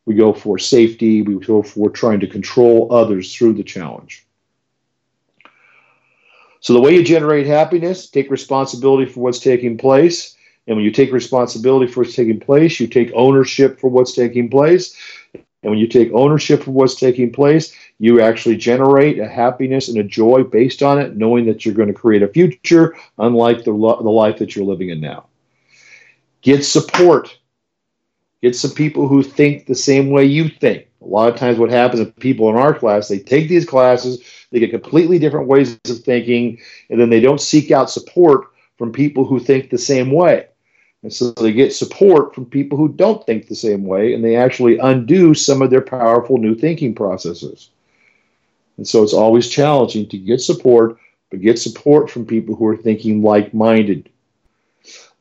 we 0.10 0.16
go 0.16 0.34
for 0.34 0.58
safety, 0.58 1.22
we 1.22 1.36
go 1.36 1.62
for 1.62 1.88
trying 1.88 2.20
to 2.20 2.26
control 2.26 2.92
others 2.92 3.36
through 3.36 3.54
the 3.54 3.64
challenge. 3.64 4.26
So 6.62 6.74
the 6.74 6.82
way 6.82 6.96
you 6.96 7.04
generate 7.04 7.46
happiness, 7.46 8.10
take 8.10 8.32
responsibility 8.32 9.06
for 9.06 9.20
what's 9.20 9.38
taking 9.38 9.78
place. 9.78 10.36
And 10.66 10.76
when 10.76 10.84
you 10.84 10.90
take 10.90 11.12
responsibility 11.12 11.92
for 11.92 12.02
what's 12.02 12.16
taking 12.16 12.40
place, 12.40 12.80
you 12.80 12.88
take 12.88 13.12
ownership 13.14 13.80
for 13.80 13.92
what's 13.92 14.14
taking 14.16 14.50
place. 14.50 14.98
And 15.36 15.70
when 15.70 15.78
you 15.78 15.88
take 15.88 16.12
ownership 16.12 16.62
of 16.62 16.70
what's 16.70 16.96
taking 16.96 17.32
place, 17.32 17.72
you 18.00 18.20
actually 18.20 18.58
generate 18.58 19.20
a 19.20 19.28
happiness 19.28 19.90
and 19.90 19.98
a 20.00 20.04
joy 20.04 20.42
based 20.42 20.82
on 20.82 21.00
it, 21.00 21.18
knowing 21.18 21.46
that 21.46 21.66
you're 21.66 21.76
going 21.76 21.88
to 21.88 21.94
create 21.94 22.24
a 22.24 22.28
future 22.28 22.96
unlike 23.20 23.60
the, 23.60 23.74
the 23.74 24.10
life 24.10 24.40
that 24.40 24.56
you're 24.56 24.66
living 24.66 24.90
in 24.90 25.02
now. 25.02 25.28
Get 26.42 26.66
support 26.66 27.38
Get 28.42 28.56
some 28.56 28.72
people 28.72 29.08
who 29.08 29.22
think 29.22 29.66
the 29.66 29.76
same 29.76 30.10
way 30.12 30.24
you 30.24 30.50
think. 30.50 30.88
A 31.02 31.06
lot 31.06 31.32
of 31.32 31.38
times, 31.38 31.58
what 31.58 31.72
happens 31.72 32.00
with 32.00 32.16
people 32.18 32.50
in 32.50 32.56
our 32.56 32.74
class, 32.74 33.08
they 33.08 33.20
take 33.20 33.50
these 33.50 33.66
classes, 33.66 34.22
they 34.52 34.60
get 34.60 34.72
completely 34.72 35.20
different 35.20 35.48
ways 35.48 35.80
of 35.90 36.00
thinking, 36.00 36.60
and 36.90 37.00
then 37.00 37.10
they 37.10 37.20
don't 37.20 37.42
seek 37.42 37.72
out 37.72 37.90
support 37.90 38.48
from 38.78 38.92
people 38.92 39.26
who 39.26 39.40
think 39.40 39.70
the 39.70 39.78
same 39.78 40.12
way. 40.12 40.48
And 41.04 41.14
so 41.14 41.32
they 41.32 41.54
get 41.54 41.74
support 41.74 42.36
from 42.36 42.46
people 42.46 42.78
who 42.78 42.90
don't 42.90 43.26
think 43.26 43.48
the 43.48 43.56
same 43.56 43.86
way, 43.86 44.14
and 44.14 44.24
they 44.24 44.36
actually 44.36 44.78
undo 44.80 45.34
some 45.34 45.62
of 45.62 45.70
their 45.70 45.82
powerful 45.82 46.38
new 46.38 46.56
thinking 46.56 46.94
processes. 46.94 47.70
And 48.78 48.88
so 48.88 49.04
it's 49.04 49.14
always 49.14 49.50
challenging 49.50 50.08
to 50.10 50.18
get 50.18 50.42
support, 50.42 50.98
but 51.30 51.42
get 51.42 51.60
support 51.60 52.10
from 52.10 52.26
people 52.26 52.56
who 52.56 52.68
are 52.68 52.78
thinking 52.78 53.22
like 53.22 53.54
minded. 53.54 54.10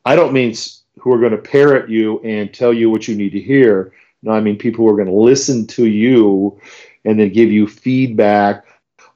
I 0.05 0.15
don't 0.15 0.33
mean 0.33 0.53
who 0.99 1.13
are 1.13 1.19
going 1.19 1.31
to 1.31 1.37
parrot 1.37 1.89
you 1.89 2.19
and 2.21 2.53
tell 2.53 2.73
you 2.73 2.89
what 2.89 3.07
you 3.07 3.15
need 3.15 3.31
to 3.31 3.39
hear. 3.39 3.93
No, 4.21 4.31
I 4.31 4.41
mean 4.41 4.57
people 4.57 4.85
who 4.85 4.91
are 4.91 4.95
going 4.95 5.07
to 5.07 5.13
listen 5.13 5.67
to 5.67 5.85
you 5.85 6.59
and 7.05 7.19
then 7.19 7.31
give 7.31 7.51
you 7.51 7.67
feedback 7.67 8.65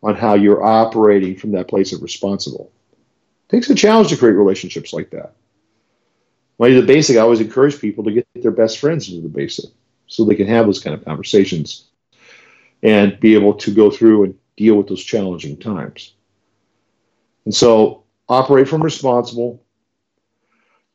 on 0.02 0.16
how 0.16 0.34
you're 0.34 0.64
operating 0.64 1.36
from 1.36 1.52
that 1.52 1.68
place 1.68 1.94
of 1.94 2.02
responsible. 2.02 2.72
It 3.48 3.56
takes 3.56 3.70
a 3.70 3.76
challenge 3.76 4.10
to 4.10 4.18
create 4.18 4.34
relationships 4.34 4.94
like 4.94 5.10
that. 5.12 5.34
When 6.58 6.76
the 6.76 6.82
basic, 6.82 7.18
I 7.18 7.22
always 7.22 7.42
encourage 7.42 7.80
people 7.80 8.04
to 8.04 8.12
get 8.12 8.28
their 8.36 8.52
best 8.52 8.80
friends 8.80 9.10
into 9.10 9.22
the 9.22 9.30
basic 9.30 9.66
so 10.08 10.24
they 10.24 10.36
can 10.36 10.48
have 10.48 10.66
those 10.66 10.80
kind 10.80 10.94
of 10.96 11.04
conversations 11.04 11.86
and 12.84 13.20
be 13.20 13.34
able 13.34 13.54
to 13.56 13.72
go 13.72 13.90
through 13.90 14.26
and 14.26 14.36
deal 14.58 14.76
with 14.76 14.88
those 14.88 15.04
challenging 15.04 15.58
times. 15.58 16.14
And 17.46 17.56
so 17.56 18.04
operate 18.30 18.68
from 18.68 18.84
responsible, 18.84 19.63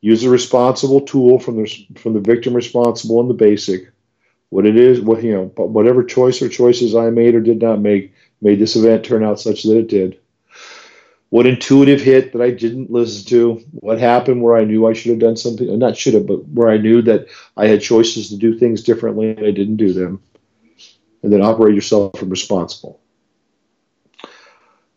use 0.01 0.23
a 0.23 0.29
responsible 0.29 1.01
tool 1.01 1.39
from 1.39 1.61
the 1.61 1.87
from 1.97 2.13
the 2.13 2.19
victim 2.19 2.53
responsible 2.53 3.19
and 3.19 3.29
the 3.29 3.33
basic. 3.33 3.91
What 4.49 4.65
it 4.65 4.77
is, 4.77 4.99
what 4.99 5.23
you 5.23 5.33
know, 5.33 5.45
whatever 5.55 6.03
choice 6.03 6.41
or 6.41 6.49
choices 6.49 6.95
I 6.95 7.09
made 7.11 7.35
or 7.35 7.41
did 7.41 7.61
not 7.61 7.81
make 7.81 8.13
made 8.41 8.59
this 8.59 8.75
event 8.75 9.05
turn 9.05 9.23
out 9.23 9.39
such 9.39 9.63
that 9.63 9.77
it 9.77 9.89
did. 9.89 10.19
What 11.29 11.45
intuitive 11.45 12.01
hit 12.01 12.33
that 12.33 12.41
I 12.41 12.49
didn't 12.49 12.91
listen 12.91 13.27
to? 13.29 13.63
What 13.73 13.99
happened 13.99 14.41
where 14.41 14.57
I 14.57 14.63
knew 14.63 14.87
I 14.87 14.93
should 14.93 15.11
have 15.11 15.19
done 15.19 15.37
something? 15.37 15.77
Not 15.77 15.95
should 15.95 16.15
have, 16.15 16.25
but 16.25 16.47
where 16.47 16.69
I 16.69 16.77
knew 16.77 17.03
that 17.03 17.27
I 17.55 17.67
had 17.67 17.81
choices 17.81 18.29
to 18.29 18.37
do 18.37 18.57
things 18.57 18.81
differently 18.81 19.31
and 19.31 19.45
I 19.45 19.51
didn't 19.51 19.77
do 19.77 19.93
them. 19.93 20.23
And 21.21 21.31
then 21.31 21.41
operate 21.41 21.75
yourself 21.75 22.17
from 22.17 22.29
responsible. 22.29 22.99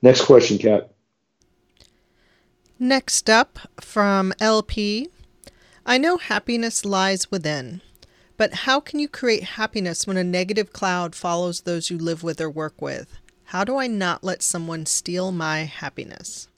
Next 0.00 0.24
question, 0.24 0.57
Kat. 0.57 0.91
Next 2.83 3.30
up 3.30 3.61
from 3.80 4.33
LP 4.41 5.09
I 5.87 5.99
know 5.99 6.16
happiness 6.16 6.85
lies 6.85 7.30
within, 7.30 7.80
but 8.37 8.53
how 8.53 8.80
can 8.80 8.99
you 8.99 9.07
create 9.07 9.45
happiness 9.45 10.05
when 10.05 10.16
a 10.16 10.24
negative 10.24 10.72
cloud 10.72 11.14
follows 11.14 11.61
those 11.61 11.91
you 11.91 11.97
live 11.97 12.24
with 12.24 12.41
or 12.41 12.51
work 12.51 12.83
with? 12.83 13.20
How 13.45 13.62
do 13.62 13.76
I 13.76 13.87
not 13.87 14.24
let 14.24 14.43
someone 14.43 14.85
steal 14.87 15.30
my 15.30 15.59
happiness? 15.61 16.49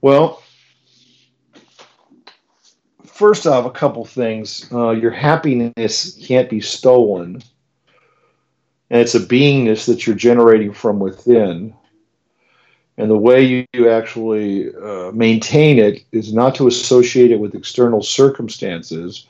Well, 0.00 0.42
first 3.04 3.46
off, 3.46 3.64
a 3.64 3.70
couple 3.70 4.04
things. 4.04 4.66
Uh, 4.72 4.90
your 4.90 5.12
happiness 5.12 6.18
can't 6.20 6.50
be 6.50 6.60
stolen, 6.60 7.44
and 8.90 9.00
it's 9.00 9.14
a 9.14 9.20
beingness 9.20 9.86
that 9.86 10.04
you're 10.04 10.16
generating 10.16 10.72
from 10.72 10.98
within. 10.98 11.72
And 12.98 13.10
the 13.10 13.18
way 13.18 13.66
you 13.72 13.90
actually 13.90 14.74
uh, 14.74 15.12
maintain 15.12 15.78
it 15.78 16.04
is 16.12 16.32
not 16.32 16.54
to 16.54 16.66
associate 16.66 17.30
it 17.30 17.38
with 17.38 17.54
external 17.54 18.02
circumstances, 18.02 19.26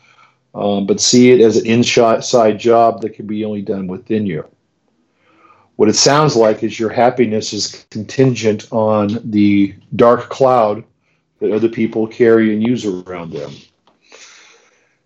um, 0.54 0.86
but 0.86 1.00
see 1.00 1.32
it 1.32 1.40
as 1.40 1.56
an 1.56 1.66
inside 1.66 2.58
job 2.58 3.00
that 3.02 3.14
can 3.14 3.26
be 3.26 3.44
only 3.44 3.62
done 3.62 3.88
within 3.88 4.24
you. 4.24 4.46
What 5.76 5.88
it 5.88 5.96
sounds 5.96 6.36
like 6.36 6.62
is 6.62 6.80
your 6.80 6.90
happiness 6.90 7.52
is 7.52 7.86
contingent 7.90 8.66
on 8.72 9.18
the 9.24 9.74
dark 9.94 10.30
cloud 10.30 10.84
that 11.40 11.52
other 11.52 11.68
people 11.68 12.06
carry 12.06 12.54
and 12.54 12.66
use 12.66 12.86
around 12.86 13.32
them. 13.32 13.52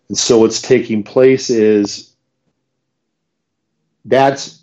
And 0.09 0.19
so 0.19 0.39
what's 0.39 0.61
taking 0.61 1.03
place 1.03 1.51
is 1.51 2.15
that's 4.05 4.60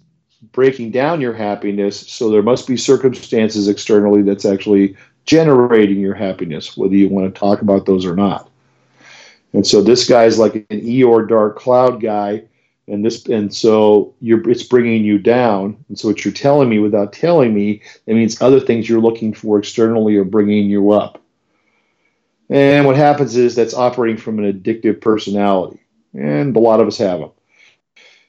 breaking 0.51 0.91
down 0.91 1.21
your 1.21 1.33
happiness. 1.33 1.99
So 2.09 2.29
there 2.29 2.43
must 2.43 2.67
be 2.67 2.77
circumstances 2.77 3.67
externally 3.67 4.21
that's 4.21 4.45
actually 4.45 4.95
generating 5.25 5.99
your 5.99 6.15
happiness, 6.15 6.77
whether 6.77 6.95
you 6.95 7.09
want 7.09 7.33
to 7.33 7.39
talk 7.39 7.61
about 7.61 7.85
those 7.85 8.05
or 8.05 8.15
not. 8.15 8.49
And 9.53 9.65
so 9.65 9.81
this 9.81 10.07
guy 10.07 10.25
is 10.25 10.39
like 10.39 10.55
an 10.55 10.81
Eeyore 10.81 11.27
dark 11.27 11.57
cloud 11.57 12.01
guy, 12.01 12.43
and 12.87 13.03
this 13.03 13.25
and 13.25 13.53
so 13.53 14.13
you're 14.21 14.47
it's 14.49 14.63
bringing 14.63 15.03
you 15.03 15.17
down. 15.17 15.83
And 15.89 15.99
so 15.99 16.07
what 16.07 16.23
you're 16.23 16.33
telling 16.33 16.69
me 16.69 16.79
without 16.79 17.13
telling 17.13 17.53
me, 17.53 17.81
that 18.05 18.13
means 18.13 18.41
other 18.41 18.59
things 18.59 18.87
you're 18.87 19.01
looking 19.01 19.33
for 19.33 19.59
externally 19.59 20.15
are 20.15 20.23
bringing 20.23 20.69
you 20.69 20.91
up. 20.91 21.21
And 22.49 22.85
what 22.85 22.95
happens 22.95 23.35
is 23.35 23.55
that's 23.55 23.73
operating 23.73 24.17
from 24.17 24.39
an 24.39 24.51
addictive 24.51 25.01
personality, 25.01 25.79
and 26.13 26.55
a 26.55 26.59
lot 26.59 26.79
of 26.79 26.87
us 26.87 26.97
have 26.97 27.19
them. 27.19 27.31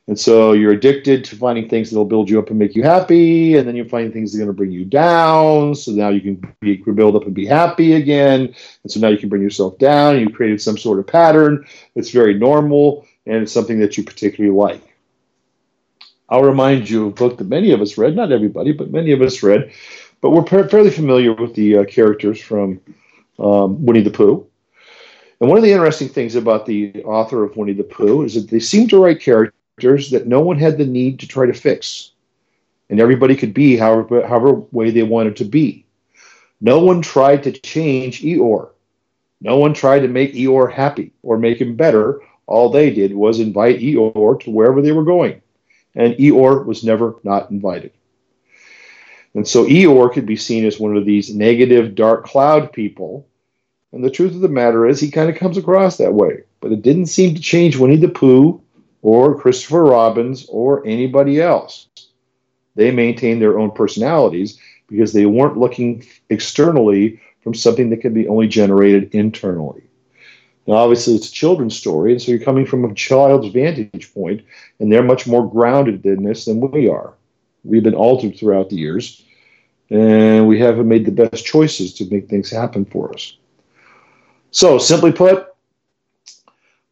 And 0.09 0.19
so 0.19 0.53
you're 0.53 0.73
addicted 0.73 1.23
to 1.27 1.37
finding 1.37 1.69
things 1.69 1.91
that'll 1.91 2.07
build 2.07 2.31
you 2.31 2.39
up 2.39 2.49
and 2.49 2.59
make 2.59 2.75
you 2.75 2.83
happy, 2.83 3.57
and 3.57 3.69
then 3.69 3.77
you 3.77 3.87
find 3.87 4.11
things 4.11 4.33
that 4.33 4.39
are 4.39 4.45
going 4.47 4.49
to 4.49 4.57
bring 4.57 4.73
you 4.73 4.87
down. 4.87 5.75
So 5.75 5.93
now 5.93 6.09
you 6.09 6.23
can 6.23 6.55
be, 6.61 6.77
build 6.77 7.15
up 7.15 7.27
and 7.27 7.35
be 7.35 7.45
happy 7.45 7.93
again. 7.93 8.55
And 8.83 8.91
so 8.91 9.01
now 9.01 9.09
you 9.09 9.19
can 9.19 9.29
bring 9.29 9.43
yourself 9.43 9.79
down. 9.79 10.19
You've 10.19 10.33
created 10.33 10.63
some 10.63 10.79
sort 10.79 10.99
of 10.99 11.07
pattern 11.07 11.67
that's 11.95 12.09
very 12.09 12.33
normal, 12.33 13.07
and 13.27 13.43
it's 13.43 13.53
something 13.53 13.81
that 13.81 13.99
you 13.99 14.03
particularly 14.03 14.57
like. 14.57 14.83
I'll 16.31 16.43
remind 16.43 16.89
you 16.89 17.03
of 17.03 17.13
a 17.13 17.15
book 17.15 17.37
that 17.37 17.49
many 17.49 17.73
of 17.73 17.83
us 17.83 17.99
read, 17.99 18.17
not 18.17 18.33
everybody, 18.33 18.73
but 18.73 18.91
many 18.91 19.13
of 19.13 19.21
us 19.21 19.43
read, 19.43 19.71
but 20.23 20.31
we're 20.31 20.47
fairly 20.47 20.91
familiar 20.91 21.35
with 21.35 21.55
the 21.55 21.79
uh, 21.79 21.85
characters 21.85 22.41
from 22.41 22.81
um, 23.39 23.85
Winnie 23.85 24.03
the 24.03 24.11
Pooh. 24.11 24.47
And 25.41 25.51
one 25.51 25.59
of 25.59 25.65
the 25.65 25.73
interesting 25.73 26.09
things 26.09 26.35
about 26.35 26.65
the 26.65 27.05
author 27.05 27.45
of 27.45 27.57
Winnie 27.57 27.75
the 27.75 27.85
Pooh 27.85 28.25
is 28.25 28.35
that 28.35 28.51
they 28.51 28.59
seem 28.59 28.89
to 28.89 29.03
write 29.03 29.21
characters 29.21 29.55
that 29.81 30.27
no 30.27 30.41
one 30.41 30.59
had 30.59 30.79
the 30.79 30.87
need 30.87 31.21
to 31.21 31.29
try 31.29 31.47
to 31.47 31.53
fix. 31.53 32.13
And 32.91 33.01
everybody 33.01 33.37
could 33.37 33.53
be 33.53 33.77
however, 33.77 34.27
however 34.27 34.53
way 34.73 34.91
they 34.91 35.03
wanted 35.03 35.37
to 35.37 35.45
be. 35.45 35.85
No 36.61 36.81
one 36.81 37.03
tried 37.03 37.45
to 37.45 37.53
change 37.53 38.23
Eeyore. 38.23 38.71
No 39.41 39.59
one 39.59 39.75
tried 39.75 40.01
to 40.01 40.09
make 40.09 40.35
Eeyore 40.35 40.73
happy 40.73 41.13
or 41.23 41.39
make 41.39 41.61
him 41.61 41.77
better. 41.77 42.21
All 42.47 42.71
they 42.71 42.91
did 42.91 43.15
was 43.15 43.41
invite 43.41 43.81
Eeyore 43.81 44.41
to 44.41 44.51
wherever 44.51 44.83
they 44.83 44.93
were 44.93 45.05
going. 45.05 45.43
And 45.95 46.15
Eeyore 46.15 46.65
was 46.65 46.83
never 46.83 47.17
not 47.23 47.51
invited. 47.51 47.93
And 49.35 49.47
so 49.47 49.67
Eeyore 49.67 50.13
could 50.13 50.27
be 50.27 50.37
seen 50.37 50.65
as 50.65 50.81
one 50.81 50.97
of 50.97 51.05
these 51.05 51.35
negative, 51.35 51.95
dark 51.95 52.25
cloud 52.25 52.73
people. 52.73 53.29
And 53.93 54.03
the 54.03 54.11
truth 54.11 54.35
of 54.35 54.41
the 54.41 54.49
matter 54.49 54.87
is, 54.87 55.01
he 55.01 55.11
kind 55.11 55.31
of 55.31 55.37
comes 55.37 55.57
across 55.57 55.99
that 55.99 56.15
way. 56.15 56.45
But 56.61 56.73
it 56.73 56.83
didn't 56.83 57.07
seem 57.07 57.35
to 57.35 57.41
change 57.41 57.77
Winnie 57.77 57.97
the 57.97 58.09
Pooh 58.09 58.61
or 59.03 59.39
Christopher 59.39 59.85
Robbins 59.85 60.47
or 60.49 60.87
anybody 60.87 61.41
else. 61.41 61.89
They 62.75 62.91
maintained 62.91 63.43
their 63.43 63.59
own 63.59 63.71
personalities 63.73 64.59
because 64.89 65.13
they 65.13 65.27
weren't 65.27 65.59
looking 65.59 66.07
externally 66.31 67.21
from 67.43 67.55
something 67.55 67.91
that 67.91 68.01
could 68.01 68.15
be 68.15 68.29
only 68.29 68.49
generated 68.49 69.15
internally. 69.15 69.83
Now, 70.67 70.75
obviously, 70.75 71.15
it's 71.15 71.29
a 71.29 71.33
children's 71.33 71.77
story, 71.77 72.13
and 72.13 72.21
so 72.21 72.31
you're 72.31 72.45
coming 72.45 72.67
from 72.67 72.85
a 72.85 72.93
child's 72.95 73.49
vantage 73.49 74.13
point, 74.13 74.43
and 74.79 74.93
they're 74.93 75.03
much 75.03 75.27
more 75.27 75.49
grounded 75.49 76.05
in 76.05 76.25
this 76.25 76.45
than 76.45 76.61
we 76.61 76.89
are. 76.89 77.15
We've 77.65 77.83
been 77.83 77.95
altered 77.95 78.37
throughout 78.37 78.69
the 78.69 78.77
years, 78.77 79.25
and 79.89 80.47
we 80.47 80.61
haven't 80.61 80.87
made 80.87 81.07
the 81.07 81.11
best 81.11 81.47
choices 81.47 81.95
to 81.95 82.11
make 82.11 82.29
things 82.29 82.51
happen 82.51 82.85
for 82.85 83.15
us. 83.15 83.37
So, 84.51 84.77
simply 84.77 85.13
put, 85.13 85.47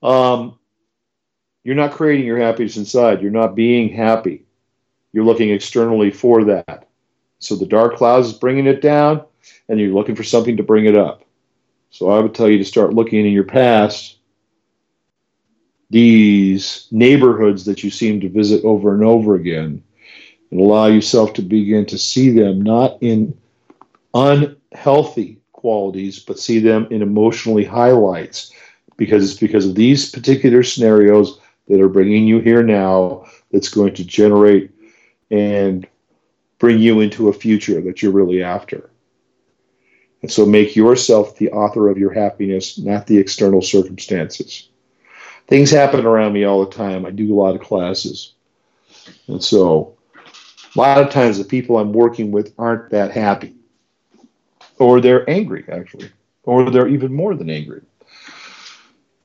um, 0.03 0.56
you're 1.67 1.75
not 1.75 1.91
creating 1.91 2.25
your 2.25 2.39
happiness 2.39 2.77
inside. 2.77 3.21
You're 3.21 3.33
not 3.33 3.57
being 3.57 3.89
happy. 3.89 4.45
You're 5.13 5.25
looking 5.25 5.51
externally 5.51 6.13
for 6.13 6.45
that. 6.45 6.89
So 7.41 7.57
the 7.57 7.67
dark 7.67 7.97
clouds 7.97 8.29
is 8.29 8.35
bringing 8.35 8.67
it 8.67 8.81
down, 8.81 9.25
and 9.69 9.81
you're 9.81 9.93
looking 9.93 10.15
for 10.15 10.23
something 10.23 10.57
to 10.59 10.63
bring 10.63 10.87
it 10.87 10.97
up. 10.97 11.25
So 11.91 12.09
I 12.09 12.21
would 12.21 12.37
tell 12.37 12.49
you 12.49 12.59
to 12.59 12.65
start 12.65 12.95
looking 12.95 13.27
in 13.27 13.33
your 13.33 13.43
past, 13.43 14.19
these 15.91 16.87
neighborhoods 16.93 17.65
that 17.65 17.83
you 17.83 17.91
seem 17.91 18.21
to 18.21 18.29
visit 18.29 18.65
over 18.65 18.95
and 18.95 19.03
over 19.03 19.35
again, 19.35 19.83
and 20.53 20.61
allow 20.61 20.87
yourself 20.87 21.33
to 21.35 21.43
begin 21.43 21.85
to 21.87 21.99
see 21.99 22.31
them 22.31 22.63
not 22.63 22.97
in 23.01 23.37
unhealthy 24.15 25.41
qualities, 25.51 26.21
but 26.21 26.39
see 26.39 26.61
them 26.61 26.87
in 26.93 27.03
emotionally 27.03 27.65
highlights. 27.65 28.53
Because 28.97 29.29
it's 29.29 29.41
because 29.41 29.67
of 29.67 29.75
these 29.75 30.11
particular 30.11 30.63
scenarios 30.63 31.41
that 31.69 31.81
are 31.81 31.89
bringing 31.89 32.27
you 32.27 32.39
here 32.39 32.63
now 32.63 33.27
that's 33.51 33.69
going 33.69 33.95
to 33.95 34.05
generate 34.05 34.71
and 35.31 35.87
bring 36.59 36.79
you 36.79 37.01
into 37.01 37.29
a 37.29 37.33
future 37.33 37.81
that 37.81 38.03
you're 38.03 38.13
really 38.13 38.43
after. 38.43 38.91
And 40.23 40.31
so 40.31 40.47
make 40.47 40.75
yourself 40.75 41.37
the 41.37 41.51
author 41.53 41.89
of 41.89 41.99
your 41.99 42.13
happiness, 42.13 42.79
not 42.79 43.07
the 43.07 43.19
external 43.19 43.63
circumstances. 43.63 44.71
Things 45.47 45.71
happen 45.71 46.05
around 46.05 46.33
me 46.33 46.45
all 46.45 46.65
the 46.65 46.73
time. 46.73 47.07
I 47.07 47.11
do 47.11 47.33
a 47.33 47.39
lot 47.41 47.55
of 47.55 47.61
classes. 47.61 48.33
And 49.29 49.43
so 49.43 49.97
a 50.75 50.79
lot 50.79 50.99
of 50.99 51.11
times 51.11 51.39
the 51.39 51.45
people 51.45 51.79
I'm 51.79 51.93
working 51.93 52.33
with 52.33 52.55
aren't 52.59 52.91
that 52.91 53.13
happy. 53.13 53.55
Or 54.79 55.01
they're 55.01 55.29
angry, 55.29 55.65
actually. 55.71 56.11
Or 56.43 56.71
they're 56.71 56.89
even 56.89 57.13
more 57.13 57.35
than 57.35 57.51
angry. 57.51 57.83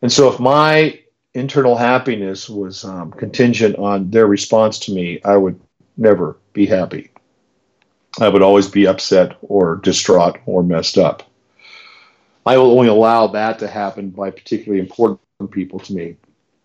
And 0.01 0.11
so 0.11 0.31
if 0.31 0.39
my 0.39 0.99
internal 1.33 1.75
happiness 1.75 2.49
was 2.49 2.83
um, 2.83 3.11
contingent 3.11 3.77
on 3.77 4.11
their 4.11 4.27
response 4.27 4.79
to 4.79 4.93
me, 4.93 5.21
I 5.23 5.37
would 5.37 5.59
never 5.97 6.37
be 6.53 6.65
happy. 6.65 7.11
I 8.19 8.27
would 8.27 8.41
always 8.41 8.67
be 8.67 8.87
upset 8.87 9.37
or 9.41 9.77
distraught 9.77 10.37
or 10.45 10.63
messed 10.63 10.97
up. 10.97 11.23
I 12.45 12.57
will 12.57 12.71
only 12.71 12.89
allow 12.89 13.27
that 13.27 13.59
to 13.59 13.67
happen 13.67 14.09
by 14.09 14.31
particularly 14.31 14.81
important 14.81 15.19
people 15.51 15.79
to 15.79 15.93
me. 15.93 16.17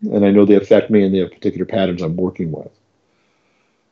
And 0.03 0.25
I 0.25 0.31
know 0.31 0.45
they 0.45 0.57
affect 0.57 0.91
me 0.91 1.05
and 1.05 1.15
they 1.15 1.19
have 1.19 1.31
particular 1.31 1.67
patterns 1.67 2.03
I'm 2.03 2.17
working 2.17 2.51
with. 2.51 2.71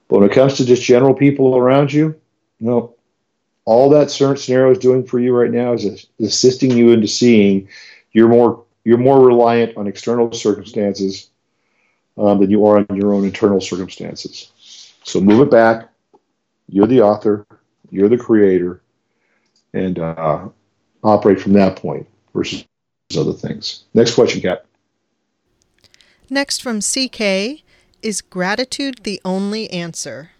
But 0.09 0.21
when 0.21 0.31
it 0.31 0.35
comes 0.35 0.55
to 0.55 0.65
just 0.65 0.83
general 0.83 1.15
people 1.15 1.57
around 1.57 1.93
you, 1.93 2.15
you 2.59 2.67
know, 2.67 2.95
all 3.65 3.89
that 3.91 4.11
certain 4.11 4.37
scenario 4.37 4.73
is 4.73 4.79
doing 4.79 5.07
for 5.07 5.19
you 5.19 5.35
right 5.35 5.51
now 5.51 5.73
is 5.73 6.07
assisting 6.21 6.71
you 6.73 6.91
into 6.91 7.09
seeing 7.09 7.69
you're 8.13 8.29
more 8.29 8.65
you're 8.85 8.99
more 8.99 9.27
reliant 9.27 9.77
on 9.77 9.87
external 9.87 10.33
circumstances 10.33 11.31
um, 12.17 12.39
than 12.41 12.51
you 12.51 12.67
are 12.67 12.79
on 12.79 12.97
your 12.97 13.13
own 13.13 13.25
internal 13.25 13.61
circumstances. 13.61 14.51
So 15.03 15.21
move 15.21 15.41
it 15.41 15.51
back, 15.51 15.89
you're 16.69 16.87
the 16.87 17.03
author, 17.03 17.47
you're 17.91 18.09
the 18.09 18.19
creator, 18.19 18.83
and 19.73 19.99
uh, 19.99 20.49
operate 21.03 21.41
from 21.41 21.53
that 21.55 21.77
point 21.77 22.07
versus 22.35 22.65
other 23.17 23.33
things. 23.33 23.85
Next 23.95 24.15
question, 24.15 24.41
Kat. 24.41 24.65
Next 26.31 26.63
from 26.63 26.81
CK 26.81 27.63
Is 28.03 28.21
gratitude 28.23 29.05
the 29.05 29.21
only 29.25 29.71
answer? 29.71 30.31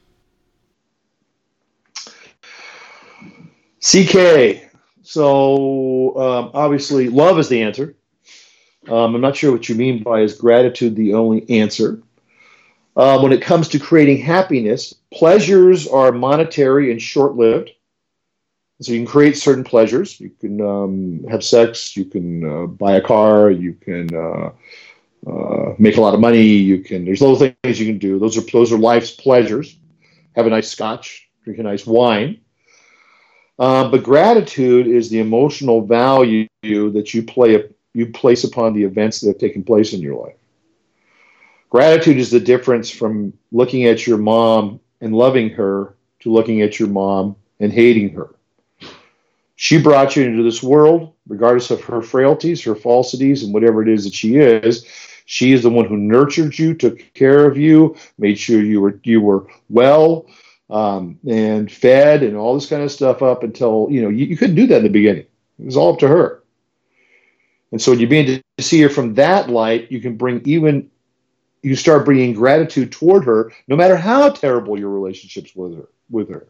CK. 3.81 4.71
So 5.03 6.17
um, 6.19 6.51
obviously, 6.55 7.09
love 7.11 7.39
is 7.39 7.49
the 7.49 7.63
answer. 7.63 7.95
Um, 8.89 9.15
I'm 9.15 9.21
not 9.21 9.37
sure 9.37 9.53
what 9.53 9.69
you 9.69 9.75
mean 9.75 10.03
by 10.03 10.21
is 10.21 10.35
gratitude 10.35 10.97
the 10.97 11.15
only 11.15 11.49
answer. 11.49 12.03
Uh, 12.97 13.19
when 13.21 13.33
it 13.33 13.43
comes 13.43 13.69
to 13.69 13.79
creating 13.79 14.19
happiness, 14.19 14.95
pleasures 15.13 15.89
are 15.89 16.13
monetary 16.13 16.93
and 16.93 17.01
short 17.01 17.35
lived. 17.35 17.71
So 18.81 18.93
you 18.93 18.99
can 18.99 19.07
create 19.07 19.37
certain 19.37 19.65
pleasures. 19.65 20.21
You 20.21 20.31
can 20.31 20.61
um, 20.61 21.25
have 21.31 21.43
sex. 21.43 21.97
You 21.97 22.05
can 22.05 22.45
uh, 22.45 22.67
buy 22.67 22.97
a 22.97 23.01
car. 23.01 23.51
You 23.51 23.73
can 23.75 24.15
uh, 24.15 24.51
uh, 25.27 25.75
make 25.79 25.97
a 25.97 26.01
lot 26.01 26.15
of 26.15 26.21
money. 26.21 26.43
You 26.43 26.81
can. 26.81 27.05
There's 27.05 27.21
little 27.21 27.37
things 27.37 27.81
you 27.81 27.87
can 27.87 27.99
do. 27.99 28.19
Those 28.19 28.37
are 28.37 28.43
those 28.43 28.73
are 28.73 28.79
life's 28.79 29.13
pleasures. 29.13 29.77
Have 30.37 30.47
a 30.47 30.51
nice 30.51 30.69
scotch. 30.69 31.29
Drink 31.45 31.61
a 31.61 31.63
nice 31.63 31.87
wine. 31.87 32.41
Uh, 33.59 33.89
but 33.89 34.03
gratitude 34.03 34.89
is 34.89 35.11
the 35.11 35.21
emotional 35.21 35.87
value 35.87 36.49
that 36.63 37.15
you 37.15 37.23
play 37.23 37.65
you 37.95 38.07
place 38.07 38.45
upon 38.45 38.75
the 38.75 38.85
events 38.85 39.21
that 39.21 39.29
have 39.29 39.39
taken 39.39 39.65
place 39.65 39.93
in 39.93 40.01
your 40.01 40.21
life. 40.21 40.37
Gratitude 41.71 42.19
is 42.19 42.31
the 42.31 42.41
difference 42.41 42.91
from 42.91 43.33
looking 43.51 43.85
at 43.87 44.07
your 44.07 44.19
mom 44.19 44.81
and 45.01 45.15
loving 45.15 45.51
her 45.51 45.95
to 46.21 46.31
looking 46.31 46.63
at 46.63 46.79
your 46.79 46.89
mom 46.89 47.37
and 47.61 47.73
hating 47.73 48.11
her. 48.11 48.35
She 49.57 49.81
brought 49.81 50.17
you 50.17 50.25
into 50.25 50.43
this 50.43 50.63
world, 50.63 51.13
regardless 51.29 51.71
of 51.71 51.83
her 51.85 52.03
frailties, 52.03 52.63
her 52.63 52.75
falsities, 52.75 53.43
and 53.43 53.55
whatever 53.55 53.83
it 53.83 53.89
is 53.89 54.05
that 54.05 54.15
she 54.15 54.37
is. 54.37 54.87
She 55.27 55.53
is 55.53 55.63
the 55.63 55.71
one 55.71 55.87
who 55.87 55.97
nurtured 55.97 56.59
you, 56.59 56.75
took 56.75 57.13
care 57.15 57.47
of 57.47 57.57
you, 57.57 57.97
made 58.19 58.39
sure 58.39 58.63
you 58.63 58.81
were 58.81 59.01
you 59.05 59.21
were 59.21 59.47
well 59.71 60.27
um, 60.71 61.19
and 61.27 61.71
fed, 61.71 62.23
and 62.23 62.37
all 62.37 62.55
this 62.55 62.69
kind 62.69 62.83
of 62.83 62.93
stuff 62.93 63.23
up 63.23 63.43
until 63.43 63.89
you 63.91 64.03
know 64.03 64.11
you, 64.11 64.27
you 64.27 64.37
couldn't 64.37 64.57
do 64.57 64.67
that 64.67 64.79
in 64.79 64.85
the 64.85 64.91
beginning. 64.91 65.27
It 65.59 65.65
was 65.65 65.77
all 65.77 65.95
up 65.95 65.99
to 66.01 66.09
her. 66.09 66.44
And 67.75 67.83
so 67.83 67.91
when 67.91 67.99
you 67.99 68.07
begin 68.07 68.41
to 68.57 68.63
see 68.63 68.81
her 68.83 68.89
from 68.89 69.15
that 69.15 69.51
light, 69.51 69.91
you 69.91 70.01
can 70.01 70.17
bring 70.17 70.41
even 70.45 70.93
you 71.63 71.75
start 71.75 72.05
bringing 72.05 72.33
gratitude 72.33 72.93
toward 72.93 73.25
her, 73.25 73.53
no 73.67 73.75
matter 73.75 73.97
how 73.97 74.29
terrible 74.31 74.79
your 74.79 74.91
relationships 74.91 75.57
with 75.57 75.75
her. 75.75 75.89
With 76.09 76.29
her, 76.29 76.47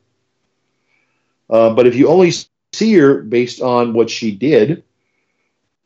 uh, 1.48 1.72
but 1.72 1.86
if 1.86 1.94
you 1.94 2.08
only 2.08 2.30
see 2.74 2.92
her 2.96 3.22
based 3.22 3.62
on 3.62 3.94
what 3.94 4.10
she 4.10 4.32
did, 4.36 4.84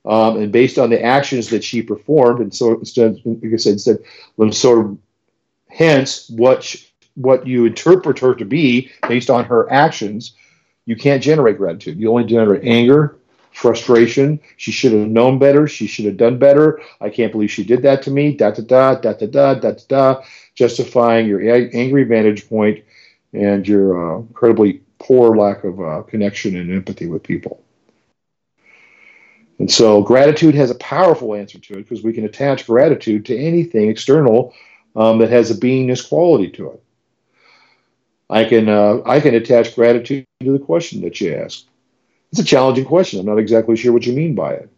um, 0.05 0.39
and 0.39 0.51
based 0.51 0.76
on 0.76 0.91
the 0.91 1.01
actions 1.01 1.51
that 1.51 1.62
she 1.62 1.82
performed, 1.82 2.41
and 2.41 2.53
so 2.53 2.76
instead, 2.76 3.20
like 3.24 3.53
I 3.53 3.57
said, 3.59 3.74
instead, 3.74 3.99
hence 5.68 6.28
what 6.30 6.64
she, 6.64 6.84
what 7.14 7.47
you 7.47 7.64
interpret 7.64 8.18
her 8.18 8.34
to 8.34 8.45
be 8.45 8.91
based 9.07 9.30
on 9.30 9.45
her 9.45 9.72
actions, 9.72 10.34
you 10.84 10.97
can't 10.97 11.22
generate 11.22 11.59
gratitude. 11.59 12.01
You 12.01 12.11
only 12.11 12.24
generate 12.24 12.64
anger, 12.64 13.18
frustration. 13.59 14.39
She 14.57 14.71
should 14.71 14.93
have 14.93 15.09
known 15.09 15.39
better. 15.39 15.67
She 15.67 15.89
should 15.89 16.05
have 16.05 16.17
done 16.17 16.39
better. 16.39 16.81
I 17.01 17.11
can't 17.11 17.33
believe 17.33 17.51
she 17.51 17.65
did 17.65 17.83
that 17.83 18.03
to 18.03 18.11
me. 18.11 18.37
Da 18.37 18.53
da 18.53 18.63
da 18.63 18.95
da 18.95 19.13
da 19.13 19.27
da 19.27 19.55
da 19.55 19.73
da. 19.89 20.23
Justifying 20.55 21.27
your 21.27 21.41
angry 21.75 22.05
vantage 22.05 22.49
point 22.49 22.85
and 23.33 23.67
your 23.67 24.17
uh, 24.17 24.19
incredibly 24.21 24.83
poor 24.99 25.37
lack 25.37 25.65
of 25.65 25.81
uh, 25.81 26.03
connection 26.03 26.57
and 26.57 26.73
empathy 26.73 27.09
with 27.09 27.23
people. 27.23 27.63
And 29.59 29.71
so 29.71 30.03
gratitude 30.03 30.55
has 30.55 30.71
a 30.71 30.77
powerful 30.77 31.35
answer 31.35 31.59
to 31.59 31.75
it 31.75 31.83
because 31.83 32.05
we 32.05 32.13
can 32.13 32.25
attach 32.25 32.65
gratitude 32.65 33.27
to 33.27 33.37
anything 33.37 33.91
external 33.91 34.55
um, 34.95 35.19
that 35.19 35.31
has 35.31 35.51
a 35.51 35.55
beingness 35.55 36.09
quality 36.09 36.51
to 36.51 36.71
it. 36.71 36.83
I 38.31 38.45
can 38.45 38.69
uh, 38.69 39.01
I 39.05 39.19
can 39.19 39.35
attach 39.35 39.75
gratitude 39.75 40.27
to 40.43 40.53
the 40.53 40.59
question 40.59 41.01
that 41.01 41.21
you 41.21 41.35
ask. 41.35 41.68
It's 42.31 42.41
a 42.41 42.45
challenging 42.45 42.85
question. 42.85 43.20
I'm 43.20 43.26
not 43.26 43.39
exactly 43.39 43.76
sure 43.76 43.93
what 43.93 44.07
you 44.07 44.12
mean 44.12 44.35
by 44.35 44.55
it. 44.55 44.70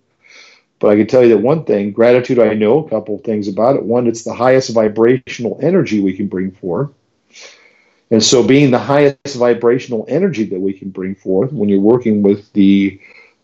But 0.79 0.89
I 0.89 0.97
can 0.97 1.07
tell 1.07 1.23
you 1.23 1.29
that 1.31 1.39
one 1.39 1.65
thing 1.65 1.93
gratitude, 1.93 2.39
I 2.39 2.55
know 2.55 2.85
a 2.85 2.89
couple 2.89 3.17
of 3.17 3.23
things 3.23 3.49
about 3.49 3.77
it. 3.77 3.83
One, 3.83 4.07
it's 4.07 4.25
the 4.25 4.35
highest 4.35 4.73
vibrational 4.73 5.59
energy 5.63 6.01
we 6.01 6.17
can 6.17 6.27
bring 6.27 6.53
forth. 6.53 6.91
And 8.11 8.23
so, 8.23 8.43
being 8.43 8.71
the 8.71 8.79
highest 8.79 9.37
vibrational 9.37 10.05
energy 10.09 10.45
that 10.47 10.59
we 10.59 10.73
can 10.73 10.91
bring 10.91 11.15
forth 11.15 11.53
when 11.53 11.69
you're 11.69 11.81
working 11.81 12.23
with 12.23 12.53
the 12.55 13.01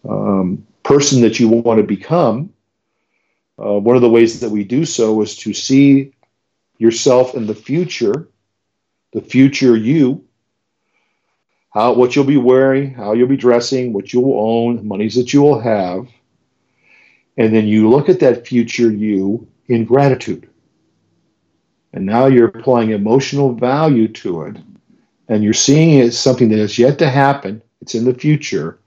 um, 0.09 0.66
person 0.82 1.20
that 1.22 1.38
you 1.38 1.48
want 1.48 1.78
to 1.78 1.84
become, 1.84 2.52
uh, 3.59 3.78
one 3.78 3.96
of 3.96 4.02
the 4.02 4.11
ways 4.11 4.40
that 4.40 4.50
we 4.50 4.64
do 4.64 4.84
so 4.84 5.20
is 5.22 5.36
to 5.36 5.52
see 5.52 6.12
yourself 6.78 7.34
in 7.34 7.46
the 7.46 7.54
future, 7.54 8.28
the 9.12 9.20
future 9.20 9.76
you, 9.76 10.24
how 11.77 11.93
what 11.93 12.16
you'll 12.16 12.24
be 12.24 12.39
wearing, 12.39 12.95
how 12.95 13.12
you'll 13.12 13.29
be 13.29 13.37
dressing, 13.37 13.93
what 13.93 14.11
you'll 14.11 14.41
own, 14.41 14.89
monies 14.89 15.14
that 15.14 15.35
you 15.35 15.43
will 15.43 15.61
have, 15.61 16.09
and 17.37 17.55
then 17.55 17.66
you 17.66 17.91
look 17.91 18.09
at 18.09 18.18
that 18.18 18.47
future 18.47 18.91
you 18.91 19.47
in 19.66 19.85
gratitude. 19.85 20.49
And 21.93 22.07
now 22.07 22.29
you're 22.29 22.49
applying 22.49 22.93
emotional 22.93 23.53
value 23.53 24.09
to 24.09 24.45
it, 24.45 24.57
and 25.29 25.45
you're 25.45 25.53
seeing 25.53 25.99
it 25.99 26.07
as 26.07 26.18
something 26.18 26.49
that 26.49 26.59
is 26.59 26.79
yet 26.79 26.99
to 27.01 27.11
happen. 27.11 27.61
It's 27.83 27.95
in 27.95 28.07
the 28.07 28.14
future, 28.14 28.79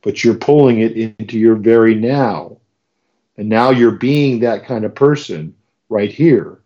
but 0.00 0.24
you're 0.24 0.34
pulling 0.34 0.80
it 0.80 0.96
into 0.96 1.38
your 1.38 1.56
very 1.56 1.94
now. 1.94 2.56
And 3.36 3.50
now 3.50 3.68
you're 3.68 3.90
being 3.90 4.40
that 4.40 4.64
kind 4.64 4.86
of 4.86 4.94
person 4.94 5.54
right 5.90 6.10
here. 6.10 6.58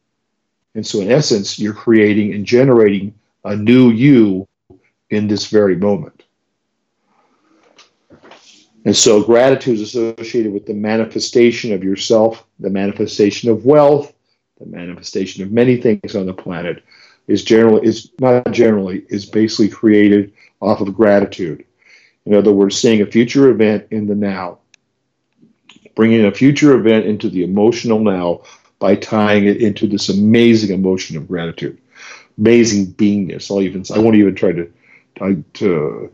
And 0.76 0.86
so, 0.86 1.00
in 1.00 1.10
essence, 1.10 1.58
you're 1.58 1.74
creating 1.74 2.32
and 2.32 2.46
generating 2.46 3.12
a 3.44 3.56
new 3.56 3.90
you 3.90 4.46
in 5.14 5.28
this 5.28 5.46
very 5.46 5.76
moment. 5.76 6.24
And 8.84 8.96
so, 8.96 9.22
gratitude 9.22 9.80
is 9.80 9.94
associated 9.94 10.52
with 10.52 10.66
the 10.66 10.74
manifestation 10.74 11.72
of 11.72 11.82
yourself, 11.82 12.44
the 12.60 12.70
manifestation 12.70 13.48
of 13.50 13.64
wealth, 13.64 14.12
the 14.60 14.66
manifestation 14.66 15.42
of 15.42 15.50
many 15.50 15.78
things 15.78 16.14
on 16.14 16.26
the 16.26 16.34
planet. 16.34 16.82
Is 17.26 17.42
generally 17.42 17.86
is 17.86 18.10
not 18.20 18.52
generally 18.52 19.06
is 19.08 19.24
basically 19.24 19.70
created 19.70 20.30
off 20.60 20.82
of 20.82 20.94
gratitude. 20.94 21.64
In 22.26 22.34
other 22.34 22.52
words, 22.52 22.76
seeing 22.76 23.00
a 23.00 23.06
future 23.06 23.48
event 23.48 23.86
in 23.90 24.06
the 24.06 24.14
now, 24.14 24.58
bringing 25.94 26.26
a 26.26 26.32
future 26.32 26.74
event 26.74 27.06
into 27.06 27.30
the 27.30 27.42
emotional 27.42 28.00
now 28.00 28.42
by 28.78 28.96
tying 28.96 29.46
it 29.46 29.62
into 29.62 29.86
this 29.86 30.10
amazing 30.10 30.74
emotion 30.74 31.16
of 31.16 31.26
gratitude, 31.26 31.78
amazing 32.36 32.88
beingness. 32.88 33.50
I'll 33.50 33.62
even 33.62 33.84
I 33.94 33.98
won't 33.98 34.16
even 34.16 34.34
try 34.34 34.52
to 34.52 34.70
to 35.16 36.12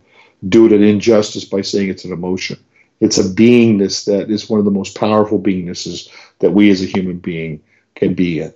do 0.48 0.66
it 0.66 0.72
an 0.72 0.82
injustice 0.82 1.44
by 1.44 1.60
saying 1.60 1.88
it's 1.88 2.04
an 2.04 2.12
emotion. 2.12 2.58
It's 3.00 3.18
a 3.18 3.24
beingness 3.24 4.04
that 4.06 4.30
is 4.30 4.48
one 4.48 4.58
of 4.58 4.64
the 4.64 4.70
most 4.70 4.96
powerful 4.96 5.40
beingnesses 5.40 6.08
that 6.40 6.52
we 6.52 6.70
as 6.70 6.82
a 6.82 6.86
human 6.86 7.18
being 7.18 7.62
can 7.94 8.14
be 8.14 8.40
in, 8.40 8.52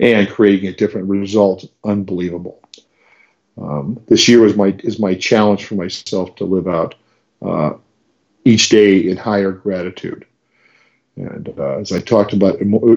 and 0.00 0.28
creating 0.28 0.68
a 0.68 0.74
different 0.74 1.08
result. 1.08 1.64
Unbelievable. 1.84 2.60
Um, 3.60 4.00
this 4.08 4.28
year 4.28 4.44
is 4.46 4.56
my 4.56 4.74
is 4.82 4.98
my 4.98 5.14
challenge 5.14 5.64
for 5.64 5.74
myself 5.74 6.34
to 6.36 6.44
live 6.44 6.66
out 6.66 6.94
uh, 7.42 7.74
each 8.44 8.68
day 8.68 9.08
in 9.08 9.16
higher 9.16 9.52
gratitude. 9.52 10.24
And 11.16 11.52
uh, 11.58 11.78
as 11.78 11.92
I 11.92 12.00
talked 12.00 12.32
about 12.32 12.56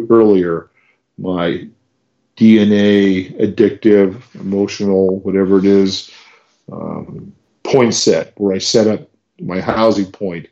earlier, 0.09 0.69
my 1.17 1.67
DNA, 2.37 3.37
addictive, 3.39 4.21
emotional, 4.35 5.19
whatever 5.19 5.59
it 5.59 5.65
is, 5.65 6.09
um, 6.71 7.33
point 7.63 7.93
set 7.93 8.33
where 8.37 8.55
I 8.55 8.59
set 8.59 8.87
up 8.87 9.09
my 9.39 9.59
housing 9.59 10.11
point 10.11 10.47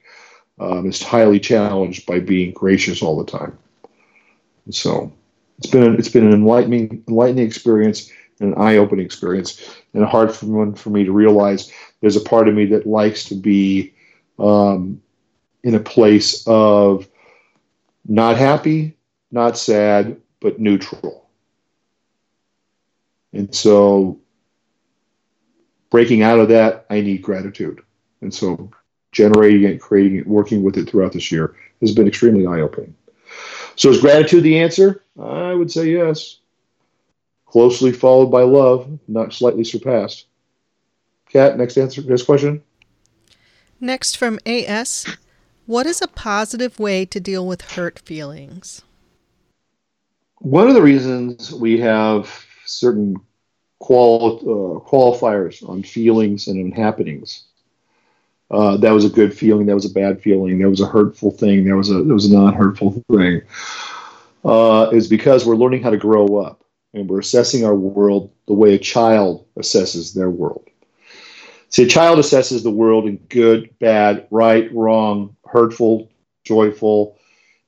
um, 0.59 0.87
is 0.87 1.01
highly 1.01 1.39
challenged 1.39 2.05
by 2.05 2.19
being 2.19 2.51
gracious 2.51 3.01
all 3.01 3.23
the 3.23 3.31
time. 3.31 3.57
And 4.65 4.75
so 4.75 5.11
it's 5.57 5.67
been 5.67 5.83
a, 5.83 5.93
it's 5.93 6.09
been 6.09 6.25
an 6.25 6.33
enlightening 6.33 7.03
enlightening 7.07 7.45
experience 7.45 8.11
and 8.39 8.53
an 8.53 8.61
eye 8.61 8.77
opening 8.77 9.05
experience, 9.05 9.61
and 9.93 10.03
a 10.03 10.07
hard 10.07 10.33
one 10.41 10.73
for 10.73 10.89
me 10.89 11.03
to 11.03 11.11
realize 11.11 11.71
there's 12.01 12.15
a 12.15 12.21
part 12.21 12.47
of 12.47 12.55
me 12.55 12.65
that 12.65 12.87
likes 12.87 13.23
to 13.25 13.35
be 13.35 13.93
um, 14.39 15.01
in 15.63 15.75
a 15.75 15.79
place 15.79 16.45
of 16.47 17.07
not 18.07 18.37
happy, 18.37 18.97
not 19.31 19.57
sad, 19.57 20.17
but 20.41 20.59
neutral. 20.59 21.29
And 23.31 23.53
so 23.53 24.19
breaking 25.93 26.23
out 26.23 26.39
of 26.39 26.47
that, 26.47 26.87
I 26.89 27.01
need 27.01 27.21
gratitude. 27.21 27.79
And 28.21 28.33
so 28.33 28.71
generating 29.11 29.61
it, 29.61 29.79
creating 29.79 30.17
it, 30.17 30.27
working 30.27 30.63
with 30.63 30.75
it 30.75 30.89
throughout 30.89 31.13
this 31.13 31.31
year 31.31 31.55
has 31.81 31.93
been 31.93 32.07
extremely 32.07 32.47
eye 32.47 32.61
opening. 32.61 32.95
So 33.75 33.91
is 33.91 34.01
gratitude 34.01 34.43
the 34.43 34.59
answer? 34.59 35.03
I 35.21 35.53
would 35.53 35.71
say 35.71 35.91
yes. 35.91 36.39
Closely 37.45 37.91
followed 37.91 38.31
by 38.31 38.41
love, 38.41 38.89
not 39.07 39.33
slightly 39.33 39.63
surpassed. 39.63 40.25
Kat, 41.29 41.59
next 41.59 41.77
answer, 41.77 42.01
next 42.01 42.23
question. 42.23 42.63
Next 43.79 44.17
from 44.17 44.39
AS 44.47 45.05
what 45.67 45.85
is 45.85 46.01
a 46.01 46.07
positive 46.07 46.79
way 46.79 47.05
to 47.05 47.19
deal 47.19 47.45
with 47.45 47.61
hurt 47.61 47.99
feelings? 47.99 48.81
One 50.39 50.67
of 50.67 50.73
the 50.73 50.81
reasons 50.81 51.53
we 51.53 51.79
have 51.81 52.43
certain 52.65 53.17
qual- 53.83 54.39
uh, 54.39 54.89
qualifiers 54.89 55.67
on 55.67 55.83
feelings 55.83 56.47
and 56.47 56.57
on 56.63 56.71
happenings. 56.71 57.43
Uh, 58.49 58.77
that 58.77 58.91
was 58.91 59.03
a 59.03 59.09
good 59.09 59.33
feeling. 59.37 59.65
That 59.65 59.73
was 59.75 59.85
a 59.85 59.93
bad 59.93 60.21
feeling. 60.21 60.59
That 60.59 60.69
was 60.69 60.79
a 60.79 60.87
hurtful 60.87 61.31
thing. 61.31 61.65
That 61.65 61.75
was 61.75 61.89
a 61.89 62.01
that 62.01 62.13
was 62.13 62.31
a 62.31 62.33
non-hurtful 62.33 63.03
thing. 63.11 63.41
Uh, 64.45 64.89
is 64.93 65.07
because 65.07 65.45
we're 65.45 65.55
learning 65.55 65.81
how 65.83 65.89
to 65.89 65.97
grow 65.97 66.37
up 66.37 66.63
and 66.93 67.09
we're 67.09 67.19
assessing 67.19 67.65
our 67.65 67.75
world 67.75 68.31
the 68.47 68.53
way 68.53 68.73
a 68.73 68.79
child 68.79 69.45
assesses 69.57 70.13
their 70.13 70.29
world. 70.29 70.69
See, 71.69 71.83
a 71.83 71.87
child 71.87 72.19
assesses 72.19 72.63
the 72.63 72.71
world 72.71 73.05
in 73.05 73.17
good, 73.17 73.77
bad, 73.79 74.27
right, 74.31 74.71
wrong, 74.73 75.35
hurtful, 75.45 76.09
joyful. 76.43 77.17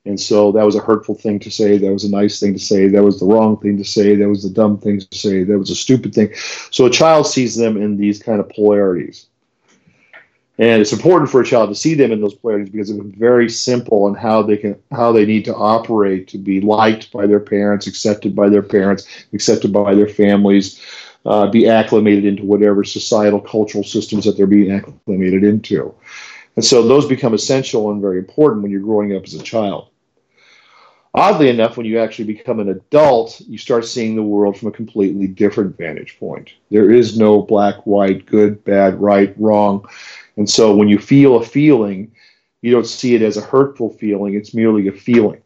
And 0.06 0.20
so 0.20 0.52
that 0.52 0.64
was 0.64 0.76
a 0.76 0.80
hurtful 0.80 1.16
thing 1.16 1.40
to 1.40 1.50
say. 1.50 1.78
That 1.78 1.92
was 1.92 2.04
a 2.04 2.10
nice 2.10 2.38
thing 2.38 2.52
to 2.52 2.60
say. 2.60 2.86
That 2.86 3.02
was 3.02 3.18
the 3.18 3.26
wrong 3.26 3.58
thing 3.58 3.76
to 3.78 3.84
say. 3.84 4.14
That 4.14 4.28
was 4.28 4.44
the 4.44 4.50
dumb 4.50 4.78
thing 4.78 5.00
to 5.00 5.18
say. 5.18 5.42
That 5.42 5.58
was 5.58 5.68
a 5.68 5.74
stupid 5.74 6.14
thing. 6.14 6.32
So 6.70 6.86
a 6.86 6.90
child 6.90 7.26
sees 7.26 7.56
them 7.56 7.76
in 7.76 7.96
these 7.96 8.22
kind 8.22 8.38
of 8.38 8.48
polarities. 8.48 9.26
And 10.58 10.80
it's 10.80 10.92
important 10.92 11.30
for 11.30 11.40
a 11.40 11.44
child 11.44 11.68
to 11.70 11.74
see 11.74 11.94
them 11.94 12.12
in 12.12 12.20
those 12.20 12.34
polarities 12.34 12.70
because 12.70 12.88
it's 12.88 13.16
very 13.18 13.50
simple 13.50 14.06
in 14.06 14.14
how 14.14 14.42
they 14.42 14.56
can 14.56 14.80
how 14.90 15.12
they 15.12 15.26
need 15.26 15.44
to 15.46 15.54
operate 15.54 16.28
to 16.28 16.38
be 16.38 16.60
liked 16.60 17.12
by 17.12 17.26
their 17.26 17.40
parents, 17.40 17.86
accepted 17.86 18.34
by 18.34 18.48
their 18.48 18.62
parents, 18.62 19.06
accepted 19.34 19.72
by 19.72 19.94
their 19.94 20.08
families, 20.08 20.80
uh, 21.26 21.48
be 21.48 21.68
acclimated 21.68 22.24
into 22.24 22.44
whatever 22.44 22.84
societal 22.84 23.40
cultural 23.40 23.84
systems 23.84 24.24
that 24.24 24.36
they're 24.36 24.46
being 24.46 24.70
acclimated 24.70 25.44
into. 25.44 25.92
And 26.54 26.64
so 26.64 26.86
those 26.86 27.06
become 27.06 27.34
essential 27.34 27.90
and 27.90 28.00
very 28.00 28.18
important 28.18 28.62
when 28.62 28.72
you're 28.72 28.80
growing 28.80 29.14
up 29.14 29.24
as 29.24 29.34
a 29.34 29.42
child. 29.42 29.88
Oddly 31.16 31.48
enough, 31.48 31.78
when 31.78 31.86
you 31.86 31.98
actually 31.98 32.26
become 32.26 32.60
an 32.60 32.68
adult, 32.68 33.40
you 33.48 33.56
start 33.56 33.86
seeing 33.86 34.14
the 34.14 34.22
world 34.22 34.58
from 34.58 34.68
a 34.68 34.72
completely 34.72 35.26
different 35.26 35.78
vantage 35.78 36.18
point. 36.20 36.52
There 36.70 36.90
is 36.90 37.18
no 37.18 37.40
black, 37.40 37.86
white, 37.86 38.26
good, 38.26 38.62
bad, 38.64 39.00
right, 39.00 39.34
wrong. 39.38 39.86
And 40.36 40.48
so 40.48 40.76
when 40.76 40.88
you 40.88 40.98
feel 40.98 41.36
a 41.36 41.42
feeling, 41.42 42.12
you 42.60 42.70
don't 42.70 42.86
see 42.86 43.14
it 43.14 43.22
as 43.22 43.38
a 43.38 43.40
hurtful 43.40 43.94
feeling, 43.94 44.34
it's 44.34 44.52
merely 44.52 44.88
a 44.88 44.92
feeling. 44.92 45.40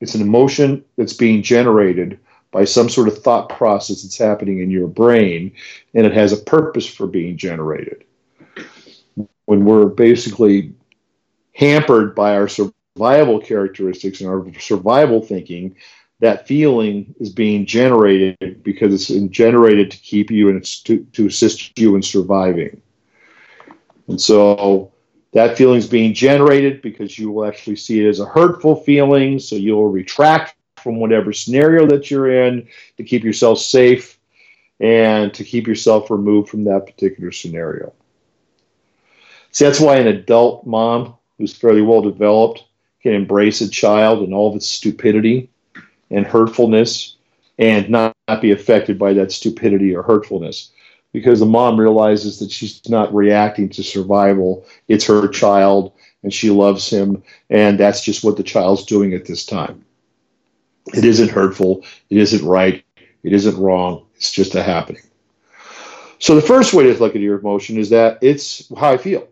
It's 0.00 0.14
an 0.14 0.22
emotion 0.22 0.82
that's 0.96 1.12
being 1.12 1.42
generated 1.42 2.18
by 2.52 2.64
some 2.64 2.88
sort 2.88 3.08
of 3.08 3.18
thought 3.18 3.50
process 3.50 4.02
that's 4.02 4.16
happening 4.16 4.60
in 4.60 4.70
your 4.70 4.88
brain, 4.88 5.52
and 5.94 6.06
it 6.06 6.14
has 6.14 6.32
a 6.32 6.42
purpose 6.42 6.86
for 6.86 7.06
being 7.06 7.36
generated. 7.36 8.04
When 9.44 9.66
we're 9.66 9.86
basically 9.86 10.72
hampered 11.54 12.14
by 12.14 12.34
our 12.34 12.48
survival 12.96 13.40
characteristics 13.40 14.20
and 14.20 14.28
our 14.28 14.46
survival 14.60 15.22
thinking, 15.22 15.74
that 16.20 16.46
feeling 16.46 17.14
is 17.18 17.30
being 17.30 17.66
generated 17.66 18.62
because 18.62 19.10
it's 19.10 19.30
generated 19.30 19.90
to 19.90 19.96
keep 19.98 20.30
you 20.30 20.48
and 20.48 20.58
it's 20.58 20.80
to, 20.82 21.04
to 21.12 21.26
assist 21.26 21.78
you 21.78 21.96
in 21.96 22.02
surviving. 22.02 22.80
And 24.08 24.20
so 24.20 24.92
that 25.32 25.56
feeling 25.56 25.78
is 25.78 25.88
being 25.88 26.14
generated 26.14 26.82
because 26.82 27.18
you 27.18 27.32
will 27.32 27.46
actually 27.46 27.76
see 27.76 28.04
it 28.04 28.08
as 28.08 28.20
a 28.20 28.26
hurtful 28.26 28.76
feeling. 28.76 29.38
So 29.38 29.56
you'll 29.56 29.88
retract 29.88 30.54
from 30.76 31.00
whatever 31.00 31.32
scenario 31.32 31.86
that 31.86 32.10
you're 32.10 32.44
in 32.44 32.68
to 32.98 33.04
keep 33.04 33.24
yourself 33.24 33.58
safe 33.58 34.18
and 34.80 35.32
to 35.34 35.44
keep 35.44 35.66
yourself 35.66 36.10
removed 36.10 36.50
from 36.50 36.64
that 36.64 36.86
particular 36.86 37.32
scenario. 37.32 37.92
See, 39.50 39.64
that's 39.64 39.80
why 39.80 39.96
an 39.96 40.08
adult 40.08 40.66
mom 40.66 41.16
who's 41.38 41.54
fairly 41.56 41.82
well 41.82 42.02
developed 42.02 42.64
can 43.02 43.14
embrace 43.14 43.60
a 43.60 43.68
child 43.68 44.22
and 44.22 44.32
all 44.32 44.50
of 44.50 44.56
its 44.56 44.68
stupidity 44.68 45.50
and 46.10 46.26
hurtfulness 46.26 47.16
and 47.58 47.88
not, 47.88 48.14
not 48.28 48.42
be 48.42 48.52
affected 48.52 48.98
by 48.98 49.12
that 49.12 49.32
stupidity 49.32 49.94
or 49.94 50.02
hurtfulness 50.02 50.70
because 51.12 51.40
the 51.40 51.46
mom 51.46 51.78
realizes 51.78 52.38
that 52.38 52.50
she's 52.50 52.88
not 52.88 53.14
reacting 53.14 53.68
to 53.68 53.82
survival. 53.82 54.64
It's 54.88 55.06
her 55.06 55.28
child 55.28 55.92
and 56.22 56.32
she 56.32 56.50
loves 56.50 56.88
him, 56.88 57.22
and 57.50 57.78
that's 57.78 58.02
just 58.02 58.24
what 58.24 58.36
the 58.36 58.42
child's 58.42 58.84
doing 58.84 59.12
at 59.12 59.26
this 59.26 59.44
time. 59.44 59.84
It 60.94 61.04
isn't 61.04 61.30
hurtful. 61.30 61.84
It 62.10 62.18
isn't 62.18 62.46
right. 62.46 62.84
It 63.22 63.32
isn't 63.32 63.56
wrong. 63.56 64.06
It's 64.16 64.32
just 64.32 64.54
a 64.54 64.62
happening. 64.62 65.02
So 66.18 66.36
the 66.36 66.42
first 66.42 66.72
way 66.72 66.84
to 66.84 66.94
look 66.94 67.16
at 67.16 67.20
your 67.20 67.38
emotion 67.38 67.76
is 67.76 67.90
that 67.90 68.18
it's 68.22 68.72
how 68.76 68.92
I 68.92 68.96
feel. 68.96 69.26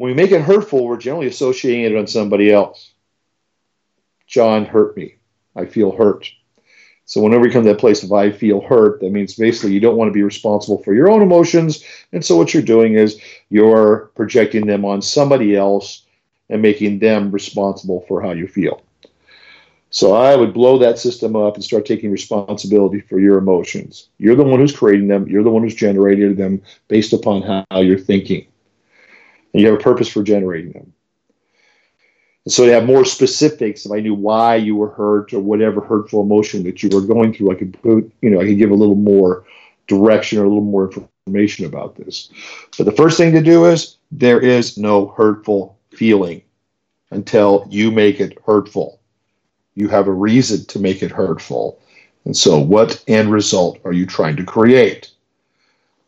When 0.00 0.08
we 0.08 0.14
make 0.14 0.32
it 0.32 0.40
hurtful, 0.40 0.86
we're 0.86 0.96
generally 0.96 1.26
associating 1.26 1.84
it 1.84 1.94
on 1.94 2.06
somebody 2.06 2.50
else. 2.50 2.94
John 4.26 4.64
hurt 4.64 4.96
me. 4.96 5.16
I 5.54 5.66
feel 5.66 5.94
hurt. 5.94 6.26
So 7.04 7.20
whenever 7.20 7.44
you 7.44 7.52
come 7.52 7.64
to 7.64 7.68
that 7.68 7.80
place 7.80 8.02
of 8.02 8.10
I 8.10 8.32
feel 8.32 8.62
hurt, 8.62 9.00
that 9.00 9.12
means 9.12 9.34
basically 9.34 9.74
you 9.74 9.80
don't 9.80 9.98
want 9.98 10.08
to 10.08 10.14
be 10.14 10.22
responsible 10.22 10.82
for 10.82 10.94
your 10.94 11.10
own 11.10 11.20
emotions. 11.20 11.84
And 12.12 12.24
so 12.24 12.34
what 12.38 12.54
you're 12.54 12.62
doing 12.62 12.94
is 12.94 13.20
you're 13.50 14.10
projecting 14.14 14.66
them 14.66 14.86
on 14.86 15.02
somebody 15.02 15.54
else 15.54 16.06
and 16.48 16.62
making 16.62 17.00
them 17.00 17.30
responsible 17.30 18.06
for 18.08 18.22
how 18.22 18.30
you 18.30 18.48
feel. 18.48 18.82
So 19.90 20.14
I 20.14 20.34
would 20.34 20.54
blow 20.54 20.78
that 20.78 20.98
system 20.98 21.36
up 21.36 21.56
and 21.56 21.62
start 21.62 21.84
taking 21.84 22.10
responsibility 22.10 23.00
for 23.00 23.20
your 23.20 23.36
emotions. 23.36 24.08
You're 24.16 24.34
the 24.34 24.44
one 24.44 24.60
who's 24.60 24.74
creating 24.74 25.08
them, 25.08 25.28
you're 25.28 25.44
the 25.44 25.50
one 25.50 25.62
who's 25.62 25.74
generated 25.74 26.38
them 26.38 26.62
based 26.88 27.12
upon 27.12 27.42
how, 27.42 27.80
you're 27.80 27.98
thinking. 27.98 28.46
And 29.52 29.60
you 29.60 29.68
have 29.68 29.78
a 29.78 29.82
purpose 29.82 30.08
for 30.08 30.22
generating 30.22 30.72
them. 30.72 30.92
And 32.44 32.52
so 32.52 32.64
to 32.64 32.72
have 32.72 32.86
more 32.86 33.04
specifics, 33.04 33.84
if 33.84 33.92
I 33.92 34.00
knew 34.00 34.14
why 34.14 34.56
you 34.56 34.76
were 34.76 34.90
hurt 34.90 35.32
or 35.32 35.40
whatever 35.40 35.80
hurtful 35.80 36.22
emotion 36.22 36.62
that 36.64 36.82
you 36.82 36.88
were 36.88 37.02
going 37.02 37.34
through, 37.34 37.52
I 37.52 37.54
could 37.54 37.80
put, 37.82 38.10
you 38.22 38.30
know, 38.30 38.40
I 38.40 38.46
could 38.46 38.58
give 38.58 38.70
a 38.70 38.74
little 38.74 38.94
more 38.94 39.44
direction 39.86 40.38
or 40.38 40.44
a 40.44 40.48
little 40.48 40.62
more 40.62 40.90
information 41.26 41.66
about 41.66 41.96
this. 41.96 42.30
But 42.78 42.84
the 42.84 42.92
first 42.92 43.18
thing 43.18 43.32
to 43.32 43.42
do 43.42 43.66
is 43.66 43.96
there 44.10 44.40
is 44.40 44.78
no 44.78 45.08
hurtful 45.08 45.76
feeling 45.90 46.42
until 47.10 47.66
you 47.68 47.90
make 47.90 48.20
it 48.20 48.38
hurtful. 48.46 49.00
You 49.74 49.88
have 49.88 50.06
a 50.06 50.12
reason 50.12 50.64
to 50.66 50.78
make 50.78 51.02
it 51.02 51.10
hurtful. 51.10 51.78
And 52.24 52.36
so, 52.36 52.58
what 52.58 53.02
end 53.08 53.32
result 53.32 53.78
are 53.84 53.92
you 53.92 54.06
trying 54.06 54.36
to 54.36 54.44
create? 54.44 55.10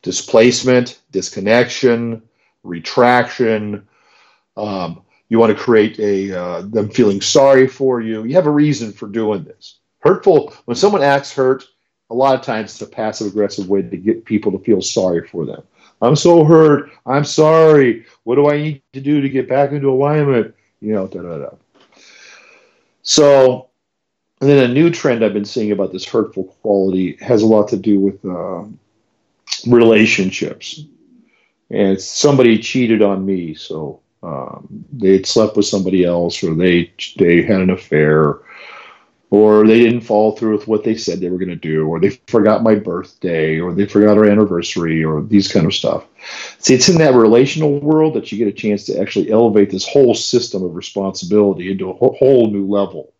Displacement, 0.03 0.99
disconnection, 1.11 2.23
retraction. 2.63 3.87
Um, 4.57 5.03
you 5.29 5.39
want 5.39 5.57
to 5.57 5.63
create 5.63 5.99
a 5.99 6.39
uh, 6.39 6.63
them 6.63 6.91
feeling 6.91 7.21
sorry 7.21 7.67
for 7.67 8.01
you. 8.01 8.25
You 8.25 8.35
have 8.35 8.47
a 8.47 8.51
reason 8.51 8.93
for 8.93 9.09
doing 9.09 9.45
this. 9.45 9.79
Hurtful. 10.01 10.53
When 10.67 10.77
someone 10.77 11.03
acts 11.03 11.33
hurt, 11.33 11.65
a 12.11 12.15
lot 12.15 12.35
of 12.35 12.43
times 12.43 12.73
it's 12.73 12.83
a 12.83 12.87
passive 12.87 13.29
aggressive 13.29 13.69
way 13.69 13.83
to 13.83 13.97
get 13.97 14.25
people 14.25 14.53
to 14.53 14.59
feel 14.59 14.83
sorry 14.83 15.27
for 15.27 15.47
them. 15.47 15.63
I'm 16.03 16.17
so 16.17 16.45
hurt. 16.45 16.91
I'm 17.07 17.25
sorry. 17.25 18.05
What 18.25 18.35
do 18.35 18.51
I 18.51 18.59
need 18.59 18.83
to 18.93 19.01
do 19.01 19.21
to 19.21 19.29
get 19.29 19.49
back 19.49 19.71
into 19.73 19.89
alignment? 19.89 20.55
You 20.81 20.93
know, 20.93 21.07
da 21.07 21.23
da 21.23 21.39
da. 21.39 21.51
So, 23.03 23.71
and 24.41 24.51
then 24.51 24.71
a 24.71 24.75
new 24.75 24.91
trend 24.91 25.25
I've 25.25 25.33
been 25.33 25.45
seeing 25.45 25.73
about 25.73 25.93
this 25.93 26.05
hurtful 26.05 26.45
quality 26.61 27.17
has 27.21 27.43
a 27.43 27.47
lot 27.47 27.69
to 27.69 27.77
do 27.77 28.01
with 28.01 28.25
uh, 28.25 28.65
relationships. 29.67 30.85
And 31.73 31.99
somebody 31.99 32.59
cheated 32.59 33.01
on 33.01 33.25
me, 33.25 33.55
so 33.55 34.01
um, 34.23 34.69
they 34.93 35.13
had 35.13 35.27
slept 35.27 35.57
with 35.57 35.65
somebody 35.65 36.05
else, 36.05 36.43
or 36.45 36.55
they 36.55 36.93
they 37.17 37.43
had 37.43 37.63
an 37.63 37.71
affair, 37.71 38.41
or 39.31 39.67
they 39.67 39.81
didn't 39.81 40.03
follow 40.03 40.33
through 40.33 40.53
with 40.53 40.69
what 40.69 40.85
they 40.85 40.95
said 40.95 41.21
they 41.21 41.31
were 41.31 41.39
going 41.39 41.49
to 41.49 41.57
do, 41.57 41.89
or 41.89 41.99
they 41.99 42.11
forgot 42.27 42.63
my 42.63 42.75
birthday, 42.75 43.59
or 43.59 43.73
they 43.73 43.87
forgot 43.87 44.19
our 44.19 44.27
anniversary, 44.27 45.03
or 45.03 45.23
these 45.23 45.51
kind 45.51 45.65
of 45.65 45.73
stuff. 45.73 46.05
See, 46.59 46.75
it's 46.75 46.91
in 46.91 46.99
that 46.99 47.15
relational 47.15 47.81
world 47.81 48.15
that 48.15 48.31
you 48.31 48.37
get 48.37 48.49
a 48.49 48.53
chance 48.53 48.85
to 48.85 49.01
actually 49.01 49.31
elevate 49.31 49.71
this 49.71 49.89
whole 49.89 50.15
system 50.15 50.63
of 50.63 50.77
responsibility 50.77 51.71
into 51.71 51.89
a 51.89 51.95
whole 51.95 52.51
new 52.51 52.67
level. 52.67 53.15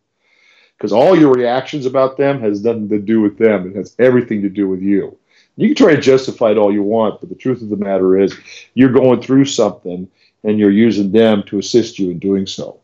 Because 0.77 0.93
all 0.93 1.17
your 1.17 1.33
reactions 1.33 1.87
about 1.87 2.17
them 2.17 2.39
has 2.41 2.63
nothing 2.63 2.89
to 2.89 2.99
do 2.99 3.19
with 3.19 3.39
them; 3.39 3.71
it 3.71 3.75
has 3.75 3.95
everything 3.97 4.43
to 4.43 4.49
do 4.49 4.67
with 4.67 4.81
you. 4.81 5.17
You 5.55 5.67
can 5.67 5.75
try 5.75 5.95
to 5.95 6.01
justify 6.01 6.51
it 6.51 6.57
all 6.57 6.73
you 6.73 6.83
want, 6.83 7.19
but 7.19 7.29
the 7.29 7.35
truth 7.35 7.61
of 7.61 7.69
the 7.69 7.77
matter 7.77 8.19
is, 8.19 8.35
you're 8.73 8.91
going 8.91 9.21
through 9.21 9.45
something, 9.45 10.09
and 10.43 10.59
you're 10.59 10.71
using 10.71 11.11
them 11.11 11.43
to 11.43 11.59
assist 11.59 11.99
you 11.99 12.09
in 12.11 12.19
doing 12.19 12.47
so. 12.47 12.79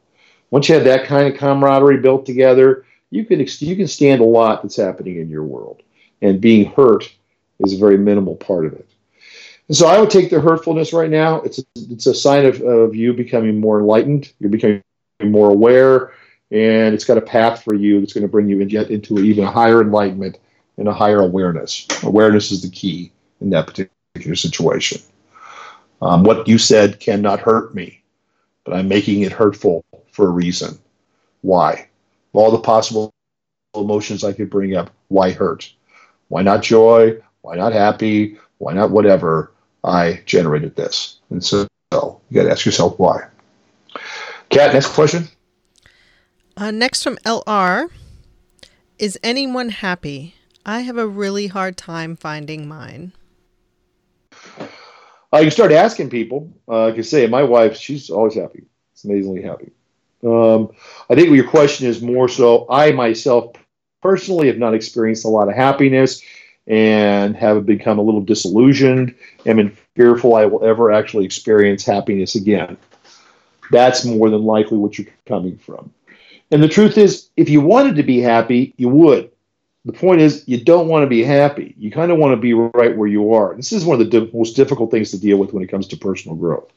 Once 0.52 0.70
you 0.70 0.76
have 0.76 0.84
that 0.84 1.06
kind 1.06 1.28
of 1.28 1.40
camaraderie 1.40 1.98
built 1.98 2.26
together 2.26 2.86
you 3.12 3.26
can 3.26 3.40
you 3.40 3.76
can 3.76 3.88
stand 3.88 4.22
a 4.22 4.26
lot 4.26 4.62
that's 4.62 4.76
happening 4.76 5.20
in 5.20 5.30
your 5.30 5.44
world, 5.44 5.82
and 6.22 6.42
being 6.42 6.72
hurt 6.72 7.12
is 7.60 7.74
a 7.74 7.78
very 7.78 7.98
minimal 7.98 8.36
part 8.36 8.66
of 8.66 8.74
it. 8.74 8.88
And 9.68 9.78
so 9.78 9.88
I 9.88 10.00
would 10.00 10.10
take 10.10 10.30
the 10.30 10.42
hurtfulness 10.42 10.94
right 10.94 11.10
now. 11.10 11.42
It's 11.42 11.60
a, 11.60 11.64
it's 11.76 12.08
a 12.08 12.14
sign 12.14 12.46
of, 12.46 12.62
of 12.62 12.96
you 12.96 13.14
becoming 13.14 13.60
more 13.60 13.80
enlightened. 13.80 14.32
You're 14.40 14.50
becoming 14.50 14.84
more 15.24 15.50
aware, 15.50 16.14
and 16.52 16.94
it's 16.94 17.06
got 17.06 17.18
a 17.18 17.22
path 17.22 17.64
for 17.64 17.76
you 17.76 18.00
that's 18.00 18.14
going 18.14 18.24
to 18.24 18.28
bring 18.28 18.48
you 18.48 18.62
in, 18.62 18.70
into 18.92 19.20
even 19.20 19.46
higher 19.46 19.82
enlightenment 19.82 20.38
and 20.80 20.88
a 20.88 20.94
higher 20.94 21.20
awareness. 21.20 21.86
Awareness 22.04 22.52
is 22.52 22.64
the 22.64 22.70
key 22.70 23.12
in 23.42 23.52
that 23.52 23.68
particular 23.68 24.36
situation. 24.36 25.02
Um, 26.02 26.24
what 26.24 26.48
you 26.48 26.58
said 26.58 27.00
cannot 27.00 27.42
hurt 27.42 27.76
me, 27.76 28.02
but 28.64 28.74
I'm 28.74 28.88
making 28.88 29.22
it 29.22 29.34
hurtful 29.34 29.84
for 30.12 30.28
a 30.28 30.32
reason. 30.32 30.80
Why? 31.42 31.86
all 32.34 32.52
the 32.52 32.60
possible 32.60 33.12
emotions 33.76 34.24
I 34.24 34.34
could 34.34 34.50
bring 34.50 34.76
up. 34.76 34.92
Why 35.08 35.32
hurt? 35.32 35.72
Why 36.28 36.44
not 36.44 36.62
joy? 36.62 37.18
Why 37.42 37.56
not 37.56 37.74
happy? 37.74 38.38
Why 38.60 38.74
not 38.74 38.92
whatever? 38.92 39.52
I 39.84 40.22
generated 40.26 40.76
this. 40.76 41.18
And 41.30 41.44
so, 41.44 41.68
you 41.92 42.20
got 42.34 42.44
to 42.44 42.52
ask 42.52 42.66
yourself 42.66 43.00
why. 43.00 43.28
Kat, 44.50 44.74
next 44.74 44.94
question. 44.94 45.28
Uh, 46.56 46.72
next 46.72 47.04
from 47.04 47.18
LR 47.26 47.90
Is 49.00 49.18
anyone 49.24 49.70
happy? 49.70 50.36
I 50.66 50.82
have 50.82 50.98
a 50.98 51.08
really 51.08 51.48
hard 51.48 51.78
time 51.78 52.16
finding 52.16 52.68
mine. 52.68 53.14
Uh, 55.32 55.40
you 55.40 55.50
start 55.50 55.72
asking 55.72 56.10
people. 56.10 56.52
Uh, 56.68 56.86
like 56.86 56.98
I 56.98 57.02
say, 57.02 57.28
my 57.28 57.44
wife, 57.44 57.78
she's 57.78 58.10
always 58.10 58.36
happy. 58.36 58.64
It's 58.94 59.04
amazingly 59.04 59.42
happy. 59.42 59.72
Um, 60.24 60.72
I 61.10 61.16
think 61.16 61.30
your 61.30 61.48
question 61.48 61.88
is 61.88 62.02
more 62.02 62.28
so 62.28 62.66
I 62.70 62.92
myself 62.92 63.54
personally 64.02 64.48
have 64.48 64.58
not 64.58 64.74
experienced 64.74 65.26
a 65.26 65.30
lot 65.30 65.48
of 65.48 65.56
happiness 65.56 66.22
and 66.68 67.36
have 67.36 67.66
become 67.66 67.98
a 68.00 68.02
little 68.02 68.22
disillusioned 68.22 69.16
been 69.44 69.76
fearful 69.96 70.36
I 70.36 70.46
will 70.46 70.64
ever 70.64 70.92
actually 70.92 71.26
experience 71.26 71.84
happiness 71.84 72.36
again. 72.36 72.78
That's 73.72 74.06
more 74.06 74.30
than 74.30 74.44
likely 74.44 74.78
what 74.78 74.98
you're 74.98 75.08
coming 75.28 75.58
from. 75.58 75.94
And 76.52 76.62
the 76.62 76.68
truth 76.68 76.98
is, 76.98 77.30
if 77.38 77.50
you 77.50 77.62
wanted 77.62 77.96
to 77.96 78.04
be 78.04 78.20
happy, 78.20 78.74
you 78.78 78.90
would. 78.90 79.32
The 79.90 79.98
point 79.98 80.22
is, 80.22 80.44
you 80.48 80.64
don't 80.64 80.88
want 80.88 81.04
to 81.04 81.08
be 81.08 81.24
happy. 81.24 81.74
You 81.78 81.90
kind 81.90 82.12
of 82.12 82.18
want 82.18 82.34
to 82.34 82.38
be 82.38 82.54
right 82.54 82.96
where 82.96 83.08
you 83.08 83.34
are. 83.34 83.56
This 83.56 83.72
is 83.72 83.86
one 83.86 84.00
of 84.00 84.10
the 84.10 84.20
di- 84.20 84.32
most 84.38 84.56
difficult 84.56 84.92
things 84.92 85.12
to 85.12 85.20
deal 85.20 85.38
with 85.38 85.54
when 85.54 85.64
it 85.64 85.68
comes 85.68 85.88
to 85.88 85.98
personal 85.98 86.36
growth 86.36 86.72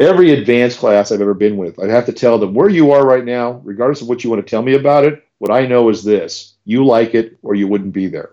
every 0.00 0.32
advanced 0.32 0.78
class 0.78 1.10
I've 1.10 1.20
ever 1.20 1.34
been 1.34 1.56
with, 1.56 1.78
I 1.78 1.88
have 1.88 2.06
to 2.06 2.12
tell 2.12 2.38
them 2.38 2.54
where 2.54 2.68
you 2.68 2.92
are 2.92 3.06
right 3.06 3.24
now, 3.24 3.60
regardless 3.64 4.02
of 4.02 4.08
what 4.08 4.24
you 4.24 4.30
want 4.30 4.44
to 4.44 4.50
tell 4.50 4.62
me 4.62 4.74
about 4.74 5.04
it. 5.04 5.24
What 5.38 5.50
I 5.50 5.66
know 5.66 5.88
is 5.90 6.02
this 6.02 6.54
you 6.64 6.84
like 6.84 7.14
it 7.14 7.38
or 7.42 7.54
you 7.54 7.68
wouldn't 7.68 7.92
be 7.92 8.06
there. 8.06 8.30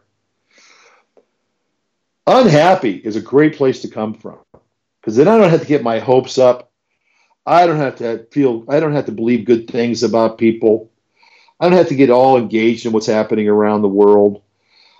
Unhappy 2.25 2.95
is 2.95 3.15
a 3.15 3.21
great 3.21 3.55
place 3.55 3.81
to 3.81 3.89
come 3.89 4.13
from 4.13 4.37
because 5.01 5.17
then 5.17 5.27
I 5.27 5.37
don't 5.37 5.49
have 5.49 5.61
to 5.61 5.67
get 5.67 5.83
my 5.83 5.99
hopes 5.99 6.37
up. 6.37 6.71
I 7.45 7.67
don't 7.67 7.77
have 7.77 7.97
to 7.97 8.25
feel, 8.31 8.63
I 8.69 8.79
don't 8.79 8.93
have 8.93 9.07
to 9.07 9.11
believe 9.11 9.43
good 9.43 9.69
things 9.69 10.03
about 10.03 10.37
people. 10.37 10.89
I 11.63 11.69
don't 11.69 11.77
have 11.77 11.87
to 11.87 11.95
get 11.95 12.09
all 12.09 12.37
engaged 12.37 12.85
in 12.85 12.91
what's 12.91 13.07
happening 13.07 13.47
around 13.47 13.83
the 13.83 13.87
world. 13.87 14.41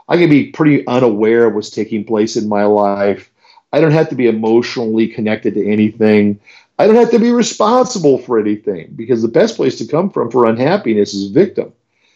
I 0.08 0.16
can 0.16 0.30
be 0.30 0.50
pretty 0.52 0.88
unaware 0.88 1.46
of 1.46 1.56
what's 1.56 1.70
taking 1.70 2.06
place 2.06 2.38
in 2.38 2.48
my 2.48 2.64
life. 2.64 3.30
I 3.74 3.82
don't 3.82 3.92
have 3.92 4.08
to 4.10 4.16
be 4.16 4.28
emotionally 4.28 5.10
connected 5.10 5.56
to 5.56 5.70
anything. 5.70 6.40
I 6.80 6.88
don't 6.88 6.96
have 6.96 7.12
to 7.12 7.20
be 7.20 7.32
responsible 7.32 8.18
for 8.18 8.40
anything 8.40 8.94
because 8.96 9.22
the 9.22 9.28
best 9.28 9.58
place 9.58 9.78
to 9.80 9.86
come 9.86 10.10
from 10.10 10.32
for 10.32 10.46
unhappiness 10.46 11.14
is 11.14 11.32
victim. 11.32 11.74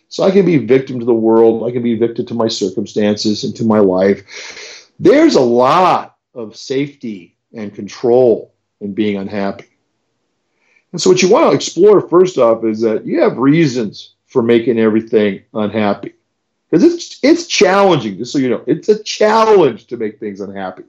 So 0.08 0.24
I 0.24 0.32
can 0.32 0.46
be 0.46 0.56
victim 0.56 0.98
to 1.02 1.06
the 1.06 1.14
world, 1.14 1.68
I 1.68 1.74
can 1.74 1.84
be 1.84 1.96
victim 1.96 2.26
to 2.28 2.34
my 2.34 2.48
circumstances 2.48 3.44
and 3.44 3.54
to 3.58 3.66
my 3.66 3.80
life. 3.80 4.90
There's 4.98 5.36
a 5.36 5.42
lot 5.42 6.16
of 6.34 6.56
safety 6.56 7.36
and 7.54 7.76
control 7.76 8.54
in 8.80 8.94
being 8.94 9.18
unhappy. 9.18 9.68
And 10.94 11.02
so 11.02 11.10
what 11.10 11.22
you 11.22 11.30
want 11.30 11.50
to 11.50 11.56
explore 11.56 12.08
first 12.08 12.38
off 12.38 12.64
is 12.64 12.80
that 12.80 13.06
you 13.06 13.20
have 13.20 13.38
reasons 13.38 14.14
for 14.28 14.44
making 14.44 14.80
everything 14.80 15.42
unhappy. 15.54 16.14
Because 16.70 16.84
it's 16.94 17.20
it's 17.24 17.48
challenging, 17.48 18.18
just 18.18 18.32
so 18.34 18.40
you 18.40 18.50
know, 18.50 18.64
it's 18.68 18.90
a 18.90 19.04
challenge 19.04 19.88
to 19.88 19.98
make 19.98 20.20
things 20.20 20.42
unhappy. 20.42 20.84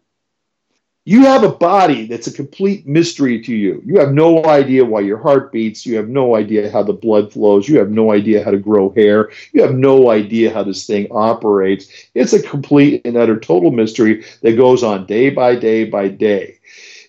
You 1.05 1.25
have 1.25 1.43
a 1.43 1.49
body 1.51 2.07
that's 2.07 2.27
a 2.27 2.33
complete 2.33 2.87
mystery 2.87 3.41
to 3.43 3.55
you. 3.55 3.83
You 3.87 3.99
have 3.99 4.13
no 4.13 4.45
idea 4.45 4.85
why 4.85 5.01
your 5.01 5.17
heart 5.19 5.53
beats. 5.53 5.87
You 5.87 5.97
have 5.97 6.09
no 6.09 6.37
idea 6.37 6.71
how 6.71 6.83
the 6.83 6.93
blood 6.93 7.33
flows. 7.33 7.67
You 7.69 7.79
have 7.79 7.91
no 7.91 8.13
idea 8.13 8.45
how 8.45 8.51
to 8.51 8.59
grow 8.59 8.91
hair. 8.91 9.31
You 9.53 9.63
have 9.63 9.75
no 9.75 10.11
idea 10.11 10.53
how 10.53 10.65
this 10.65 10.87
thing 10.87 11.09
operates. 11.11 12.09
It's 12.15 12.35
a 12.35 12.43
complete 12.43 13.01
and 13.07 13.17
utter 13.17 13.41
total 13.41 13.71
mystery 13.71 14.25
that 14.43 14.57
goes 14.57 14.83
on 14.85 15.07
day 15.07 15.31
by 15.31 15.57
day 15.57 15.85
by 15.85 16.09
day. 16.09 16.59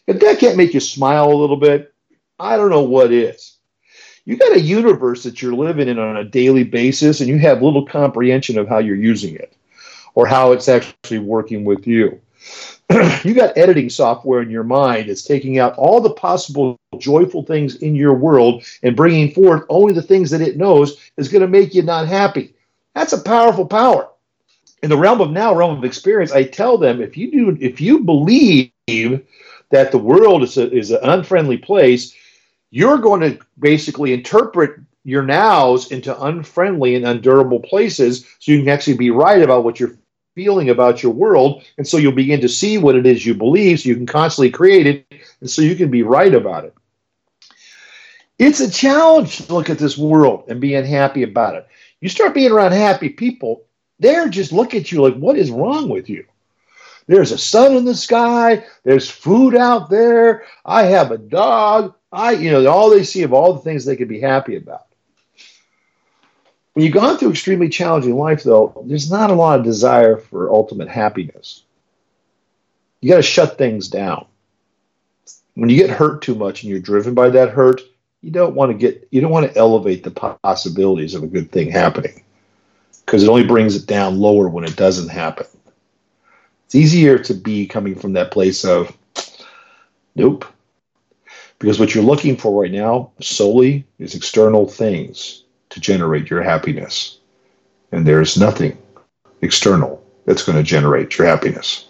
If 0.07 0.19
that 0.21 0.39
can't 0.39 0.57
make 0.57 0.73
you 0.73 0.80
smile 0.80 1.32
a 1.32 1.36
little 1.36 1.57
bit, 1.57 1.93
I 2.39 2.57
don't 2.57 2.71
know 2.71 2.84
what 2.84 3.11
is. 3.11 3.59
You 4.30 4.38
got 4.38 4.55
a 4.55 4.61
universe 4.61 5.23
that 5.23 5.41
you're 5.41 5.55
living 5.55 5.88
in 5.88 5.97
on 5.97 6.17
a 6.17 6.23
daily 6.23 6.63
basis, 6.63 7.19
and 7.19 7.27
you 7.27 7.39
have 7.39 7.63
little 7.63 7.84
comprehension 7.84 8.59
of 8.59 8.67
how 8.67 8.77
you're 8.77 8.95
using 8.95 9.34
it 9.34 9.55
or 10.13 10.27
how 10.27 10.51
it's 10.51 10.69
actually 10.69 11.17
working 11.17 11.65
with 11.65 11.88
you. 11.88 12.21
you 13.23 13.34
got 13.34 13.57
editing 13.57 13.89
software 13.89 14.43
in 14.43 14.51
your 14.51 14.63
mind 14.63 15.09
that's 15.09 15.23
taking 15.23 15.57
out 15.57 15.73
all 15.77 15.99
the 15.99 16.11
possible 16.11 16.77
joyful 16.99 17.41
things 17.41 17.77
in 17.77 17.95
your 17.95 18.13
world 18.13 18.63
and 18.84 18.95
bringing 18.95 19.32
forth 19.32 19.63
only 19.67 19.93
the 19.93 20.01
things 20.03 20.30
that 20.30 20.41
it 20.41 20.57
knows 20.57 21.09
is 21.17 21.27
going 21.27 21.41
to 21.41 21.47
make 21.47 21.73
you 21.73 21.82
not 21.82 22.07
happy. 22.07 22.53
That's 22.93 23.13
a 23.13 23.21
powerful 23.23 23.65
power. 23.65 24.09
In 24.84 24.91
the 24.91 24.97
realm 24.97 25.21
of 25.21 25.32
now, 25.32 25.55
realm 25.55 25.75
of 25.75 25.84
experience, 25.84 26.32
I 26.32 26.43
tell 26.43 26.77
them 26.77 27.01
if 27.01 27.17
you 27.17 27.32
do, 27.32 27.57
if 27.59 27.82
you 27.82 28.01
believe 28.01 28.69
that 29.71 29.91
the 29.91 29.97
world 29.97 30.43
is, 30.43 30.55
a, 30.59 30.71
is 30.71 30.91
an 30.91 31.09
unfriendly 31.09 31.57
place, 31.57 32.13
you're 32.72 32.97
going 32.97 33.22
to 33.22 33.39
basically 33.57 34.13
interpret 34.13 34.80
your 35.03 35.24
nows 35.24 35.91
into 35.91 36.22
unfriendly 36.22 36.95
and 36.95 37.05
undurable 37.05 37.59
places 37.59 38.26
so 38.39 38.51
you 38.51 38.59
can 38.59 38.70
actually 38.70 38.97
be 38.97 39.09
right 39.09 39.41
about 39.41 39.63
what 39.63 39.80
you're 39.80 39.97
feeling 40.36 40.70
about 40.70 41.01
your 41.01 41.11
world. 41.11 41.63
And 41.78 41.88
so 41.88 41.97
you'll 41.97 42.11
begin 42.11 42.41
to 42.41 42.49
see 42.49 42.78
what 42.78 42.95
it 42.95 43.05
is 43.05 43.26
you 43.26 43.34
believe, 43.34 43.80
so 43.80 43.89
you 43.89 43.95
can 43.95 44.05
constantly 44.05 44.51
create 44.51 44.88
it, 44.88 45.05
and 45.41 45.49
so 45.49 45.61
you 45.61 45.76
can 45.76 45.89
be 45.89 46.03
right 46.03 46.34
about 46.34 46.65
it. 46.65 46.74
It's 48.38 48.61
a 48.61 48.72
challenge 48.72 49.38
to 49.38 49.53
look 49.53 49.70
at 49.70 49.80
this 49.80 49.97
world 49.97 50.45
and 50.47 50.61
be 50.61 50.76
unhappy 50.76 51.24
about 51.24 51.55
it. 51.55 51.67
You 51.99 52.07
start 52.07 52.34
being 52.34 52.51
around 52.51 52.72
happy 52.72 53.09
people, 53.09 53.65
they're 53.99 54.30
just 54.30 54.53
look 54.53 54.74
at 54.74 54.91
you 54.91 55.01
like, 55.01 55.15
what 55.15 55.38
is 55.38 55.51
wrong 55.51 55.89
with 55.89 56.09
you? 56.09 56.26
There's 57.07 57.32
a 57.32 57.38
sun 57.38 57.76
in 57.76 57.86
the 57.86 57.95
sky. 57.95 58.63
There's 58.84 59.09
food 59.09 59.55
out 59.55 59.89
there. 59.89 60.45
I 60.63 60.84
have 60.84 61.11
a 61.11 61.17
dog. 61.17 61.95
I, 62.12 62.32
you 62.32 62.51
know, 62.51 62.68
all 62.68 62.89
they 62.89 63.03
see 63.03 63.24
of 63.24 63.34
all 63.34 63.53
the 63.53 63.62
things 63.62 63.86
they 63.86 63.95
could 63.95 64.07
be 64.07 64.20
happy 64.20 64.55
about. 64.55 64.86
When 66.74 66.86
you've 66.86 66.93
gone 66.93 67.18
through 67.18 67.32
extremely 67.32 67.70
challenging 67.70 68.16
life, 68.16 68.43
though, 68.43 68.84
there's 68.86 69.12
not 69.12 69.30
a 69.30 69.36
lot 69.36 69.60
of 69.60 69.66
desire 69.66 70.18
for 70.18 70.49
ultimate 70.51 70.88
happiness. 70.88 71.64
You 73.01 73.10
got 73.10 73.18
to 73.18 73.22
shut 73.22 73.57
things 73.57 73.88
down. 73.88 74.26
When 75.55 75.70
you 75.70 75.76
get 75.76 75.89
hurt 75.89 76.22
too 76.22 76.36
much 76.36 76.64
and 76.64 76.70
you're 76.70 76.80
driven 76.80 77.14
by 77.14 77.30
that 77.32 77.49
hurt, 77.49 77.82
you 78.22 78.32
don't 78.32 78.55
want 78.55 78.72
to 78.72 78.78
get 78.78 79.07
you 79.12 79.22
don't 79.22 79.32
want 79.32 79.51
to 79.51 79.57
elevate 79.57 80.03
the 80.03 80.12
possibilities 80.12 81.16
of 81.16 81.24
a 81.24 81.28
good 81.28 81.51
thing 81.51 81.72
happening 81.72 82.24
because 83.05 83.24
it 83.24 83.30
only 83.30 83.45
brings 83.45 83.76
it 83.76 83.88
down 83.88 84.20
lower 84.20 84.49
when 84.49 84.66
it 84.66 84.76
doesn't 84.76 85.10
happen. 85.10 85.47
It's 86.66 86.76
easier 86.76 87.18
to 87.20 87.34
be 87.34 87.66
coming 87.66 87.95
from 87.95 88.14
that 88.14 88.32
place 88.32 88.64
of 88.66 88.95
nope. 90.16 90.45
Because 91.60 91.80
what 91.80 91.93
you're 91.93 92.03
looking 92.03 92.38
for 92.38 92.62
right 92.62 92.72
now 92.72 93.12
solely 93.20 93.86
is 93.99 94.16
external 94.16 94.66
things 94.66 95.43
to 95.70 95.80
generate 95.80 96.30
your 96.30 96.41
happiness. 96.41 97.20
And 97.91 98.07
there's 98.07 98.38
nothing 98.38 98.78
external 99.41 100.03
that's 100.26 100.43
going 100.43 100.57
to 100.57 100.64
generate 100.64 101.18
your 101.18 101.28
happiness. 101.28 101.88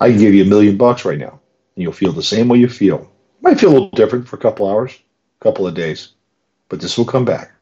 I 0.00 0.10
can 0.10 0.18
give 0.18 0.34
you 0.34 0.44
a 0.44 0.48
million 0.48 0.76
bucks 0.76 1.04
right 1.04 1.18
now, 1.18 1.40
and 1.74 1.82
you'll 1.82 1.92
feel 1.92 2.12
the 2.12 2.22
same 2.22 2.48
way 2.48 2.58
you 2.58 2.68
feel. 2.68 3.10
Might 3.40 3.58
feel 3.58 3.70
a 3.70 3.72
little 3.72 3.90
different 3.90 4.28
for 4.28 4.36
a 4.36 4.40
couple 4.40 4.68
hours, 4.68 4.98
a 5.40 5.44
couple 5.44 5.66
of 5.66 5.74
days, 5.74 6.10
but 6.68 6.80
this 6.80 6.98
will 6.98 7.04
come 7.04 7.24
back. 7.24 7.52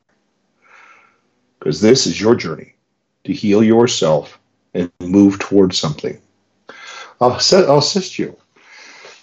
Because 1.59 1.80
this 1.80 2.07
is 2.07 2.20
your 2.20 2.35
journey 2.35 2.74
to 3.24 3.33
heal 3.33 3.62
yourself 3.62 4.41
and 4.74 4.91
move 5.01 5.39
towards 5.39 5.78
something. 5.78 6.20
I'll, 7.20 7.39
I'll 7.53 7.78
assist 7.78 8.18
you. 8.18 8.37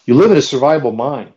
You 0.05 0.15
live 0.15 0.31
in 0.31 0.37
a 0.37 0.41
survival 0.41 0.91
mind. 0.91 1.33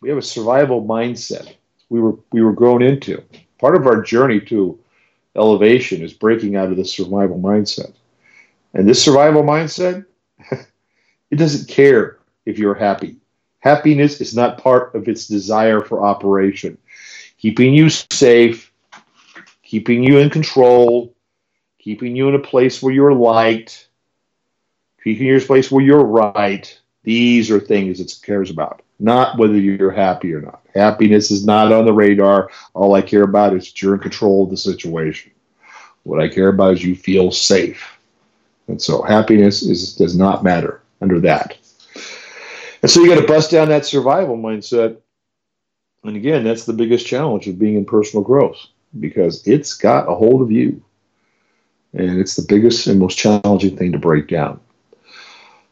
We 0.00 0.08
have 0.08 0.18
a 0.18 0.22
survival 0.22 0.82
mindset. 0.84 1.54
We 1.88 2.00
were 2.00 2.16
we 2.32 2.42
were 2.42 2.52
grown 2.52 2.82
into. 2.82 3.22
Part 3.58 3.76
of 3.76 3.86
our 3.86 4.02
journey 4.02 4.40
to 4.42 4.78
elevation 5.36 6.02
is 6.02 6.12
breaking 6.12 6.56
out 6.56 6.70
of 6.70 6.76
the 6.76 6.84
survival 6.84 7.38
mindset. 7.38 7.92
And 8.74 8.88
this 8.88 9.02
survival 9.02 9.42
mindset, 9.42 10.04
it 11.30 11.36
doesn't 11.36 11.68
care 11.68 12.18
if 12.44 12.58
you're 12.58 12.74
happy. 12.74 13.16
Happiness 13.60 14.20
is 14.20 14.36
not 14.36 14.58
part 14.58 14.94
of 14.94 15.08
its 15.08 15.26
desire 15.26 15.80
for 15.80 16.04
operation. 16.04 16.78
Keeping 17.38 17.74
you 17.74 17.88
safe, 17.90 18.72
keeping 19.62 20.02
you 20.02 20.18
in 20.18 20.30
control, 20.30 21.14
keeping 21.78 22.14
you 22.14 22.28
in 22.28 22.34
a 22.34 22.38
place 22.40 22.82
where 22.82 22.92
you're 22.92 23.14
liked, 23.14 23.88
keeping 25.02 25.26
you 25.26 25.34
in 25.36 25.42
a 25.42 25.44
place 25.44 25.70
where 25.70 25.84
you're 25.84 26.04
right. 26.04 26.80
These 27.02 27.50
are 27.50 27.60
things 27.60 28.00
it 28.00 28.14
cares 28.24 28.50
about, 28.50 28.82
not 28.98 29.38
whether 29.38 29.58
you're 29.58 29.90
happy 29.90 30.32
or 30.32 30.40
not. 30.40 30.62
Happiness 30.74 31.30
is 31.30 31.44
not 31.44 31.72
on 31.72 31.84
the 31.84 31.92
radar. 31.92 32.50
All 32.74 32.94
I 32.94 33.02
care 33.02 33.22
about 33.22 33.54
is 33.54 33.66
that 33.66 33.82
you're 33.82 33.94
in 33.94 34.00
control 34.00 34.44
of 34.44 34.50
the 34.50 34.56
situation. 34.56 35.32
What 36.04 36.20
I 36.20 36.28
care 36.28 36.48
about 36.48 36.74
is 36.74 36.84
you 36.84 36.94
feel 36.94 37.30
safe. 37.30 37.98
And 38.68 38.80
so 38.80 39.02
happiness 39.02 39.62
is 39.62 39.94
does 39.94 40.16
not 40.16 40.44
matter 40.44 40.82
under 41.00 41.20
that. 41.20 41.56
And 42.82 42.90
so 42.90 43.00
you 43.00 43.08
got 43.08 43.20
to 43.20 43.26
bust 43.26 43.50
down 43.50 43.68
that 43.68 43.86
survival 43.86 44.36
mindset. 44.36 44.98
And 46.04 46.16
again, 46.16 46.44
that's 46.44 46.64
the 46.64 46.72
biggest 46.72 47.06
challenge 47.06 47.48
of 47.48 47.58
being 47.58 47.76
in 47.76 47.84
personal 47.84 48.22
growth 48.22 48.58
because 49.00 49.46
it's 49.46 49.74
got 49.74 50.10
a 50.10 50.14
hold 50.14 50.42
of 50.42 50.50
you. 50.50 50.82
And 51.92 52.20
it's 52.20 52.36
the 52.36 52.46
biggest 52.46 52.86
and 52.86 53.00
most 53.00 53.18
challenging 53.18 53.76
thing 53.76 53.92
to 53.92 53.98
break 53.98 54.28
down. 54.28 54.60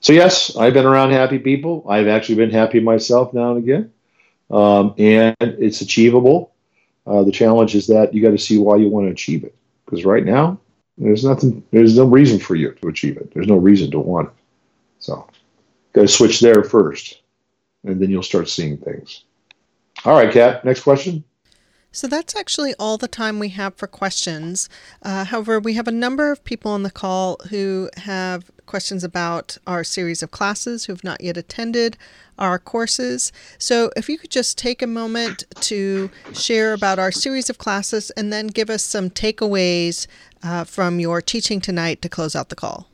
So, 0.04 0.12
yes, 0.12 0.54
I've 0.54 0.74
been 0.74 0.84
around 0.84 1.12
happy 1.12 1.38
people. 1.38 1.86
I've 1.88 2.08
actually 2.08 2.34
been 2.34 2.50
happy 2.50 2.78
myself 2.78 3.32
now 3.32 3.54
and 3.54 3.64
again. 3.64 3.90
Um, 4.50 4.94
and 4.98 5.34
it's 5.40 5.80
achievable. 5.80 6.52
Uh, 7.06 7.22
the 7.22 7.32
challenge 7.32 7.74
is 7.74 7.86
that 7.86 8.12
you 8.12 8.20
got 8.20 8.32
to 8.32 8.38
see 8.38 8.58
why 8.58 8.76
you 8.76 8.90
want 8.90 9.06
to 9.06 9.10
achieve 9.10 9.44
it. 9.44 9.54
Because 9.86 10.04
right 10.04 10.22
now, 10.22 10.60
there's 10.98 11.24
nothing, 11.24 11.64
there's 11.70 11.96
no 11.96 12.04
reason 12.04 12.38
for 12.38 12.54
you 12.54 12.72
to 12.72 12.88
achieve 12.88 13.16
it. 13.16 13.32
There's 13.32 13.46
no 13.46 13.56
reason 13.56 13.90
to 13.92 13.98
want 13.98 14.28
it. 14.28 14.34
So, 14.98 15.26
got 15.94 16.02
to 16.02 16.08
switch 16.08 16.40
there 16.40 16.62
first, 16.62 17.22
and 17.84 17.98
then 17.98 18.10
you'll 18.10 18.22
start 18.22 18.50
seeing 18.50 18.76
things. 18.76 19.24
All 20.04 20.12
right, 20.12 20.30
Kat, 20.30 20.66
next 20.66 20.82
question. 20.82 21.24
So 21.94 22.08
that's 22.08 22.34
actually 22.34 22.74
all 22.76 22.98
the 22.98 23.06
time 23.06 23.38
we 23.38 23.50
have 23.50 23.76
for 23.76 23.86
questions. 23.86 24.68
Uh, 25.00 25.24
however, 25.24 25.60
we 25.60 25.74
have 25.74 25.86
a 25.86 25.92
number 25.92 26.32
of 26.32 26.42
people 26.42 26.72
on 26.72 26.82
the 26.82 26.90
call 26.90 27.38
who 27.50 27.88
have 27.98 28.50
questions 28.66 29.04
about 29.04 29.56
our 29.64 29.84
series 29.84 30.20
of 30.20 30.32
classes 30.32 30.84
who 30.84 30.92
have 30.92 31.04
not 31.04 31.20
yet 31.20 31.36
attended 31.36 31.96
our 32.36 32.58
courses. 32.58 33.30
So 33.58 33.92
if 33.96 34.08
you 34.08 34.18
could 34.18 34.32
just 34.32 34.58
take 34.58 34.82
a 34.82 34.88
moment 34.88 35.44
to 35.60 36.10
share 36.32 36.72
about 36.72 36.98
our 36.98 37.12
series 37.12 37.48
of 37.48 37.58
classes 37.58 38.10
and 38.10 38.32
then 38.32 38.48
give 38.48 38.70
us 38.70 38.82
some 38.82 39.08
takeaways 39.08 40.08
uh, 40.42 40.64
from 40.64 40.98
your 40.98 41.22
teaching 41.22 41.60
tonight 41.60 42.02
to 42.02 42.08
close 42.08 42.34
out 42.34 42.48
the 42.48 42.56
call. 42.56 42.88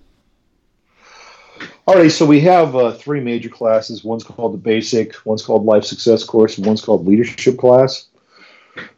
All 1.87 1.95
right, 1.95 2.13
so 2.13 2.27
we 2.27 2.41
have 2.41 2.77
uh, 2.77 2.93
three 2.93 3.21
major 3.21 3.49
classes. 3.49 4.05
One's 4.05 4.25
called 4.25 4.53
the 4.53 4.59
Basic, 4.59 5.15
one's 5.25 5.43
called 5.43 5.65
Life 5.65 5.85
Success 5.85 6.23
Course, 6.23 6.59
and 6.59 6.67
one's 6.67 6.83
called 6.83 7.07
Leadership 7.07 7.57
Class. 7.57 8.10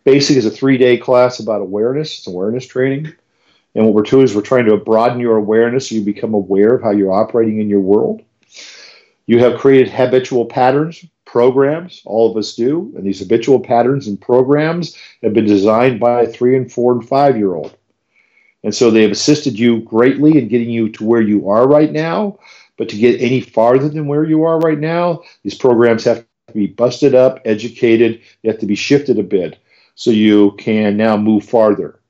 Basic 0.04 0.36
is 0.36 0.46
a 0.46 0.50
three 0.50 0.78
day 0.78 0.96
class 0.96 1.38
about 1.38 1.60
awareness, 1.60 2.18
it's 2.18 2.26
awareness 2.26 2.66
training. 2.66 3.12
And 3.74 3.84
what 3.84 3.94
we're 3.94 4.02
doing 4.02 4.24
is 4.24 4.34
we're 4.34 4.42
trying 4.42 4.66
to 4.66 4.76
broaden 4.76 5.20
your 5.20 5.36
awareness 5.36 5.88
so 5.88 5.94
you 5.94 6.02
become 6.02 6.34
aware 6.34 6.74
of 6.74 6.82
how 6.82 6.90
you're 6.90 7.12
operating 7.12 7.60
in 7.60 7.70
your 7.70 7.80
world. 7.80 8.22
You 9.26 9.38
have 9.38 9.58
created 9.58 9.88
habitual 9.88 10.44
patterns, 10.44 11.04
programs, 11.24 12.02
all 12.04 12.30
of 12.30 12.36
us 12.36 12.54
do. 12.54 12.92
And 12.96 13.06
these 13.06 13.20
habitual 13.20 13.60
patterns 13.60 14.06
and 14.06 14.20
programs 14.20 14.96
have 15.22 15.32
been 15.32 15.46
designed 15.46 16.00
by 16.00 16.22
a 16.22 16.26
three 16.26 16.56
and 16.56 16.70
four 16.70 16.92
and 16.92 17.08
five 17.08 17.36
year 17.38 17.54
old. 17.54 17.74
And 18.62 18.74
so 18.74 18.90
they 18.90 19.02
have 19.02 19.10
assisted 19.10 19.58
you 19.58 19.80
greatly 19.80 20.38
in 20.38 20.48
getting 20.48 20.70
you 20.70 20.90
to 20.90 21.04
where 21.04 21.22
you 21.22 21.48
are 21.48 21.66
right 21.66 21.90
now. 21.90 22.38
But 22.76 22.88
to 22.90 22.96
get 22.96 23.20
any 23.20 23.40
farther 23.40 23.88
than 23.88 24.06
where 24.06 24.24
you 24.24 24.44
are 24.44 24.58
right 24.58 24.78
now, 24.78 25.22
these 25.42 25.54
programs 25.54 26.04
have 26.04 26.26
to 26.48 26.52
be 26.52 26.66
busted 26.66 27.14
up, 27.14 27.40
educated, 27.44 28.20
they 28.42 28.50
have 28.50 28.60
to 28.60 28.66
be 28.66 28.74
shifted 28.74 29.18
a 29.18 29.22
bit 29.22 29.58
so 29.94 30.10
you 30.10 30.52
can 30.52 30.96
now 30.96 31.16
move 31.16 31.44
farther. 31.44 32.00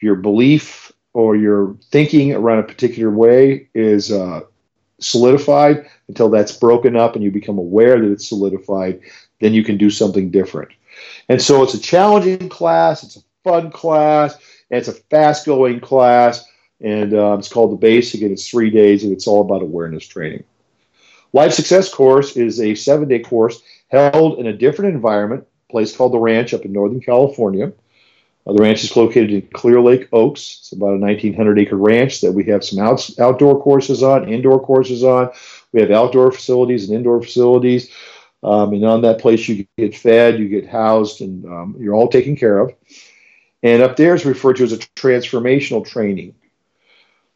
Your 0.00 0.16
belief 0.16 0.92
or 1.12 1.36
your 1.36 1.76
thinking 1.90 2.32
around 2.32 2.60
a 2.60 2.64
particular 2.64 3.10
way 3.10 3.68
is 3.74 4.10
uh, 4.10 4.40
solidified 5.00 5.88
until 6.08 6.28
that's 6.28 6.56
broken 6.56 6.96
up 6.96 7.14
and 7.14 7.24
you 7.24 7.30
become 7.30 7.58
aware 7.58 8.00
that 8.00 8.10
it's 8.10 8.28
solidified, 8.28 9.00
then 9.40 9.54
you 9.54 9.64
can 9.64 9.76
do 9.76 9.90
something 9.90 10.30
different. 10.30 10.70
And 11.28 11.40
so 11.40 11.62
it's 11.62 11.74
a 11.74 11.80
challenging 11.80 12.48
class, 12.48 13.02
it's 13.02 13.16
a 13.16 13.20
fun 13.44 13.70
class, 13.70 14.34
and 14.70 14.78
it's 14.78 14.88
a 14.88 14.92
fast 14.92 15.46
going 15.46 15.80
class. 15.80 16.44
And 16.82 17.12
uh, 17.12 17.36
it's 17.38 17.48
called 17.48 17.72
the 17.72 17.76
Basic, 17.76 18.22
and 18.22 18.32
it's 18.32 18.48
three 18.48 18.70
days, 18.70 19.04
and 19.04 19.12
it's 19.12 19.26
all 19.26 19.42
about 19.42 19.60
awareness 19.60 20.06
training. 20.06 20.44
Life 21.34 21.52
Success 21.52 21.92
Course 21.92 22.36
is 22.36 22.58
a 22.58 22.74
seven 22.74 23.06
day 23.06 23.18
course 23.18 23.60
held 23.88 24.38
in 24.38 24.46
a 24.46 24.56
different 24.56 24.94
environment 24.94 25.46
place 25.70 25.96
called 25.96 26.12
the 26.12 26.18
Ranch 26.18 26.52
up 26.54 26.64
in 26.64 26.72
Northern 26.72 27.00
California. 27.00 27.72
Uh, 28.46 28.52
the 28.52 28.62
ranch 28.62 28.84
is 28.84 28.96
located 28.96 29.30
in 29.30 29.42
Clear 29.52 29.80
Lake 29.80 30.08
Oaks. 30.12 30.58
It's 30.60 30.72
about 30.72 30.94
a 30.94 30.98
1,900 30.98 31.58
acre 31.58 31.76
ranch 31.76 32.20
that 32.22 32.32
we 32.32 32.44
have 32.44 32.64
some 32.64 32.78
out, 32.78 33.08
outdoor 33.18 33.62
courses 33.62 34.02
on, 34.02 34.28
indoor 34.32 34.60
courses 34.60 35.04
on. 35.04 35.30
We 35.72 35.80
have 35.80 35.90
outdoor 35.90 36.32
facilities 36.32 36.88
and 36.88 36.96
indoor 36.96 37.22
facilities. 37.22 37.90
Um, 38.42 38.72
and 38.72 38.84
on 38.84 39.02
that 39.02 39.20
place, 39.20 39.46
you 39.48 39.66
get 39.76 39.94
fed, 39.94 40.38
you 40.38 40.48
get 40.48 40.66
housed, 40.66 41.20
and 41.20 41.44
um, 41.44 41.76
you're 41.78 41.94
all 41.94 42.08
taken 42.08 42.36
care 42.36 42.58
of. 42.58 42.74
And 43.62 43.82
up 43.82 43.96
there 43.96 44.14
is 44.14 44.24
referred 44.24 44.56
to 44.56 44.64
as 44.64 44.72
a 44.72 44.78
transformational 44.78 45.86
training. 45.86 46.34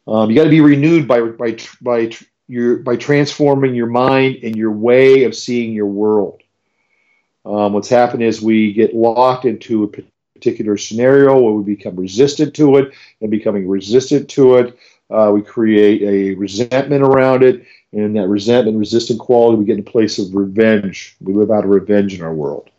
Um, 0.06 0.30
you 0.30 0.36
got 0.36 0.44
to 0.44 0.50
be 0.50 0.62
renewed 0.62 1.06
by, 1.06 1.20
by, 1.20 1.58
by, 1.82 2.10
your, 2.48 2.78
by 2.78 2.96
transforming 2.96 3.74
your 3.74 3.86
mind 3.86 4.36
and 4.42 4.56
your 4.56 4.72
way 4.72 5.24
of 5.24 5.34
seeing 5.34 5.72
your 5.72 5.86
world. 5.86 6.42
Um, 7.44 7.72
what's 7.72 7.88
happened 7.88 8.22
is 8.22 8.40
we 8.40 8.72
get 8.72 8.94
locked 8.94 9.44
into 9.44 9.84
a 9.84 9.88
particular 10.38 10.76
scenario 10.76 11.38
where 11.38 11.52
we 11.52 11.74
become 11.74 11.96
resistant 11.96 12.54
to 12.54 12.76
it, 12.76 12.92
and 13.20 13.30
becoming 13.30 13.68
resistant 13.68 14.28
to 14.30 14.56
it, 14.56 14.78
uh, 15.10 15.30
we 15.32 15.42
create 15.42 16.02
a 16.02 16.34
resentment 16.34 17.02
around 17.02 17.42
it, 17.42 17.64
and 17.92 18.16
that 18.16 18.28
resentment, 18.28 18.78
resistant 18.78 19.20
quality, 19.20 19.58
we 19.58 19.64
get 19.64 19.74
in 19.74 19.86
a 19.86 19.90
place 19.90 20.18
of 20.18 20.34
revenge. 20.34 21.16
We 21.20 21.34
live 21.34 21.50
out 21.50 21.64
of 21.64 21.70
revenge 21.70 22.14
in 22.14 22.22
our 22.22 22.34
world. 22.34 22.70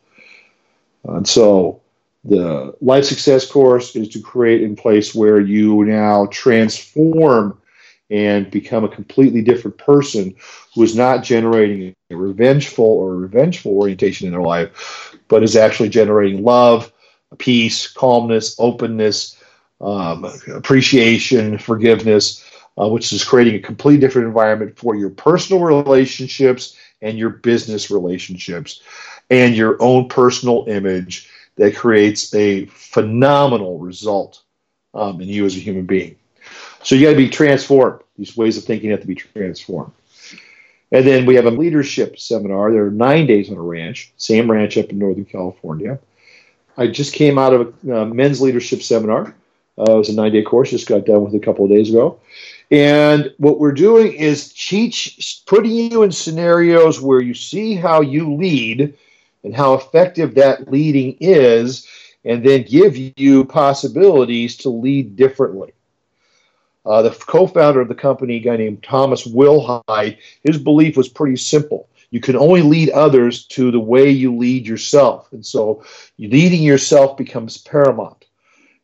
And 1.06 1.28
so 1.28 1.82
the 2.24 2.76
life 2.82 3.06
success 3.06 3.50
course 3.50 3.96
is 3.96 4.10
to 4.10 4.22
create 4.22 4.64
in 4.64 4.76
place 4.76 5.14
where 5.14 5.40
you 5.40 5.86
now 5.86 6.28
transform 6.32 7.62
and 8.10 8.52
become 8.52 8.84
a 8.84 8.90
completely 8.90 9.42
different 9.42 9.78
person 9.78 10.36
who 10.74 10.84
is 10.84 10.96
not 10.96 11.24
generating 11.24 11.94
a 12.12 12.16
revengeful 12.16 12.86
or 12.86 13.16
revengeful 13.16 13.72
orientation 13.72 14.28
in 14.28 14.34
their 14.34 14.42
life, 14.42 15.16
but 15.28 15.44
is 15.44 15.56
actually 15.56 15.90
generating 15.90 16.44
love, 16.44 16.92
peace, 17.38 17.88
calmness, 17.92 18.56
openness, 18.60 19.42
um, 19.82 20.26
appreciation, 20.54 21.58
forgiveness, 21.58 22.44
uh, 22.80 22.88
which 22.88 23.12
is 23.12 23.24
creating 23.24 23.56
a 23.56 23.60
completely 23.60 24.00
different 24.00 24.28
environment 24.28 24.78
for 24.78 24.96
your 24.96 25.10
personal 25.10 25.64
relationships 25.64 26.78
and 27.02 27.18
your 27.18 27.30
business 27.30 27.90
relationships 27.90 28.82
and 29.30 29.56
your 29.56 29.82
own 29.82 30.08
personal 30.08 30.66
image 30.68 31.30
that 31.56 31.76
creates 31.76 32.34
a 32.36 32.66
phenomenal 32.66 33.80
result 33.80 34.44
um, 34.94 35.20
in 35.22 35.28
you 35.28 35.46
as 35.46 35.56
a 35.56 35.60
human 35.60 35.86
being. 35.86 36.16
So 36.86 36.94
you 36.94 37.04
got 37.08 37.12
to 37.12 37.18
be 37.18 37.30
transformed. 37.30 38.02
These 38.16 38.38
ways 38.38 38.58
of 38.58 38.64
thinking 38.64 38.92
have 38.92 39.02
to 39.02 39.08
be 39.08 39.16
transformed. 39.16 39.92
And 40.92 41.06
then 41.06 41.26
we 41.26 41.34
have 41.34 41.48
a 41.48 41.52
leadership 41.52 42.20
seminar. 42.20 42.72
There 42.72 42.86
are 42.86 42.92
nine 42.92 43.26
days 43.26 43.50
on 43.50 43.58
a 43.58 43.62
ranch, 43.62 44.14
same 44.18 44.50
ranch 44.50 44.78
up 44.78 44.92
in 44.92 45.00
Northern 45.00 45.26
California. 45.26 45.98
I 46.78 46.88
just 46.88 47.14
came 47.14 47.40
out 47.40 47.54
of 47.54 47.74
a 47.88 48.02
uh, 48.02 48.06
men's 48.06 48.40
leadership 48.40 48.84
seminar. 48.84 49.34
Uh, 49.80 49.94
it 49.94 49.98
was 49.98 50.10
a 50.10 50.14
nine 50.14 50.32
day 50.32 50.44
course, 50.44 50.70
just 50.70 50.88
got 50.88 51.08
done 51.08 51.24
with 51.24 51.34
a 51.34 51.40
couple 51.40 51.66
of 51.66 51.72
days 51.72 51.90
ago. 51.90 52.20
And 52.70 53.34
what 53.40 53.60
we're 53.60 53.72
doing 53.72 54.14
is 54.14 54.54
teach, 54.54 55.42
putting 55.48 55.72
you 55.72 56.04
in 56.04 56.12
scenarios 56.12 57.02
where 57.02 57.22
you 57.22 57.34
see 57.34 57.74
how 57.74 58.02
you 58.02 58.36
lead 58.36 58.96
and 59.44 59.56
how 59.56 59.74
effective 59.74 60.36
that 60.36 60.72
leading 60.72 61.18
is, 61.20 61.88
and 62.24 62.46
then 62.46 62.62
give 62.62 62.96
you 63.18 63.44
possibilities 63.46 64.56
to 64.58 64.70
lead 64.70 65.16
differently. 65.16 65.74
Uh, 66.86 67.02
the 67.02 67.10
co-founder 67.10 67.82
of 67.82 67.88
the 67.88 67.96
company, 67.96 68.36
a 68.36 68.40
guy 68.40 68.58
named 68.58 68.84
Thomas 68.84 69.28
Willhite, 69.28 70.18
his 70.44 70.58
belief 70.58 70.96
was 70.96 71.10
pretty 71.10 71.38
simple. 71.38 71.90
You 72.12 72.20
can 72.20 72.36
only 72.36 72.62
lead 72.62 72.92
others 72.92 73.46
to 73.48 73.72
the 73.72 73.80
way 73.80 74.10
you 74.10 74.36
lead 74.36 74.68
yourself, 74.68 75.32
and 75.32 75.46
so 75.46 75.84
leading 76.20 76.62
yourself 76.62 77.18
becomes 77.18 77.58
paramount. 77.58 78.26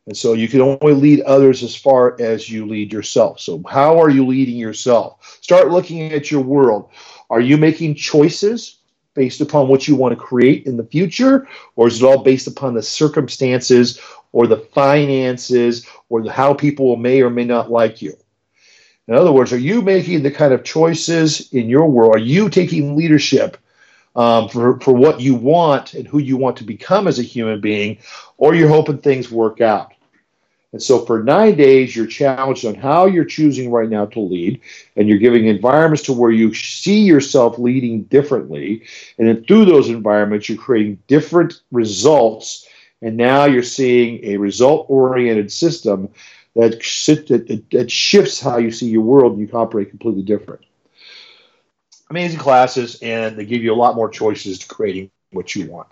And 0.06 0.16
so 0.16 0.32
you 0.32 0.48
can 0.48 0.60
only 0.60 0.94
lead 0.94 1.20
others 1.20 1.62
as 1.62 1.76
far 1.76 2.20
as 2.20 2.50
you 2.50 2.66
lead 2.66 2.92
yourself. 2.92 3.38
So 3.38 3.62
how 3.70 4.00
are 4.00 4.10
you 4.10 4.26
leading 4.26 4.56
yourself? 4.56 5.38
Start 5.40 5.70
looking 5.70 6.12
at 6.12 6.28
your 6.28 6.40
world. 6.40 6.90
Are 7.30 7.40
you 7.40 7.56
making 7.56 7.94
choices 7.94 8.78
based 9.14 9.40
upon 9.40 9.68
what 9.68 9.86
you 9.86 9.94
want 9.94 10.12
to 10.12 10.24
create 10.24 10.66
in 10.66 10.76
the 10.76 10.84
future, 10.84 11.46
or 11.76 11.86
is 11.86 12.02
it 12.02 12.06
all 12.06 12.24
based 12.24 12.48
upon 12.48 12.74
the 12.74 12.82
circumstances 12.82 14.00
or 14.32 14.46
the 14.46 14.56
finances 14.56 15.86
or 16.08 16.28
how 16.30 16.54
people 16.54 16.96
may 16.96 17.22
or 17.22 17.30
may 17.30 17.44
not 17.44 17.70
like 17.70 18.02
you? 18.02 18.16
In 19.08 19.14
other 19.14 19.32
words, 19.32 19.52
are 19.52 19.58
you 19.58 19.82
making 19.82 20.22
the 20.22 20.30
kind 20.30 20.52
of 20.52 20.64
choices 20.64 21.52
in 21.52 21.68
your 21.68 21.88
world? 21.88 22.14
Are 22.14 22.20
you 22.20 22.48
taking 22.48 22.96
leadership 22.96 23.56
um, 24.14 24.48
for, 24.48 24.78
for 24.80 24.94
what 24.94 25.20
you 25.20 25.34
want 25.34 25.94
and 25.94 26.06
who 26.06 26.18
you 26.18 26.36
want 26.36 26.56
to 26.58 26.64
become 26.64 27.08
as 27.08 27.18
a 27.18 27.22
human 27.24 27.60
being, 27.60 27.98
or 28.36 28.54
you're 28.54 28.68
hoping 28.68 28.98
things 28.98 29.30
work 29.30 29.60
out? 29.60 29.92
And 30.72 30.82
so 30.82 31.04
for 31.04 31.22
nine 31.22 31.56
days, 31.56 31.94
you're 31.94 32.06
challenged 32.06 32.64
on 32.64 32.74
how 32.74 33.04
you're 33.04 33.26
choosing 33.26 33.70
right 33.70 33.90
now 33.90 34.06
to 34.06 34.20
lead, 34.20 34.60
and 34.96 35.06
you're 35.06 35.18
giving 35.18 35.46
environments 35.46 36.04
to 36.04 36.14
where 36.14 36.30
you 36.30 36.54
see 36.54 37.00
yourself 37.00 37.58
leading 37.58 38.04
differently. 38.04 38.82
And 39.18 39.28
then 39.28 39.44
through 39.44 39.66
those 39.66 39.90
environments, 39.90 40.48
you're 40.48 40.56
creating 40.56 41.02
different 41.08 41.60
results. 41.72 42.66
And 43.02 43.16
now 43.16 43.46
you're 43.46 43.64
seeing 43.64 44.24
a 44.24 44.36
result 44.36 44.86
oriented 44.88 45.52
system 45.52 46.08
that, 46.54 46.80
that, 47.28 47.64
that 47.72 47.90
shifts 47.90 48.40
how 48.40 48.58
you 48.58 48.70
see 48.70 48.88
your 48.88 49.02
world 49.02 49.36
and 49.36 49.40
you 49.46 49.52
operate 49.52 49.90
completely 49.90 50.22
different. 50.22 50.64
Amazing 52.10 52.38
classes, 52.38 52.98
and 53.02 53.36
they 53.36 53.44
give 53.44 53.62
you 53.62 53.72
a 53.72 53.74
lot 53.74 53.96
more 53.96 54.08
choices 54.08 54.60
to 54.60 54.68
creating 54.68 55.10
what 55.32 55.56
you 55.56 55.68
want. 55.70 55.88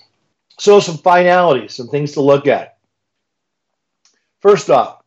So, 0.58 0.78
some 0.78 0.98
finalities, 0.98 1.74
some 1.74 1.88
things 1.88 2.12
to 2.12 2.20
look 2.20 2.46
at. 2.46 2.76
First 4.40 4.68
off, 4.68 5.02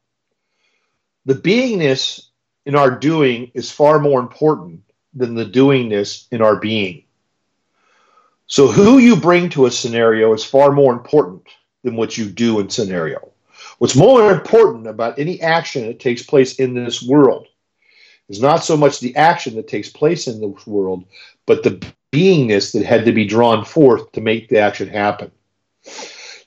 the 1.26 1.36
beingness 1.36 2.30
in 2.66 2.76
our 2.76 2.92
doing 2.92 3.52
is 3.54 3.72
far 3.72 4.00
more 4.00 4.20
important 4.20 4.82
than 5.14 5.36
the 5.36 5.46
doingness 5.46 6.28
in 6.32 6.42
our 6.42 6.56
being. 6.56 7.04
So, 8.48 8.68
who 8.68 8.98
you 8.98 9.16
bring 9.16 9.50
to 9.50 9.68
a 9.68 9.72
scenario 9.72 10.34
is 10.34 10.44
far 10.44 10.72
more 10.72 10.92
important 10.92 11.48
than 11.84 11.96
what 11.96 12.18
you 12.18 12.30
do 12.30 12.60
in 12.60 12.70
scenario. 12.70 13.32
What's 13.78 13.96
more 13.96 14.32
important 14.32 14.88
about 14.88 15.20
any 15.20 15.42
action 15.42 15.88
that 15.88 16.00
takes 16.00 16.24
place 16.24 16.56
in 16.56 16.74
this 16.74 17.02
world 17.02 17.48
is 18.30 18.42
not 18.42 18.64
so 18.64 18.78
much 18.78 19.00
the 19.00 19.16
action 19.16 19.56
that 19.56 19.68
takes 19.68 19.90
place 19.90 20.28
in 20.28 20.40
this 20.40 20.66
world, 20.66 21.06
but 21.46 21.64
the 21.64 21.86
beingness 22.12 22.72
that 22.74 22.86
had 22.86 23.06
to 23.06 23.12
be 23.12 23.26
drawn 23.26 23.66
forth 23.66 24.12
to 24.14 24.22
make 24.22 24.50
the 24.50 24.60
action 24.60 24.88
happen. 24.88 25.32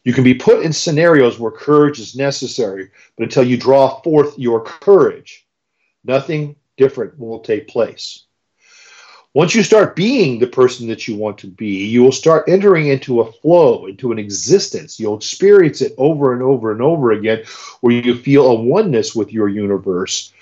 You 0.05 0.13
can 0.13 0.25
be 0.25 0.35
put 0.35 0.65
in 0.65 0.73
scenarios 0.73 1.39
where 1.39 1.51
courage 1.51 1.99
is 1.99 2.15
necessary, 2.15 2.91
but 3.17 3.25
until 3.25 3.43
you 3.43 3.57
draw 3.57 4.01
forth 4.03 4.39
your 4.39 4.63
courage, 4.63 5.47
nothing 6.05 6.57
different 6.77 7.19
will 7.19 7.41
take 7.41 7.67
place. 7.67 8.25
Once 9.37 9.55
you 9.55 9.63
start 9.63 9.95
being 9.95 10.39
the 10.39 10.47
person 10.47 10.89
that 10.89 11.07
you 11.07 11.15
want 11.15 11.37
to 11.37 11.47
be, 11.47 11.85
you 11.85 12.03
will 12.03 12.11
start 12.11 12.49
entering 12.49 12.87
into 12.87 13.21
a 13.21 13.31
flow, 13.31 13.85
into 13.85 14.11
an 14.11 14.19
existence. 14.19 14.99
You'll 14.99 15.19
experience 15.19 15.83
it 15.83 15.93
over 15.99 16.33
and 16.33 16.43
over 16.43 16.73
and 16.73 16.81
over 16.81 17.13
again, 17.13 17.45
where 17.83 17.93
you 17.93 18.17
feel 18.17 18.47
a 18.47 18.55
oneness 18.55 19.15
with 19.15 19.35
your 19.35 19.51
universe 19.51 20.33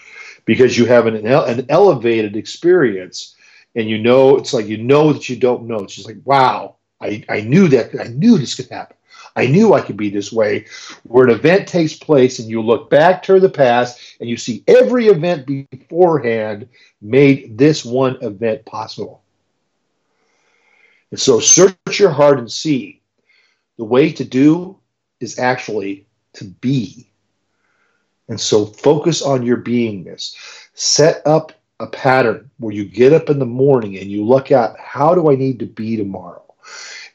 because 0.44 0.78
you 0.78 0.86
have 0.86 1.08
an, 1.08 1.26
an 1.26 1.66
elevated 1.70 2.36
experience. 2.36 3.34
And 3.74 3.90
you 3.90 3.98
know, 3.98 4.36
it's 4.36 4.54
like 4.54 4.68
you 4.68 4.78
know 4.78 5.12
that 5.12 5.28
you 5.28 5.34
don't 5.34 5.66
know. 5.66 5.80
It's 5.80 5.96
just 5.96 6.06
like, 6.06 6.18
wow, 6.24 6.76
I, 7.00 7.24
I 7.28 7.40
knew 7.40 7.66
that. 7.66 8.00
I 8.00 8.04
knew 8.04 8.38
this 8.38 8.54
could 8.54 8.68
happen. 8.68 8.96
I 9.36 9.46
knew 9.46 9.74
I 9.74 9.80
could 9.80 9.96
be 9.96 10.10
this 10.10 10.32
way. 10.32 10.66
Where 11.04 11.26
an 11.26 11.34
event 11.34 11.66
takes 11.66 11.94
place 11.94 12.38
and 12.38 12.48
you 12.48 12.60
look 12.60 12.88
back 12.88 13.22
to 13.24 13.40
the 13.40 13.48
past 13.48 14.00
and 14.20 14.28
you 14.28 14.36
see 14.36 14.62
every 14.68 15.08
event 15.08 15.46
beforehand 15.46 16.68
made 17.02 17.58
this 17.58 17.84
one 17.84 18.16
event 18.22 18.64
possible. 18.64 19.22
And 21.10 21.20
so 21.20 21.40
search 21.40 21.98
your 21.98 22.10
heart 22.10 22.38
and 22.38 22.50
see 22.50 23.00
the 23.76 23.84
way 23.84 24.12
to 24.12 24.24
do 24.24 24.78
is 25.20 25.38
actually 25.38 26.06
to 26.34 26.44
be. 26.44 27.08
And 28.28 28.40
so 28.40 28.66
focus 28.66 29.22
on 29.22 29.44
your 29.44 29.58
beingness. 29.58 30.34
Set 30.74 31.22
up 31.26 31.52
a 31.80 31.86
pattern 31.86 32.50
where 32.58 32.74
you 32.74 32.84
get 32.84 33.12
up 33.12 33.28
in 33.28 33.38
the 33.38 33.46
morning 33.46 33.98
and 33.98 34.10
you 34.10 34.24
look 34.24 34.50
at 34.52 34.78
how 34.78 35.14
do 35.14 35.30
I 35.30 35.34
need 35.34 35.58
to 35.58 35.66
be 35.66 35.96
tomorrow? 35.96 36.42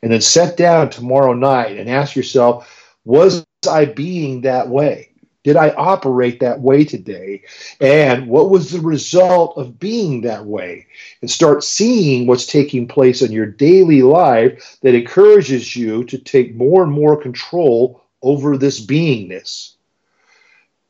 And 0.02 0.12
then 0.12 0.22
set 0.22 0.58
down 0.58 0.90
tomorrow 0.90 1.34
night 1.34 1.78
and 1.78 1.90
ask 1.90 2.16
yourself, 2.16 2.96
was 3.06 3.46
I 3.70 3.86
being 3.86 4.42
that 4.42 4.70
way? 4.70 5.10
Did 5.44 5.56
I 5.56 5.70
operate 5.72 6.42
that 6.42 6.60
way 6.60 6.84
today? 6.84 7.44
And 7.80 8.28
what 8.28 8.50
was 8.50 8.72
the 8.72 8.82
result 8.82 9.58
of 9.58 9.80
being 9.80 10.22
that 10.22 10.46
way? 10.46 10.88
And 11.22 11.32
start 11.32 11.64
seeing 11.64 12.28
what's 12.28 12.46
taking 12.46 12.88
place 12.88 13.22
in 13.22 13.32
your 13.32 13.46
daily 13.46 14.02
life 14.02 14.78
that 14.82 14.96
encourages 14.96 15.76
you 15.76 16.04
to 16.06 16.18
take 16.18 16.56
more 16.56 16.84
and 16.84 16.92
more 16.92 17.20
control 17.20 18.04
over 18.22 18.58
this 18.58 18.86
beingness. 18.86 19.76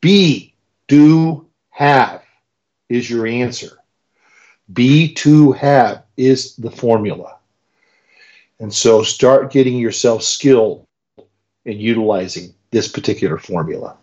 Be, 0.00 0.54
do, 0.88 1.46
have 1.70 2.22
is 2.88 3.08
your 3.08 3.26
answer. 3.26 3.78
Be 4.72 5.14
to 5.14 5.52
have 5.52 6.04
is 6.16 6.56
the 6.56 6.70
formula. 6.70 7.39
And 8.60 8.72
so 8.72 9.02
start 9.02 9.50
getting 9.50 9.78
yourself 9.78 10.22
skilled 10.22 10.86
in 11.64 11.80
utilizing 11.80 12.54
this 12.70 12.88
particular 12.88 13.38
formula. 13.38 13.96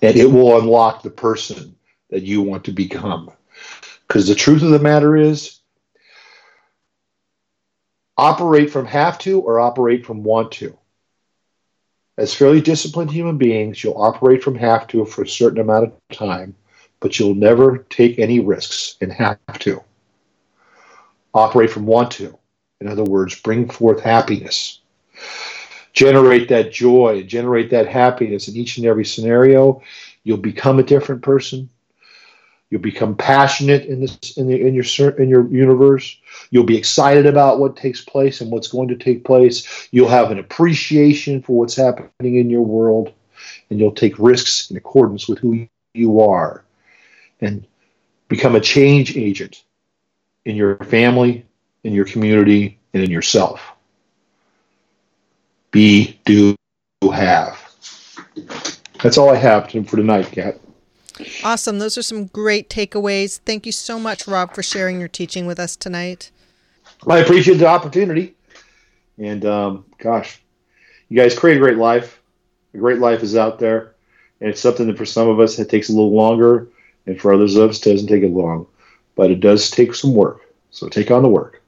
And 0.00 0.16
it 0.16 0.30
will 0.30 0.58
unlock 0.58 1.02
the 1.02 1.10
person 1.10 1.74
that 2.10 2.22
you 2.22 2.40
want 2.40 2.64
to 2.64 2.72
become. 2.72 3.30
Because 4.06 4.28
the 4.28 4.34
truth 4.34 4.62
of 4.62 4.70
the 4.70 4.78
matter 4.78 5.16
is, 5.16 5.58
operate 8.16 8.70
from 8.70 8.86
have 8.86 9.18
to 9.18 9.40
or 9.40 9.60
operate 9.60 10.06
from 10.06 10.22
want 10.22 10.52
to. 10.52 10.76
As 12.16 12.34
fairly 12.34 12.60
disciplined 12.60 13.10
human 13.10 13.38
beings, 13.38 13.82
you'll 13.82 14.00
operate 14.00 14.42
from 14.42 14.54
have 14.56 14.86
to 14.88 15.04
for 15.04 15.22
a 15.22 15.28
certain 15.28 15.60
amount 15.60 15.84
of 15.84 16.16
time, 16.16 16.54
but 17.00 17.18
you'll 17.18 17.34
never 17.34 17.78
take 17.88 18.18
any 18.18 18.40
risks 18.40 18.96
and 19.00 19.12
have 19.12 19.38
to. 19.60 19.82
Operate 21.32 21.70
from 21.70 21.86
want 21.86 22.10
to. 22.12 22.38
In 22.80 22.88
other 22.88 23.04
words, 23.04 23.40
bring 23.40 23.68
forth 23.68 24.00
happiness. 24.00 24.80
Generate 25.92 26.48
that 26.48 26.72
joy, 26.72 27.22
generate 27.24 27.70
that 27.70 27.88
happiness 27.88 28.48
in 28.48 28.56
each 28.56 28.78
and 28.78 28.86
every 28.86 29.04
scenario. 29.04 29.82
You'll 30.24 30.38
become 30.38 30.78
a 30.78 30.84
different 30.84 31.22
person. 31.22 31.68
You'll 32.70 32.80
become 32.80 33.16
passionate 33.16 33.86
in 33.86 34.00
this 34.00 34.36
in, 34.36 34.46
the, 34.46 34.54
in 34.54 34.74
your 34.74 35.10
in 35.18 35.28
your 35.28 35.48
universe. 35.48 36.16
You'll 36.50 36.64
be 36.64 36.78
excited 36.78 37.26
about 37.26 37.58
what 37.58 37.76
takes 37.76 38.00
place 38.00 38.40
and 38.40 38.50
what's 38.50 38.68
going 38.68 38.88
to 38.88 38.96
take 38.96 39.24
place. 39.24 39.88
You'll 39.90 40.08
have 40.08 40.30
an 40.30 40.38
appreciation 40.38 41.42
for 41.42 41.58
what's 41.58 41.74
happening 41.74 42.36
in 42.36 42.48
your 42.48 42.62
world, 42.62 43.12
and 43.68 43.80
you'll 43.80 43.90
take 43.90 44.16
risks 44.20 44.70
in 44.70 44.76
accordance 44.76 45.28
with 45.28 45.40
who 45.40 45.66
you 45.94 46.20
are. 46.20 46.64
And 47.40 47.66
become 48.28 48.54
a 48.54 48.60
change 48.60 49.16
agent 49.16 49.64
in 50.44 50.54
your 50.54 50.76
family, 50.76 51.44
in 51.84 51.92
your 51.92 52.04
community, 52.04 52.78
and 52.92 53.02
in 53.02 53.10
yourself. 53.10 53.60
Be, 55.70 56.18
do, 56.24 56.56
have. 57.12 57.58
That's 59.02 59.16
all 59.16 59.30
I 59.30 59.36
have 59.36 59.70
for 59.70 59.96
tonight, 59.96 60.30
Kat. 60.32 60.58
Awesome. 61.44 61.78
Those 61.78 61.98
are 61.98 62.02
some 62.02 62.26
great 62.26 62.68
takeaways. 62.68 63.40
Thank 63.44 63.66
you 63.66 63.72
so 63.72 63.98
much, 63.98 64.26
Rob, 64.26 64.54
for 64.54 64.62
sharing 64.62 64.98
your 64.98 65.08
teaching 65.08 65.46
with 65.46 65.58
us 65.58 65.76
tonight. 65.76 66.30
Well, 67.04 67.18
I 67.18 67.20
appreciate 67.20 67.58
the 67.58 67.66
opportunity. 67.66 68.34
And 69.18 69.44
um, 69.44 69.84
gosh, 69.98 70.40
you 71.08 71.16
guys 71.16 71.38
create 71.38 71.56
a 71.56 71.60
great 71.60 71.76
life. 71.76 72.20
A 72.74 72.78
great 72.78 72.98
life 72.98 73.22
is 73.22 73.36
out 73.36 73.58
there. 73.58 73.94
And 74.40 74.50
it's 74.50 74.60
something 74.60 74.86
that 74.86 74.96
for 74.96 75.06
some 75.06 75.28
of 75.28 75.40
us 75.40 75.58
it 75.58 75.68
takes 75.68 75.88
a 75.88 75.92
little 75.92 76.14
longer, 76.14 76.68
and 77.06 77.20
for 77.20 77.34
others 77.34 77.56
of 77.56 77.70
us 77.70 77.84
it 77.84 77.90
doesn't 77.90 78.08
take 78.08 78.22
it 78.22 78.30
long. 78.30 78.66
But 79.14 79.30
it 79.30 79.40
does 79.40 79.70
take 79.70 79.94
some 79.94 80.14
work. 80.14 80.40
So 80.70 80.88
take 80.88 81.10
on 81.10 81.22
the 81.22 81.28
work. 81.28 81.59